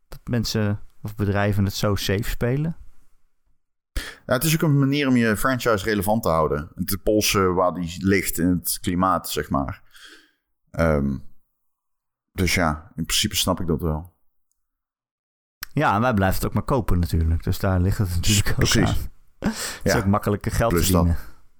Dat 0.08 0.20
mensen 0.24 0.80
of 1.02 1.14
bedrijven 1.14 1.64
het 1.64 1.74
zo 1.74 1.94
safe 1.94 2.28
spelen? 2.28 2.76
Ja, 4.26 4.32
het 4.32 4.44
is 4.44 4.54
ook 4.54 4.62
een 4.62 4.78
manier 4.78 5.08
om 5.08 5.16
je 5.16 5.36
franchise 5.36 5.84
relevant 5.84 6.22
te 6.22 6.28
houden. 6.28 6.70
En 6.74 6.84
te 6.84 6.98
polsen 6.98 7.54
waar 7.54 7.74
die 7.74 8.06
ligt 8.06 8.38
in 8.38 8.48
het 8.48 8.78
klimaat, 8.80 9.30
zeg 9.30 9.50
maar. 9.50 9.82
Ehm, 10.70 11.16
dus 12.32 12.54
ja, 12.54 12.92
in 12.94 13.04
principe 13.04 13.36
snap 13.36 13.60
ik 13.60 13.66
dat 13.66 13.82
wel. 13.82 14.15
Ja, 15.78 15.94
en 15.94 16.00
wij 16.00 16.14
blijven 16.14 16.36
het 16.38 16.46
ook 16.46 16.54
maar 16.54 16.62
kopen 16.62 16.98
natuurlijk. 16.98 17.42
Dus 17.42 17.58
daar 17.58 17.80
ligt 17.80 17.98
het 17.98 18.08
natuurlijk 18.14 18.48
ook 18.48 18.54
Precies. 18.56 18.88
aan. 18.88 18.96
Het 19.38 19.80
is 19.82 19.92
Ja. 19.92 19.98
ook 19.98 20.06
makkelijker 20.06 20.52
geld 20.52 20.72
Plus 20.72 20.86
verdienen. 20.86 21.16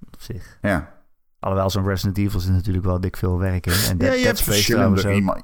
Op 0.07 0.21
zich. 0.21 0.59
Ja, 0.61 0.95
Alhoewel 1.39 1.71
zo'n 1.71 1.87
Resident 1.87 2.19
Evil 2.19 2.41
zit 2.41 2.53
natuurlijk 2.53 2.85
wel 2.85 3.01
dik 3.01 3.17
veel 3.17 3.39
werk 3.39 3.67
in. 3.67 3.73
En 3.73 3.79
ja 3.79 3.95
Dead, 3.95 3.99
je 3.99 4.17
Dead 4.17 4.25
hebt 4.25 4.41
verschillende 4.43 5.43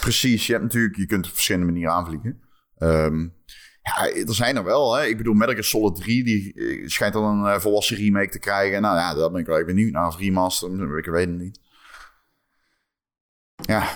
Precies, 0.00 0.46
je 0.46 0.52
hebt 0.52 0.64
natuurlijk, 0.64 0.96
je 0.96 1.06
kunt 1.06 1.26
op 1.26 1.32
verschillende 1.32 1.66
manieren 1.66 1.92
aanvliegen. 1.94 2.40
Ehm, 2.76 3.28
Ja, 3.82 4.08
er 4.26 4.34
zijn 4.34 4.56
er 4.56 4.64
wel. 4.64 4.94
Hè. 4.94 5.04
Ik 5.04 5.16
bedoel, 5.16 5.34
Metal 5.34 5.52
Gear 5.52 5.64
Solid 5.64 5.94
3 5.94 6.24
die 6.24 6.54
eh, 6.54 6.88
schijnt 6.88 7.14
dan 7.14 7.24
een 7.24 7.52
eh, 7.54 7.60
volwassen 7.60 7.96
remake 7.96 8.28
te 8.28 8.38
krijgen. 8.38 8.82
Nou 8.82 8.96
ja, 8.96 9.14
daar 9.14 9.30
ben 9.30 9.40
ik 9.40 9.46
wel 9.46 9.54
even 9.54 9.74
benieuwd 9.74 9.92
naar. 9.92 10.06
Of 10.06 10.18
remaster, 10.18 10.98
ik 10.98 11.04
weet 11.06 11.28
het 11.28 11.38
niet. 11.38 11.60
Ja, 13.56 13.88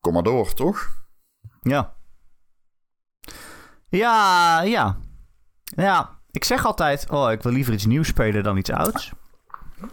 kom 0.00 0.12
maar 0.12 0.22
door, 0.22 0.54
toch? 0.54 1.04
Ja. 1.62 1.96
Ja, 3.88 4.60
ja. 4.62 4.96
Ja, 5.64 6.18
ik 6.30 6.44
zeg 6.44 6.64
altijd, 6.64 7.10
oh, 7.10 7.30
ik 7.32 7.42
wil 7.42 7.52
liever 7.52 7.72
iets 7.72 7.86
nieuws 7.86 8.08
spelen 8.08 8.42
dan 8.42 8.56
iets 8.56 8.70
ouds. 8.70 9.12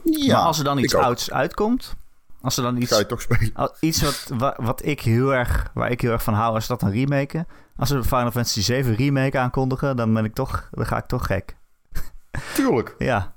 Ja, 0.03 0.35
maar 0.35 0.45
als 0.45 0.57
er 0.57 0.63
dan 0.63 0.77
iets 0.77 0.95
ook. 0.95 1.01
ouds 1.03 1.31
uitkomt, 1.31 1.95
als 2.41 2.57
er 2.57 2.63
dan 2.63 2.77
iets, 2.81 2.91
Ga 2.91 2.97
je 2.99 3.05
toch 3.05 3.21
spelen? 3.21 3.71
iets 3.79 4.01
wat, 4.01 4.31
wa- 4.37 4.57
wat 4.61 4.85
ik 4.85 5.01
heel 5.01 5.33
erg, 5.33 5.71
waar 5.73 5.91
ik 5.91 6.01
heel 6.01 6.11
erg 6.11 6.23
van 6.23 6.33
hou, 6.33 6.57
is 6.57 6.67
dat 6.67 6.81
een 6.81 6.91
remake. 6.91 7.45
Als 7.77 7.89
ze 7.89 8.03
Final 8.03 8.31
Fantasy 8.31 8.61
7 8.61 8.95
remake 8.95 9.39
aankondigen, 9.39 9.95
dan 9.95 10.13
ben 10.13 10.25
ik 10.25 10.33
toch, 10.33 10.67
dan 10.71 10.85
ga 10.85 10.97
ik 10.97 11.05
toch 11.05 11.25
gek. 11.25 11.57
Tuurlijk, 12.55 12.95
Ja. 12.97 13.35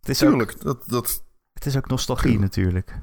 Het 0.00 0.08
is 0.08 0.22
ook, 0.22 0.28
tuurlijk. 0.28 0.62
Dat, 0.62 0.82
dat, 0.86 1.24
het 1.52 1.66
is 1.66 1.76
ook 1.76 1.88
nostalgie 1.88 2.38
natuurlijk. 2.38 2.98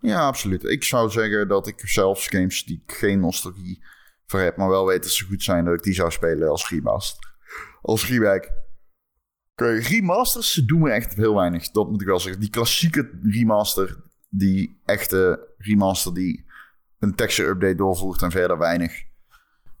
ja, 0.00 0.26
absoluut. 0.26 0.64
Ik 0.64 0.84
zou 0.84 1.10
zeggen 1.10 1.48
dat 1.48 1.66
ik 1.66 1.80
zelfs 1.84 2.26
games 2.26 2.64
die 2.64 2.82
geen 2.86 3.20
nostalgie 3.20 3.84
voor 4.26 4.40
heb, 4.40 4.56
maar 4.56 4.68
wel 4.68 4.86
weet 4.86 5.02
dat 5.02 5.12
ze 5.12 5.24
goed 5.24 5.42
zijn, 5.42 5.64
dat 5.64 5.74
ik 5.74 5.82
die 5.82 5.94
zou 5.94 6.10
spelen 6.10 6.48
als 6.48 6.68
remaster. 6.68 7.34
Als. 7.82 8.06
Kijk, 8.06 8.52
remasters 9.88 10.52
ze 10.52 10.64
doen 10.64 10.80
me 10.80 10.90
echt 10.90 11.14
heel 11.14 11.34
weinig. 11.34 11.70
Dat 11.70 11.90
moet 11.90 12.00
ik 12.00 12.06
wel 12.06 12.20
zeggen. 12.20 12.40
Die 12.40 12.50
klassieke 12.50 13.18
remaster, 13.22 13.96
die 14.28 14.80
echte 14.84 15.48
remaster 15.58 16.14
die 16.14 16.44
een 16.98 17.14
texture 17.14 17.48
update 17.48 17.74
doorvoert 17.74 18.22
en 18.22 18.30
verder 18.30 18.58
weinig. 18.58 19.04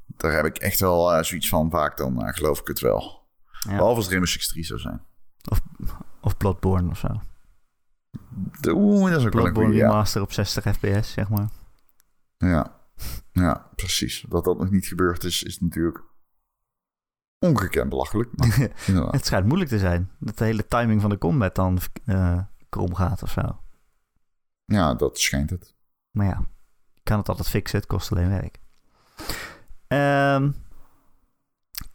Daar 0.06 0.32
heb 0.32 0.44
ik 0.44 0.56
echt 0.56 0.80
wel 0.80 1.12
eh, 1.12 1.22
zoiets 1.22 1.48
van 1.48 1.70
vaak, 1.70 1.96
dan 1.96 2.22
eh, 2.22 2.34
geloof 2.34 2.60
ik 2.60 2.66
het 2.66 2.80
wel. 2.80 3.26
Ja. 3.50 3.70
Behalve 3.70 3.94
als 3.94 4.04
het 4.04 4.08
Rainbow 4.08 4.30
Six 4.30 4.48
3 4.48 4.64
zou 4.64 4.80
zijn. 4.80 5.02
Of 6.20 6.36
Bloodborne 6.36 6.90
of 6.90 6.98
zo. 6.98 7.08
Oeh, 8.68 9.10
dat 9.10 9.20
is 9.20 9.26
ook 9.26 9.32
wel 9.32 9.46
een 9.46 9.52
Bloodborne 9.52 9.52
goeie, 9.52 9.76
ja. 9.76 9.86
remaster 9.86 10.22
op 10.22 10.32
60 10.32 10.64
fps, 10.64 11.12
zeg 11.12 11.28
maar. 11.28 11.48
Ja. 12.38 12.75
Ja, 13.32 13.70
precies. 13.74 14.24
Dat 14.28 14.44
dat 14.44 14.58
nog 14.58 14.70
niet 14.70 14.86
gebeurd 14.86 15.24
is, 15.24 15.42
is 15.42 15.60
natuurlijk 15.60 16.04
ongekend 17.38 17.88
belachelijk. 17.88 18.30
Het 19.10 19.26
schijnt 19.26 19.46
moeilijk 19.46 19.70
te 19.70 19.78
zijn. 19.78 20.10
Dat 20.18 20.38
de 20.38 20.44
hele 20.44 20.66
timing 20.66 21.00
van 21.00 21.10
de 21.10 21.18
combat 21.18 21.54
dan 21.54 21.78
eh, 22.04 22.38
krom 22.68 22.94
gaat 22.94 23.22
of 23.22 23.30
zo. 23.30 23.60
Ja, 24.64 24.94
dat 24.94 25.18
schijnt 25.18 25.50
het. 25.50 25.74
Maar 26.10 26.26
ja, 26.26 26.46
je 26.94 27.00
kan 27.02 27.18
het 27.18 27.28
altijd 27.28 27.48
fixen. 27.48 27.78
Het 27.78 27.88
kost 27.88 28.10
alleen 28.12 28.28
werk. 28.28 28.58
Ehm 29.86 30.50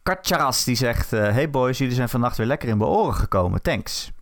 Katjaras 0.02 0.64
die 0.64 0.76
zegt... 0.76 1.12
eh, 1.12 1.20
hey 1.20 1.50
boys, 1.50 1.78
jullie 1.78 1.94
zijn 1.94 2.08
vannacht 2.08 2.36
weer 2.36 2.46
lekker 2.46 2.68
in 2.68 2.76
mijn 2.76 2.90
oren 2.90 3.14
gekomen. 3.14 3.62
Thanks. 3.62 4.12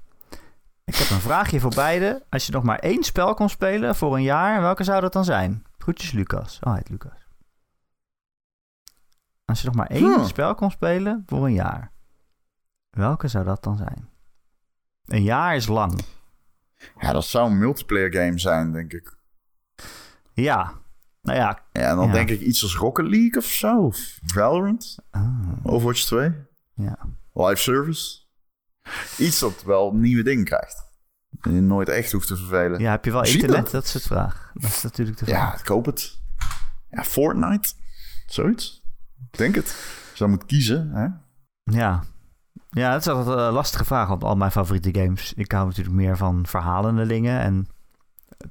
Ik 0.85 0.95
heb 0.97 1.11
een 1.11 1.21
vraagje 1.21 1.61
voor 1.61 1.75
beiden. 1.75 2.23
Als 2.29 2.47
je 2.47 2.53
nog 2.53 2.63
maar 2.63 2.79
één 2.79 3.03
spel 3.03 3.35
kon 3.35 3.49
spelen 3.49 3.97
voor 3.97 4.15
een 4.15 4.23
jaar... 4.23 4.61
welke 4.61 4.85
zou 4.85 5.01
dat 5.01 5.13
dan 5.13 5.25
zijn? 5.25 5.63
Groetjes 5.83 6.13
Lucas. 6.13 6.59
Oh, 6.61 6.73
hij 6.73 6.75
heet 6.77 6.89
Lucas. 6.89 7.29
Als 9.45 9.61
je 9.61 9.67
nog 9.67 9.75
maar 9.77 9.87
één 9.87 10.27
spel 10.27 10.55
kon 10.55 10.71
spelen 10.71 11.23
voor 11.27 11.45
een 11.47 11.53
jaar... 11.53 11.93
welke 12.91 13.29
zou 13.29 13.45
dat 13.45 13.63
dan 13.63 13.77
zijn? 13.77 14.09
Een 15.05 15.23
jaar 15.23 15.57
is 15.57 15.67
lang. 15.67 16.01
Ja, 16.99 17.13
dat 17.13 17.25
zou 17.25 17.51
een 17.51 17.59
multiplayer 17.59 18.13
game 18.13 18.39
zijn, 18.39 18.73
denk 18.73 18.93
ik. 18.93 19.17
Ja. 20.33 20.73
Nou 21.23 21.39
ja. 21.39 21.63
Ja, 21.73 21.91
en 21.91 21.97
dan 21.97 22.07
Ja. 22.07 22.13
denk 22.13 22.29
ik 22.31 22.41
iets 22.41 22.63
als 22.63 22.77
Rocket 22.77 23.07
League 23.07 23.37
of 23.37 23.45
zo. 23.45 23.85
Of 23.85 24.19
Valorant. 24.25 24.99
Ah, 25.11 25.49
Overwatch 25.63 26.01
2. 26.05 26.33
ja. 26.75 26.99
Live 27.33 27.57
Service. 27.63 28.19
Iets 29.19 29.39
dat 29.39 29.63
wel 29.63 29.93
nieuwe 29.95 30.23
dingen 30.23 30.45
krijgt. 30.45 30.90
En 31.41 31.55
je 31.55 31.61
nooit 31.61 31.89
echt 31.89 32.13
hoeft 32.13 32.27
te 32.27 32.37
vervelen. 32.37 32.81
Ja, 32.81 32.91
heb 32.91 33.05
je 33.05 33.11
wel 33.13 33.25
Zie 33.25 33.35
internet? 33.35 33.63
dat? 33.63 33.73
Dat 33.73 33.85
is 33.85 33.95
het 33.95 34.03
vraag. 34.03 34.51
Dat 34.55 34.71
is 34.71 34.83
natuurlijk 34.83 35.19
de 35.19 35.27
Ja, 35.27 35.47
vraag. 35.49 35.61
ik 35.61 35.67
hoop 35.67 35.87
het. 35.87 36.19
Ja, 36.91 37.05
Fortnite. 37.05 37.73
Zoiets. 38.27 38.83
Ik 39.33 39.39
denk 39.39 39.55
het. 39.55 39.65
Als 39.67 40.13
je 40.13 40.19
dan 40.19 40.31
moet 40.31 40.47
kiezen, 40.47 40.91
hè? 40.93 41.07
Ja. 41.79 42.03
Ja, 42.71 42.93
dat 42.93 43.01
is 43.01 43.09
altijd 43.09 43.39
een 43.39 43.53
lastige 43.53 43.85
vraag. 43.85 44.09
Want 44.09 44.25
al 44.25 44.37
mijn 44.37 44.51
favoriete 44.51 44.95
games... 45.01 45.33
Ik 45.33 45.53
hou 45.53 45.67
natuurlijk 45.67 45.97
meer 45.97 46.17
van 46.17 46.47
verhalende 46.47 47.07
dingen. 47.07 47.41
En 47.41 47.69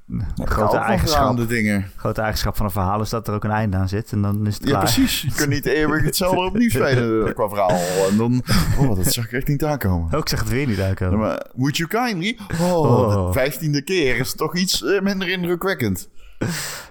De 0.06 0.42
ik 0.42 0.48
grote 0.48 0.76
eigenschap, 0.76 1.48
dingen. 1.48 1.90
grote 1.96 2.20
eigenschap 2.20 2.56
van 2.56 2.66
een 2.66 2.72
verhaal 2.72 3.00
is 3.00 3.10
dat 3.10 3.28
er 3.28 3.34
ook 3.34 3.44
een 3.44 3.50
einde 3.50 3.76
aan 3.76 3.88
zit. 3.88 4.12
En 4.12 4.22
dan 4.22 4.46
is 4.46 4.54
het 4.54 4.62
Ja, 4.64 4.68
klaar. 4.70 4.82
precies. 4.82 5.20
Je 5.20 5.32
kunt 5.32 5.48
niet 5.48 5.66
eeuwig 5.66 6.02
hetzelfde 6.04 6.40
opnieuw 6.40 6.68
spelen 6.70 7.34
qua 7.34 7.48
verhaal. 7.48 7.70
En 8.10 8.16
dan... 8.16 8.42
Oh, 8.78 8.96
dat 8.96 9.12
zag 9.12 9.24
ik 9.24 9.32
echt 9.32 9.48
niet 9.48 9.64
aankomen. 9.64 10.12
Ook 10.14 10.28
zeg 10.28 10.38
het 10.40 10.48
weer 10.48 10.66
niet 10.66 10.76
Ja, 10.76 10.84
uitkomen. 10.84 11.18
maar 11.18 11.46
would 11.54 11.76
you 11.76 11.88
kindly? 11.88 12.38
Oh, 12.60 12.72
Oh. 12.80 13.26
de 13.26 13.32
vijftiende 13.32 13.82
keer 13.82 14.16
is 14.16 14.34
toch 14.34 14.56
iets 14.56 14.84
eh, 14.84 15.00
minder 15.00 15.28
indrukwekkend. 15.28 16.08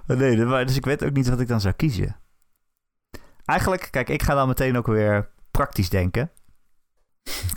Nee, 0.07 0.35
dat- 0.35 0.47
maar- 0.47 0.65
dus 0.65 0.75
ik 0.75 0.85
weet 0.85 1.03
ook 1.03 1.13
niet 1.13 1.29
wat 1.29 1.39
ik 1.39 1.47
dan 1.47 1.61
zou 1.61 1.73
kiezen. 1.73 2.15
Eigenlijk, 3.45 3.87
kijk, 3.91 4.09
ik 4.09 4.23
ga 4.23 4.33
dan 4.35 4.47
meteen 4.47 4.77
ook 4.77 4.87
weer 4.87 5.29
praktisch 5.51 5.89
denken. 5.89 6.31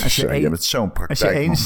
Als 0.02 0.16
je 0.16 0.26
één- 0.26 0.40
jij 0.40 0.50
bent 0.50 0.64
zo'n 0.64 0.92
Als 0.92 1.18
je 1.18 1.24
praktijk, 1.24 1.46
man. 1.46 1.56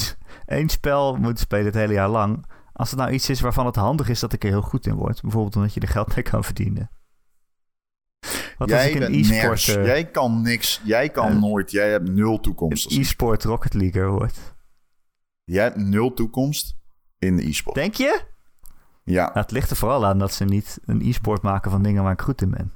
één 0.45 0.69
spel 0.69 1.15
moet 1.15 1.39
spelen 1.39 1.65
het 1.65 1.73
hele 1.75 1.93
jaar 1.93 2.09
lang... 2.09 2.45
Als 2.77 2.89
het 2.89 2.99
nou 2.99 3.11
iets 3.11 3.29
is 3.29 3.41
waarvan 3.41 3.65
het 3.65 3.75
handig 3.75 4.09
is 4.09 4.19
dat 4.19 4.33
ik 4.33 4.43
er 4.43 4.49
heel 4.49 4.61
goed 4.61 4.85
in 4.85 4.95
word. 4.95 5.21
Bijvoorbeeld 5.21 5.55
omdat 5.55 5.73
je 5.73 5.79
er 5.79 5.87
geld 5.87 6.15
mee 6.15 6.23
kan 6.23 6.43
verdienen. 6.43 6.91
Wat 8.57 8.69
Jij 8.69 8.91
ik 8.91 9.01
een 9.01 9.13
e-sport, 9.13 9.67
eh, 9.67 9.85
Jij 9.85 10.05
kan 10.05 10.41
niks. 10.41 10.81
Jij 10.83 11.09
kan 11.09 11.31
eh, 11.31 11.39
nooit. 11.39 11.71
Jij 11.71 11.89
hebt 11.91 12.09
nul 12.09 12.39
toekomst. 12.39 12.91
een 12.91 12.99
e-sport 12.99 13.43
Rocket 13.43 13.73
Leaguer 13.73 14.09
word. 14.09 14.55
Jij 15.43 15.63
hebt 15.63 15.75
nul 15.75 16.13
toekomst 16.13 16.77
in 17.19 17.37
de 17.37 17.47
e-sport. 17.47 17.75
Denk 17.75 17.93
je? 17.93 18.21
Ja. 19.03 19.23
Nou, 19.23 19.39
het 19.39 19.51
ligt 19.51 19.69
er 19.69 19.75
vooral 19.75 20.05
aan 20.05 20.19
dat 20.19 20.33
ze 20.33 20.45
niet 20.45 20.79
een 20.85 21.01
e-sport 21.01 21.41
maken 21.41 21.71
van 21.71 21.83
dingen 21.83 22.03
waar 22.03 22.13
ik 22.13 22.21
goed 22.21 22.41
in 22.41 22.51
ben. 22.51 22.73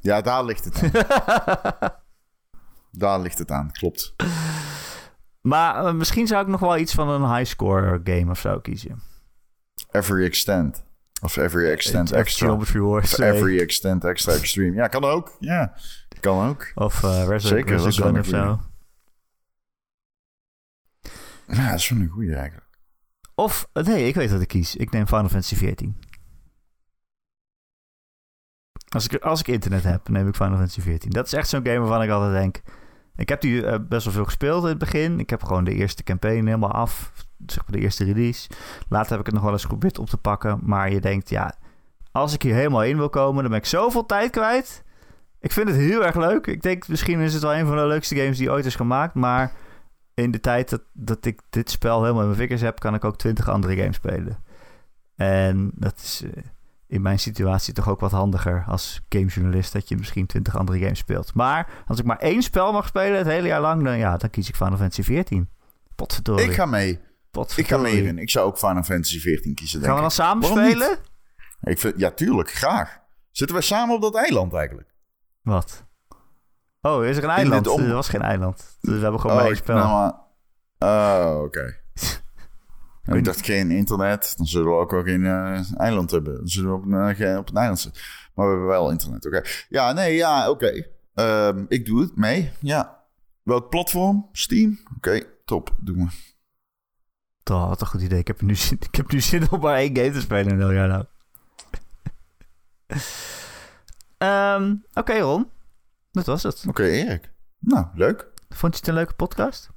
ja, 0.00 0.20
daar 0.20 0.44
ligt 0.44 0.64
het 0.64 0.82
aan. 0.82 0.90
daar 3.02 3.20
ligt 3.20 3.38
het 3.38 3.50
aan, 3.50 3.72
klopt. 3.72 4.14
Maar 5.46 5.86
eh, 5.86 5.92
misschien 5.92 6.26
zou 6.26 6.42
ik 6.42 6.48
nog 6.48 6.60
wel 6.60 6.78
iets 6.78 6.94
van 6.94 7.08
een 7.08 7.34
highscore 7.36 8.00
game 8.04 8.30
of 8.30 8.38
zo 8.38 8.60
kiezen. 8.60 9.02
Every 9.90 10.24
extent. 10.24 10.84
Of 11.22 11.36
every 11.36 11.70
extent 11.70 12.12
Of 12.12 12.18
extra. 12.18 12.52
Of 12.52 12.70
2. 13.04 13.32
every 13.32 13.60
extent 13.60 14.04
extra 14.04 14.32
extreme. 14.32 14.76
Ja, 14.76 14.88
kan 14.88 15.04
ook. 15.04 15.36
Ja, 15.40 15.74
kan 16.20 16.48
ook. 16.48 16.72
Of 16.74 17.02
eh 17.02 17.26
wel 17.26 17.28
Resogun 17.28 18.14
een 18.14 18.18
of 18.18 18.26
zo. 18.26 18.60
Ja, 21.46 21.70
dat 21.70 21.78
is 21.78 21.88
wel 21.88 21.98
een 22.00 22.08
goeie 22.08 22.34
eigenlijk. 22.34 22.68
Of, 23.34 23.68
eh, 23.72 23.84
nee, 23.84 24.06
ik 24.06 24.14
weet 24.14 24.30
wat 24.30 24.40
ik 24.40 24.48
kies. 24.48 24.76
Ik 24.76 24.90
neem 24.90 25.06
Final 25.06 25.28
Fantasy 25.28 25.54
14. 25.54 25.96
Als 28.88 29.08
ik, 29.08 29.22
als 29.22 29.40
ik 29.40 29.48
internet 29.48 29.82
heb, 29.82 30.08
neem 30.08 30.28
ik 30.28 30.34
Final 30.34 30.56
Fantasy 30.56 30.80
14. 30.80 31.10
Dat 31.10 31.26
is 31.26 31.32
echt 31.32 31.48
zo'n 31.48 31.66
game 31.66 31.78
waarvan 31.78 32.02
ik 32.02 32.10
altijd 32.10 32.32
denk... 32.32 32.62
Ik 33.16 33.28
heb 33.28 33.40
die 33.40 33.66
eh, 33.66 33.78
best 33.88 34.04
wel 34.04 34.14
veel 34.14 34.24
gespeeld 34.24 34.62
in 34.62 34.68
het 34.68 34.78
begin. 34.78 35.18
Ik 35.18 35.30
heb 35.30 35.42
gewoon 35.42 35.64
de 35.64 35.74
eerste 35.74 36.02
campaign 36.02 36.46
helemaal 36.46 36.72
af. 36.72 37.12
Zeg 37.46 37.62
maar 37.62 37.76
de 37.76 37.82
eerste 37.82 38.04
release. 38.04 38.48
Later 38.88 39.10
heb 39.10 39.20
ik 39.20 39.26
het 39.26 39.34
nog 39.34 39.44
wel 39.44 39.52
eens 39.52 39.62
geprobeerd 39.62 39.98
op 39.98 40.08
te 40.08 40.16
pakken. 40.16 40.60
Maar 40.62 40.92
je 40.92 41.00
denkt, 41.00 41.28
ja... 41.28 41.54
Als 42.12 42.34
ik 42.34 42.42
hier 42.42 42.54
helemaal 42.54 42.84
in 42.84 42.96
wil 42.96 43.08
komen, 43.08 43.42
dan 43.42 43.50
ben 43.50 43.60
ik 43.60 43.66
zoveel 43.66 44.06
tijd 44.06 44.30
kwijt. 44.30 44.84
Ik 45.40 45.52
vind 45.52 45.68
het 45.68 45.76
heel 45.76 46.04
erg 46.04 46.16
leuk. 46.16 46.46
Ik 46.46 46.62
denk, 46.62 46.88
misschien 46.88 47.20
is 47.20 47.32
het 47.32 47.42
wel 47.42 47.54
een 47.54 47.66
van 47.66 47.76
de 47.76 47.86
leukste 47.86 48.16
games 48.16 48.38
die 48.38 48.50
ooit 48.50 48.64
is 48.64 48.74
gemaakt. 48.74 49.14
Maar 49.14 49.52
in 50.14 50.30
de 50.30 50.40
tijd 50.40 50.70
dat, 50.70 50.82
dat 50.92 51.24
ik 51.24 51.40
dit 51.50 51.70
spel 51.70 52.00
helemaal 52.00 52.22
in 52.22 52.28
mijn 52.28 52.40
vingers 52.40 52.60
heb, 52.60 52.78
kan 52.78 52.94
ik 52.94 53.04
ook 53.04 53.16
twintig 53.16 53.48
andere 53.48 53.76
games 53.76 53.96
spelen. 53.96 54.38
En 55.16 55.70
dat 55.74 55.96
is 55.96 56.22
eh, 56.24 56.42
in 56.86 57.02
mijn 57.02 57.18
situatie 57.18 57.74
toch 57.74 57.88
ook 57.88 58.00
wat 58.00 58.10
handiger 58.10 58.64
als 58.68 59.00
gamejournalist, 59.08 59.72
dat 59.72 59.88
je 59.88 59.96
misschien 59.96 60.26
twintig 60.26 60.56
andere 60.56 60.78
games 60.78 60.98
speelt. 60.98 61.34
Maar 61.34 61.68
als 61.86 61.98
ik 61.98 62.04
maar 62.04 62.18
één 62.18 62.42
spel 62.42 62.72
mag 62.72 62.86
spelen 62.86 63.18
het 63.18 63.26
hele 63.26 63.46
jaar 63.46 63.60
lang, 63.60 63.84
dan, 63.84 63.98
ja, 63.98 64.16
dan 64.16 64.30
kies 64.30 64.48
ik 64.48 64.56
Final 64.56 64.76
Fantasy 64.76 65.02
14. 65.02 65.48
Potverdorie. 65.94 66.44
Ik 66.48 66.54
ga 66.54 66.66
mee. 66.66 67.00
Ik 67.56 67.68
ga 67.68 67.76
mee 67.76 67.96
erin. 68.00 68.18
Ik 68.18 68.30
zou 68.30 68.46
ook 68.46 68.58
Final 68.58 68.82
Fantasy 68.82 69.18
14 69.20 69.54
kiezen, 69.54 69.74
denk 69.80 69.86
Gaan 69.92 69.94
we 69.96 70.00
dan 70.08 70.10
samen 70.10 70.40
Waarom 70.48 70.62
niet? 70.66 70.76
spelen? 70.76 70.98
ik 71.62 71.78
vind, 71.78 71.94
ja, 71.96 72.10
tuurlijk. 72.10 72.50
Graag. 72.50 72.98
Zitten 73.30 73.56
wij 73.56 73.64
samen 73.64 73.94
op 73.94 74.02
dat 74.02 74.14
eiland 74.16 74.54
eigenlijk? 74.54 74.94
Wat? 75.42 75.84
Oh, 76.80 77.04
is 77.04 77.16
er 77.16 77.24
een 77.24 77.30
eiland? 77.30 77.66
om- 77.66 77.80
Er 77.84 77.94
was 77.94 78.08
geen 78.08 78.22
eiland. 78.22 78.76
Dus 78.80 78.94
we 78.94 79.00
hebben 79.02 79.20
gewoon 79.20 79.36
maar 79.36 79.46
één 79.46 79.56
spel. 79.56 79.76
nou, 79.76 79.88
maar- 79.88 80.22
Oh, 80.78 81.42
oké. 81.42 81.82
Ik 83.06 83.24
dacht 83.24 83.44
geen 83.44 83.70
internet, 83.70 84.34
dan 84.36 84.46
zullen 84.46 84.68
we 84.68 84.74
ook 84.78 84.90
wel 84.90 85.02
geen 85.02 85.24
eh, 85.26 85.60
eiland 85.76 86.10
hebben. 86.10 86.36
Dan 86.36 86.48
zullen 86.48 86.70
we 86.70 86.76
op 86.76 86.84
een, 86.84 87.16
eh, 87.16 87.38
op 87.38 87.48
een 87.48 87.56
eiland 87.56 87.80
zitten. 87.80 88.02
Maar 88.34 88.44
we 88.46 88.50
hebben 88.50 88.68
wel 88.68 88.90
internet, 88.90 89.26
oké. 89.26 89.42
Ja, 89.68 89.92
nee, 89.92 90.14
ja, 90.14 90.50
oké. 90.50 90.86
Ehm, 91.14 91.64
ik 91.68 91.86
doe 91.86 92.00
het 92.00 92.16
mee, 92.16 92.52
ja. 92.60 93.02
Welk 93.42 93.70
platform? 93.70 94.28
Steam? 94.32 94.78
Oké, 94.96 95.22
top, 95.44 95.74
doe 95.80 95.96
maar. 95.96 96.14
Toch, 97.42 97.68
wat 97.68 97.80
een 97.80 97.86
goed 97.86 98.02
idee. 98.02 98.18
Ik 98.18 98.26
heb 98.26 98.40
nu 98.40 98.54
zin, 98.54 98.78
ik 98.80 98.94
heb 98.94 99.12
nu 99.12 99.20
zin 99.20 99.50
om 99.50 99.60
maar 99.60 99.76
één 99.76 99.96
game 99.96 100.10
te 100.10 100.20
spelen 100.20 100.46
in 100.46 100.50
een 100.52 100.58
heel 100.58 100.72
jaar 100.72 100.88
nou. 100.88 101.04
Ehm, 104.18 104.74
Oké, 104.92 105.18
Ron. 105.18 105.50
Dat 106.12 106.26
was 106.26 106.42
het. 106.42 106.64
Oké, 106.68 106.82
Erik. 106.82 107.32
Nou, 107.58 107.86
leuk. 107.94 108.26
Vond 108.48 108.72
je 108.72 108.78
het 108.78 108.88
een 108.88 108.94
leuke 108.94 109.14
podcast? 109.14 109.70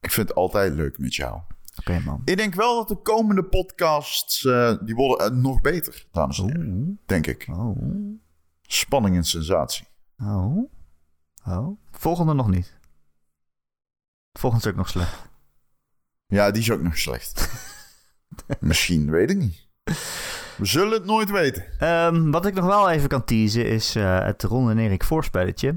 Ik 0.00 0.10
vind 0.10 0.28
het 0.28 0.36
altijd 0.36 0.74
leuk 0.74 0.98
met 0.98 1.14
jou. 1.14 1.40
Oké, 1.78 2.00
man. 2.00 2.22
Ik 2.24 2.36
denk 2.36 2.54
wel 2.54 2.76
dat 2.76 2.88
de 2.88 3.02
komende 3.02 3.44
podcasts, 3.44 4.44
eh, 4.44 4.74
die 4.80 4.94
worden 4.94 5.26
eh, 5.26 5.36
nog 5.36 5.60
beter, 5.60 6.06
dames 6.12 6.38
en 6.38 6.46
heren. 6.46 7.00
Denk 7.06 7.26
ik. 7.26 7.46
Oh. 7.50 7.76
Spanning 8.62 9.16
en 9.16 9.24
sensatie. 9.24 9.86
Oh. 10.18 10.70
Oh. 11.46 11.78
Volgende 11.90 12.34
nog 12.34 12.50
niet. 12.50 12.78
Volgende 14.32 14.64
is 14.64 14.70
ook 14.70 14.78
nog 14.78 14.88
slecht. 14.88 15.22
Ja, 16.26 16.50
die 16.50 16.62
is 16.62 16.70
ook 16.70 16.82
nog 16.82 16.98
slecht. 16.98 17.50
Misschien, 18.60 19.10
weet 19.10 19.30
ik 19.30 19.36
niet. 19.36 19.68
We 20.56 20.66
zullen 20.66 20.92
het 20.92 21.04
nooit 21.04 21.30
weten. 21.30 21.64
Ehm, 21.78 22.30
wat 22.30 22.46
ik 22.46 22.54
nog 22.54 22.64
wel 22.64 22.90
even 22.90 23.08
kan 23.08 23.24
teasen 23.24 23.66
is 23.66 23.94
eh, 23.94 24.24
het 24.24 24.42
Ron 24.42 24.70
en 24.70 24.78
Erik 24.78 25.04
voorspelletje. 25.04 25.76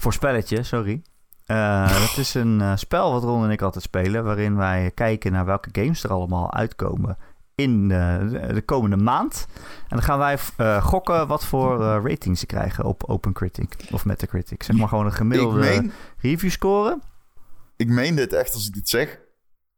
Voorspelletje, 0.00 0.62
sorry. 0.62 1.02
Eh, 1.46 2.00
dat 2.00 2.16
is 2.16 2.34
een 2.34 2.60
eh, 2.60 2.76
spel 2.76 3.12
wat 3.12 3.22
Ron 3.22 3.44
en 3.44 3.50
ik 3.50 3.62
altijd 3.62 3.84
spelen, 3.84 4.24
waarin 4.24 4.56
wij 4.56 4.90
kijken 4.94 5.32
naar 5.32 5.44
welke 5.44 5.68
games 5.72 6.04
er 6.04 6.10
allemaal 6.10 6.52
uitkomen 6.52 7.16
in 7.54 7.88
de, 7.88 8.50
de 8.54 8.62
komende 8.62 8.96
maand. 8.96 9.46
En 9.56 9.96
dan 9.96 10.02
gaan 10.02 10.18
wij 10.18 10.38
eh, 10.56 10.84
gokken 10.84 11.26
wat 11.26 11.46
voor 11.46 11.80
eh, 11.80 12.00
ratings 12.04 12.40
ze 12.40 12.46
krijgen 12.46 12.84
op 12.84 13.04
OpenCritic 13.04 13.74
of 13.90 14.04
Metacritic. 14.04 14.62
Zeg 14.62 14.76
maar 14.76 14.88
gewoon 14.88 15.06
een 15.06 15.12
gemiddelde 15.12 15.58
meen, 15.58 15.92
review 16.18 16.50
score. 16.50 16.98
ik 17.76 17.88
meen 17.88 18.14
dit 18.14 18.32
echt 18.32 18.54
als 18.54 18.66
ik 18.66 18.74
dit 18.74 18.88
zeg. 18.88 19.20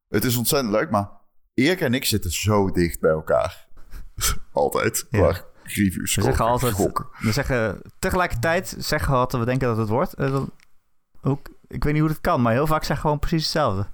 Het 0.09 0.25
is 0.25 0.37
ontzettend 0.37 0.73
leuk, 0.73 0.91
maar 0.91 1.11
Erik 1.55 1.81
en 1.81 1.95
ik 1.95 2.05
zitten 2.05 2.33
zo 2.33 2.71
dicht 2.71 3.01
bij 3.01 3.11
elkaar. 3.11 3.69
Altijd. 4.53 5.07
Ja. 5.11 5.41
Reviews. 5.62 6.15
We 6.15 6.23
zeggen 6.23 6.45
altijd, 6.45 6.73
gokken. 6.73 7.07
we 7.19 7.33
zeggen 7.33 7.83
tegelijkertijd 7.99 8.77
zeggen 8.79 9.12
we 9.12 9.17
wat 9.17 9.33
we 9.33 9.45
denken 9.45 9.69
dat 9.69 9.77
het 9.77 9.89
wordt. 9.89 10.15
Dan, 11.25 11.33
ook, 11.33 11.49
ik 11.68 11.85
weet 11.85 11.93
niet 11.93 12.03
hoe 12.03 12.11
dat 12.11 12.20
kan, 12.20 12.43
maar 12.43 12.53
heel 12.53 12.66
vaak 12.66 12.81
zeggen 12.85 12.95
we 12.97 13.01
gewoon 13.03 13.18
precies 13.18 13.43
hetzelfde. 13.43 13.87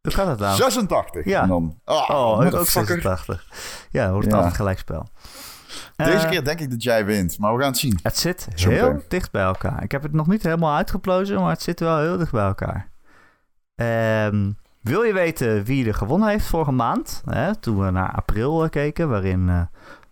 Hoe 0.00 0.12
kan 0.12 0.26
dat 0.26 0.38
nou? 0.38 0.56
86. 0.56 1.24
Ja. 1.24 1.42
En 1.42 1.48
dan, 1.48 1.78
ah, 1.84 2.10
Oh, 2.10 2.30
ook 2.30 2.42
motherfucker. 2.42 3.02
86. 3.02 3.46
Ja, 3.90 4.02
dan 4.02 4.10
wordt 4.12 4.24
het 4.26 4.34
Ja. 4.34 4.38
altijd 4.40 4.56
gelijkspel. 4.56 5.06
Deze 5.96 6.10
Eh, 6.24 6.30
keer 6.30 6.44
denk 6.44 6.60
ik 6.60 6.70
dat 6.70 6.82
jij 6.82 7.04
wint, 7.04 7.38
maar 7.38 7.52
we 7.54 7.60
gaan 7.60 7.70
het 7.70 7.78
zien. 7.78 7.98
Het 8.02 8.16
zit 8.18 8.48
Zo 8.54 8.70
heel 8.70 9.02
dicht 9.08 9.30
bij 9.30 9.42
elkaar. 9.42 9.82
Ik 9.82 9.92
heb 9.92 10.02
het 10.02 10.12
nog 10.12 10.26
niet 10.26 10.42
helemaal 10.42 10.76
uitgeplozen, 10.76 11.40
maar 11.40 11.50
het 11.50 11.62
zit 11.62 11.80
wel 11.80 11.98
heel 11.98 12.16
dicht 12.18 12.32
bij 12.32 12.44
elkaar. 12.46 12.88
Ehm, 13.74 14.50
wil 14.80 15.02
je 15.02 15.12
weten 15.12 15.64
wie 15.64 15.86
er 15.86 15.94
gewonnen 15.94 16.28
heeft 16.28 16.46
vorige 16.46 16.72
maand? 16.72 17.22
Hè, 17.24 17.56
toen 17.56 17.84
we 17.84 17.90
naar 17.90 18.12
april 18.12 18.62
eh, 18.64 18.70
keken, 18.70 19.08
waarin 19.08 19.48
eh, 19.48 19.60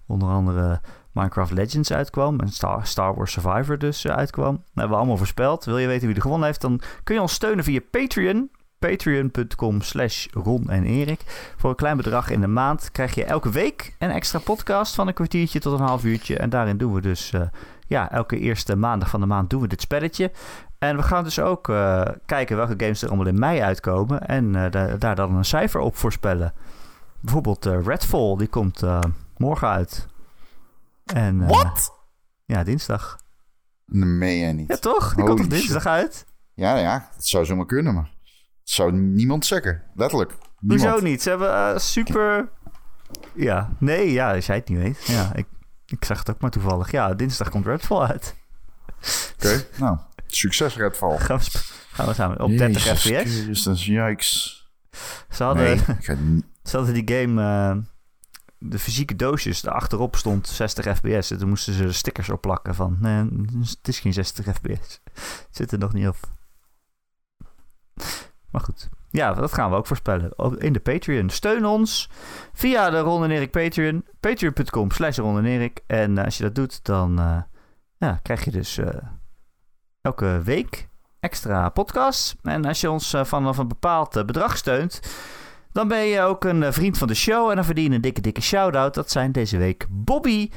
onder 0.07 0.29
andere 0.29 0.81
Minecraft 1.13 1.53
Legends 1.53 1.93
uitkwam 1.93 2.41
en 2.41 2.49
Star, 2.83 3.15
Wars 3.15 3.33
Survivor 3.33 3.79
dus 3.79 4.05
eh, 4.05 4.17
uitkwam. 4.17 4.53
Dat 4.55 4.63
hebben 4.75 4.91
we 4.91 4.97
allemaal 4.97 5.17
voorspeld. 5.17 5.65
Wil 5.65 5.79
je 5.79 5.87
weten 5.87 6.07
wie 6.07 6.17
er 6.17 6.23
gewonnen 6.23 6.47
heeft, 6.47 6.61
dan 6.61 6.81
kun 7.05 7.15
je 7.15 7.21
ons 7.21 7.33
steunen 7.33 7.65
via 7.65 7.81
Patreon. 7.91 8.51
Patreon.com 8.79 9.81
slash 9.81 10.27
Ron 10.33 10.69
en 10.71 10.85
Erik. 10.85 11.53
Voor 11.57 11.71
een 11.71 11.77
klein 11.77 11.97
bedrag 11.97 12.31
in 12.31 12.41
de 12.41 12.47
maand 12.47 12.91
krijg 12.93 13.15
je 13.15 13.25
elke 13.25 13.51
week 13.51 13.95
een 13.99 14.11
extra 14.11 14.39
podcast 14.39 14.95
van 14.95 15.09
een 15.09 15.15
kwartiertje 15.15 15.61
tot 15.61 15.73
een 15.81 15.87
half 15.87 16.05
uurtje. 16.05 16.37
En 16.37 16.51
daarin 16.51 16.77
doen 16.77 16.93
we 16.95 17.01
dus, 17.01 17.33
eh, 17.33 17.41
ja, 17.87 18.11
elke 18.11 18.39
eerste 18.39 18.77
maandag 18.77 19.11
van 19.11 19.21
de 19.21 19.27
maand 19.27 19.51
doen 19.51 19.61
we 19.61 19.67
dit 19.69 19.81
spelletje. 19.81 20.31
En 20.79 20.97
we 20.97 21.03
gaan 21.03 21.25
dus 21.25 21.41
ook 21.41 21.69
eh, 21.69 22.03
kijken 22.27 22.57
welke 22.57 22.75
games 22.77 23.03
er 23.03 23.09
allemaal 23.09 23.27
in 23.27 23.39
mei 23.39 23.61
uitkomen. 23.61 24.27
En 24.27 24.53
da- 24.53 24.97
daar 24.99 25.15
dan 25.17 25.35
een 25.37 25.45
cijfer 25.45 25.81
op 25.81 25.97
voorspellen. 25.97 26.53
Bijvoorbeeld 27.21 27.65
Redfall, 27.65 28.37
die 28.37 28.49
komt 28.49 28.83
morgen 29.37 29.69
uit. 29.69 30.07
En, 31.15 31.41
eh, 31.43 31.49
Wat? 31.49 31.93
Ja, 32.45 32.65
dinsdag. 32.65 33.19
Dat 33.87 34.07
meen 34.09 34.39
jij 34.39 34.53
niet. 34.53 34.69
Ja, 34.69 34.77
toch? 34.77 35.15
Die 35.15 35.25
komt 35.25 35.39
toch 35.39 35.47
dinsdag 35.47 35.87
uit? 35.87 36.27
Ja, 36.55 36.77
ja, 36.77 37.09
dat 37.17 37.27
zou 37.27 37.45
zomaar 37.45 37.67
kunnen, 37.67 37.95
maar 37.95 38.11
dat 38.25 38.71
zou 38.71 38.93
niemand 38.93 39.47
zeggen. 39.47 39.83
Letterlijk. 39.95 40.35
Niemand. 40.61 40.91
Hoezo 40.91 41.05
niet? 41.07 41.23
Ze 41.23 41.29
hebben 41.29 41.55
eh, 41.55 41.79
super... 41.79 42.49
Ja, 43.35 43.71
nee, 43.79 44.13
ja, 44.13 44.35
als 44.35 44.47
jij 44.47 44.57
het 44.57 44.69
niet 44.69 44.79
weet. 44.79 45.07
Ja, 45.07 45.31
ik, 45.35 45.47
ik 45.87 46.05
zag 46.05 46.19
het 46.19 46.31
ook 46.31 46.41
maar 46.41 46.51
toevallig. 46.51 46.91
Ja, 46.91 47.15
dinsdag 47.15 47.51
komt 47.51 47.67
Redfall 47.67 48.07
uit. 48.07 48.37
Oké, 49.37 49.65
nou, 49.79 49.99
succes 50.27 50.77
Redfall. 50.77 51.19
Gaan 51.19 51.39
we, 51.39 51.45
gaan 51.93 52.07
we 52.07 52.13
samen 52.15 52.41
op 52.41 52.57
30 52.57 52.85
Jezus 52.85 53.01
fps. 53.01 53.43
Christus, 53.43 53.87
yikes. 53.87 54.59
Ze 55.31 55.43
hadden, 55.45 55.65
Nee, 55.65 55.75
ik 55.99 56.05
ga 56.05 56.15
niet... 56.15 56.45
ze 56.63 56.77
hadden 56.77 56.95
die 57.07 57.17
game... 57.17 57.43
eh, 57.43 57.77
de 58.63 58.79
fysieke 58.79 59.17
doosjes, 59.17 59.61
daarachterop 59.61 60.17
stond 60.17 60.49
60 60.49 60.97
fps. 60.97 61.31
En 61.31 61.39
toen 61.39 61.49
moesten 61.49 61.75
ze 61.75 61.85
er 61.85 61.95
stickers 61.95 62.31
op 62.31 62.41
plakken 62.41 62.75
van... 62.75 62.99
Het 63.61 63.89
is 63.89 64.01
geen 64.01 64.13
60 64.13 64.47
fps. 64.55 65.01
Het 65.13 65.49
zit 65.51 65.73
er 65.73 65.79
nog 65.79 65.93
niet 65.93 66.09
op. 66.09 66.17
Maar 68.51 68.61
goed. 68.61 68.89
Ja, 69.11 69.33
dat 69.35 69.53
gaan 69.53 69.71
we 69.71 69.77
ook 69.77 69.87
voorspellen. 69.87 70.33
In 70.59 70.73
de 70.73 70.81
Patreon. 70.81 71.31
Steun 71.31 71.67
ons 71.67 72.11
via 72.53 72.91
de 72.91 72.99
Ron 72.99 73.25
en 73.25 73.31
Erik 73.31 73.51
Patreon. 73.51 74.05
Patreon.com 74.21 74.91
slash 74.91 75.19
Ron 75.19 75.45
en. 75.45 75.73
En 75.87 76.19
eh, 76.19 76.25
als 76.25 76.37
je 76.37 76.43
dat 76.43 76.55
doet, 76.55 76.85
dan 76.85 77.19
eh, 77.19 77.43
ja, 77.99 78.19
krijg 78.23 78.45
je 78.45 78.51
dus 78.51 78.79
eh, 78.79 78.89
elke 80.01 80.41
week 80.45 80.89
extra 81.21 81.69
podcasts. 81.69 82.37
En 82.43 82.65
als 82.65 82.81
je 82.81 82.91
ons 82.91 83.15
vanaf 83.23 83.59
een 83.59 83.69
bepaald 83.69 84.27
bedrag 84.27 84.57
steunt... 84.57 85.01
dan 85.73 85.89
ben 85.89 86.05
je 86.05 86.21
ook 86.21 86.45
een 86.45 86.63
eh, 86.63 86.73
vriend 86.73 86.99
van 86.99 87.09
de 87.09 87.15
show. 87.15 87.49
En 87.49 87.55
dan 87.55 87.65
verdien 87.65 87.85
je 87.85 87.95
een 87.95 88.01
dikke, 88.01 88.21
dikke 88.21 88.41
shout-out. 88.41 88.95
Dat 88.95 89.11
zijn 89.11 89.33
deze 89.33 89.57
week 89.57 89.87
Bobby... 89.91 90.51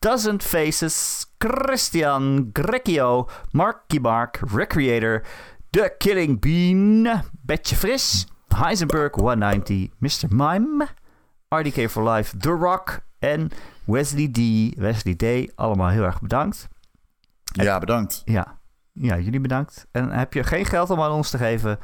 Dozen 0.00 0.40
Faces, 0.40 1.26
Christian, 1.38 2.50
Grecchio, 2.52 3.28
Marky 3.50 3.98
Mark, 3.98 4.40
Recreator, 4.52 5.22
The 5.70 5.94
Killing 5.98 6.40
Bean, 6.40 7.22
Betje 7.42 7.76
Fris, 7.76 8.26
Heisenberg 8.48 9.14
190, 9.14 9.90
Mr. 9.98 10.26
Mime, 10.28 10.86
RDK 11.48 11.90
for 11.90 12.10
Life, 12.10 12.36
The 12.36 12.50
Rock 12.50 13.00
en 13.18 13.50
Wesley 13.84 14.28
D. 14.28 14.38
Wesley 14.78 15.14
D. 15.14 15.52
Allemaal 15.56 15.88
heel 15.88 16.02
erg 16.02 16.20
bedankt. 16.20 16.68
Ja, 17.42 17.78
bedankt. 17.78 18.22
Ja, 18.24 18.58
ja 18.92 19.18
jullie 19.18 19.40
bedankt. 19.40 19.86
En 19.90 20.10
heb 20.10 20.32
je 20.32 20.44
geen 20.44 20.64
geld 20.64 20.90
om 20.90 21.00
aan 21.00 21.12
ons 21.12 21.30
te 21.30 21.38
geven, 21.38 21.78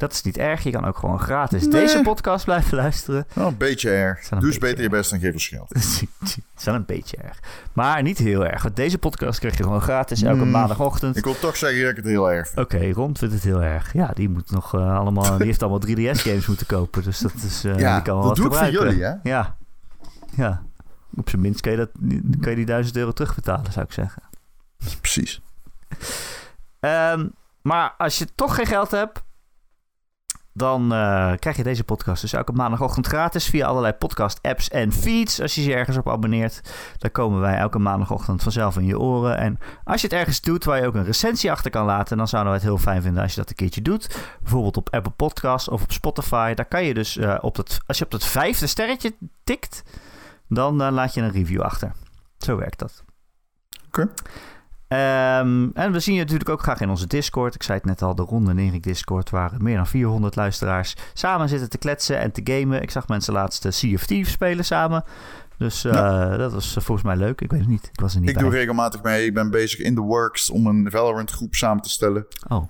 dat 0.00 0.12
is 0.12 0.22
niet 0.22 0.36
erg. 0.38 0.62
Je 0.62 0.70
kan 0.70 0.84
ook 0.84 0.98
gewoon 0.98 1.20
gratis 1.20 1.62
Nee. 1.62 1.70
deze 1.70 2.00
podcast 2.02 2.44
blijven 2.44 2.76
luisteren. 2.76 3.26
Wel 3.32 3.46
een 3.46 3.56
beetje 3.56 3.90
erg. 3.90 4.20
wel 4.28 4.28
een 4.30 4.38
Doe 4.38 4.48
eens 4.48 4.58
beetje 4.58 4.60
beter 4.60 4.82
je 4.82 4.88
best 4.90 5.12
en 5.12 5.20
geef 5.20 5.32
ons 5.32 5.48
geld. 5.48 5.68
Het 5.68 6.04
is 6.58 6.64
wel 6.64 6.74
een 6.74 6.84
beetje 6.84 7.16
erg. 7.16 7.40
Maar 7.72 8.02
niet 8.02 8.18
heel 8.18 8.46
erg. 8.46 8.62
Want 8.62 8.76
deze 8.76 8.98
podcast 8.98 9.38
krijg 9.38 9.56
je 9.56 9.62
gewoon 9.62 9.80
gratis 9.80 10.22
elke 10.22 10.44
Mm, 10.44 10.50
maandagochtend. 10.50 11.16
Ik 11.16 11.24
wil 11.24 11.38
toch 11.38 11.56
zeggen 11.56 11.80
dat 11.80 11.90
ik 11.90 11.96
het 11.96 12.04
heel 12.06 12.30
erg 12.30 12.46
vind. 12.48 12.58
Oké, 12.60 12.90
Ron 12.92 13.16
vindt 13.16 13.34
het 13.34 13.42
heel 13.44 13.62
erg. 13.62 13.92
Ja, 13.92 14.10
die 14.14 14.28
moet 14.28 14.50
nog 14.50 14.74
eh, 14.74 14.98
allemaal. 14.98 15.36
Die 15.36 15.46
heeft 15.46 15.62
allemaal 15.62 15.80
3DS-games 15.88 16.46
moeten 16.46 16.66
kopen. 16.66 17.02
Dus 17.02 17.18
dat 17.18 17.32
is. 17.34 17.64
eh, 17.64 17.78
Ja, 17.78 17.94
die 17.94 18.02
kan 18.02 18.14
wel 18.18 18.28
dat 18.28 18.38
wat 18.38 18.50
doe 18.50 18.58
ik 18.58 18.64
voor 18.74 18.84
jullie, 18.84 19.02
hè? 19.04 19.14
Ja. 19.22 19.56
Ja. 20.36 20.62
Op 21.16 21.28
zijn 21.28 21.42
minst 21.42 21.60
kan 21.60 21.72
je, 21.72 21.78
dat, 21.78 21.90
kan 22.40 22.50
je 22.50 22.56
die 22.56 22.64
1000 22.66 22.96
euro 22.96 23.12
terugbetalen, 23.12 23.72
zou 23.72 23.84
ik 23.86 23.92
zeggen. 23.92 24.22
Precies. 25.00 25.40
Ehm, 26.80 27.26
maar 27.62 27.94
als 27.98 28.18
je 28.18 28.26
toch 28.34 28.54
geen 28.54 28.66
geld 28.66 28.90
hebt. 28.90 29.22
Dan 30.60 30.92
eh, 30.92 31.32
krijg 31.38 31.56
je 31.56 31.62
deze 31.62 31.84
podcast 31.84 32.20
dus 32.20 32.32
elke 32.32 32.52
maandagochtend 32.52 33.06
gratis 33.06 33.46
via 33.46 33.66
allerlei 33.66 33.92
podcast-apps 33.92 34.68
en 34.68 34.92
feeds. 34.92 35.40
Als 35.40 35.54
je 35.54 35.64
je 35.64 35.74
ergens 35.74 35.96
op 35.96 36.08
abonneert, 36.08 36.60
dan 36.98 37.10
komen 37.10 37.40
wij 37.40 37.56
elke 37.56 37.78
maandagochtend 37.78 38.42
vanzelf 38.42 38.76
in 38.76 38.84
je 38.84 38.98
oren. 38.98 39.38
En 39.38 39.58
als 39.84 40.00
je 40.00 40.06
het 40.06 40.16
ergens 40.16 40.40
doet 40.40 40.64
waar 40.64 40.80
je 40.80 40.86
ook 40.86 40.94
een 40.94 41.04
recensie 41.04 41.50
achter 41.50 41.70
kan 41.70 41.84
laten, 41.84 42.16
dan 42.16 42.28
zouden 42.28 42.52
we 42.52 42.58
het 42.58 42.68
heel 42.68 42.78
fijn 42.78 43.02
vinden 43.02 43.22
als 43.22 43.34
je 43.34 43.40
dat 43.40 43.48
een 43.48 43.54
keertje 43.54 43.82
doet. 43.82 44.16
Bijvoorbeeld 44.40 44.76
op 44.76 44.88
Apple 44.90 45.12
Podcasts 45.12 45.68
of 45.68 45.82
op 45.82 45.92
Spotify. 45.92 46.54
Daar 46.54 46.68
kan 46.68 46.84
je 46.84 46.94
dus 46.94 47.16
eh, 47.16 47.38
op 47.40 47.56
dat, 47.56 47.80
als 47.86 47.98
je 47.98 48.04
op 48.04 48.10
dat 48.10 48.24
vijfde 48.24 48.66
sterretje 48.66 49.14
tikt, 49.44 49.82
dan 50.48 50.82
eh, 50.82 50.92
laat 50.92 51.14
je 51.14 51.20
een 51.20 51.32
review 51.32 51.60
achter. 51.60 51.92
Zo 52.38 52.56
werkt 52.56 52.78
dat. 52.78 53.04
Oké. 53.86 54.08
Ehm, 54.90 55.68
en 55.74 55.92
we 55.92 56.00
zien 56.00 56.14
je 56.14 56.20
natuurlijk 56.20 56.48
ook 56.48 56.62
graag 56.62 56.80
in 56.80 56.88
onze 56.88 57.06
Discord. 57.06 57.54
Ik 57.54 57.62
zei 57.62 57.78
het 57.78 57.86
net 57.86 58.02
al, 58.02 58.14
de 58.14 58.22
Ronde 58.22 58.50
en 58.50 58.58
Erik 58.58 58.82
Discord... 58.82 59.30
waar 59.30 59.52
meer 59.58 59.76
dan 59.76 59.86
400 59.86 60.36
luisteraars 60.36 60.96
samen 61.14 61.48
zitten 61.48 61.70
te 61.70 61.78
kletsen 61.78 62.18
en 62.18 62.32
te 62.32 62.40
gamen. 62.44 62.82
Ik 62.82 62.90
zag 62.90 63.08
mensen 63.08 63.32
laatst 63.32 63.64
eh, 63.64 63.72
Sea 63.72 63.94
of 63.94 64.06
Thieves 64.06 64.32
spelen 64.32 64.64
samen. 64.64 65.04
Dus 65.58 65.84
eh, 65.84 66.36
dat 66.36 66.52
was 66.52 66.76
eh, 66.76 66.82
volgens 66.82 67.06
mij 67.06 67.16
leuk. 67.16 67.40
Ik 67.40 67.50
weet 67.50 67.60
het 67.60 67.68
niet. 67.68 67.88
Ik 67.92 68.00
was 68.00 68.14
er 68.14 68.20
niet 68.20 68.28
Ik 68.28 68.34
bij. 68.34 68.44
doe 68.44 68.52
regelmatig 68.52 69.02
mee. 69.02 69.26
Ik 69.26 69.34
ben 69.34 69.50
bezig 69.50 69.78
in 69.80 69.94
de 69.94 70.00
works 70.00 70.50
om 70.50 70.66
een 70.66 70.90
Valorant 70.90 71.30
groep 71.30 71.54
samen 71.54 71.82
te 71.82 71.90
stellen. 71.90 72.26
Oh. 72.48 72.68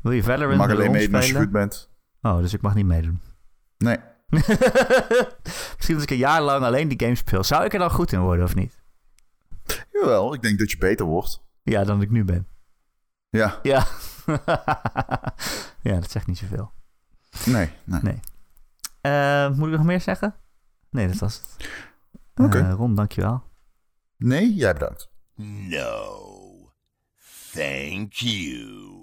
Wil 0.00 0.12
je 0.12 0.22
Valorant 0.22 0.56
mag 0.56 0.70
alleen 0.70 0.90
meedoen 0.90 1.14
als 1.14 1.28
je 1.28 1.34
goed 1.34 1.50
bent. 1.52 1.90
Oh, 2.22 2.38
dus 2.38 2.54
ik 2.54 2.62
mag 2.62 2.74
niet 2.74 2.86
meedoen. 2.86 3.20
Nee. 3.78 3.96
Misschien 5.76 5.94
als 5.94 6.02
ik 6.02 6.10
een 6.10 6.16
jaar 6.16 6.42
lang 6.42 6.64
alleen 6.64 6.88
die 6.88 7.00
game 7.00 7.14
speel. 7.14 7.44
Zou 7.44 7.64
ik 7.64 7.72
er 7.72 7.78
dan 7.78 7.90
goed 7.90 8.12
in 8.12 8.20
worden 8.20 8.44
of 8.44 8.54
niet? 8.54 8.81
Jawel, 9.92 10.34
ik 10.34 10.42
denk 10.42 10.58
dat 10.58 10.70
je 10.70 10.78
beter 10.78 11.06
wordt. 11.06 11.42
Ja, 11.62 11.84
dan 11.84 12.02
ik 12.02 12.10
nu 12.10 12.24
ben. 12.24 12.46
Ja, 13.28 13.58
Ja. 13.62 13.86
ja, 15.88 15.94
dat 16.00 16.10
zegt 16.10 16.26
niet 16.26 16.38
zoveel. 16.38 16.72
nee. 17.46 17.70
nee. 17.84 18.00
Nee. 18.02 18.20
Eh, 19.00 19.50
moet 19.50 19.68
ik 19.68 19.76
nog 19.76 19.84
meer 19.84 20.00
zeggen? 20.00 20.34
Nee, 20.90 21.08
dat 21.08 21.18
was 21.18 21.34
het. 21.36 21.68
Oké. 22.34 22.58
Eh, 22.58 22.72
Ron, 22.72 22.94
dankjewel. 22.94 23.42
Nee, 24.16 24.54
jij 24.54 24.72
bedankt. 24.72 25.10
No. 25.34 26.30
Thank 27.52 28.12
you. 28.12 29.01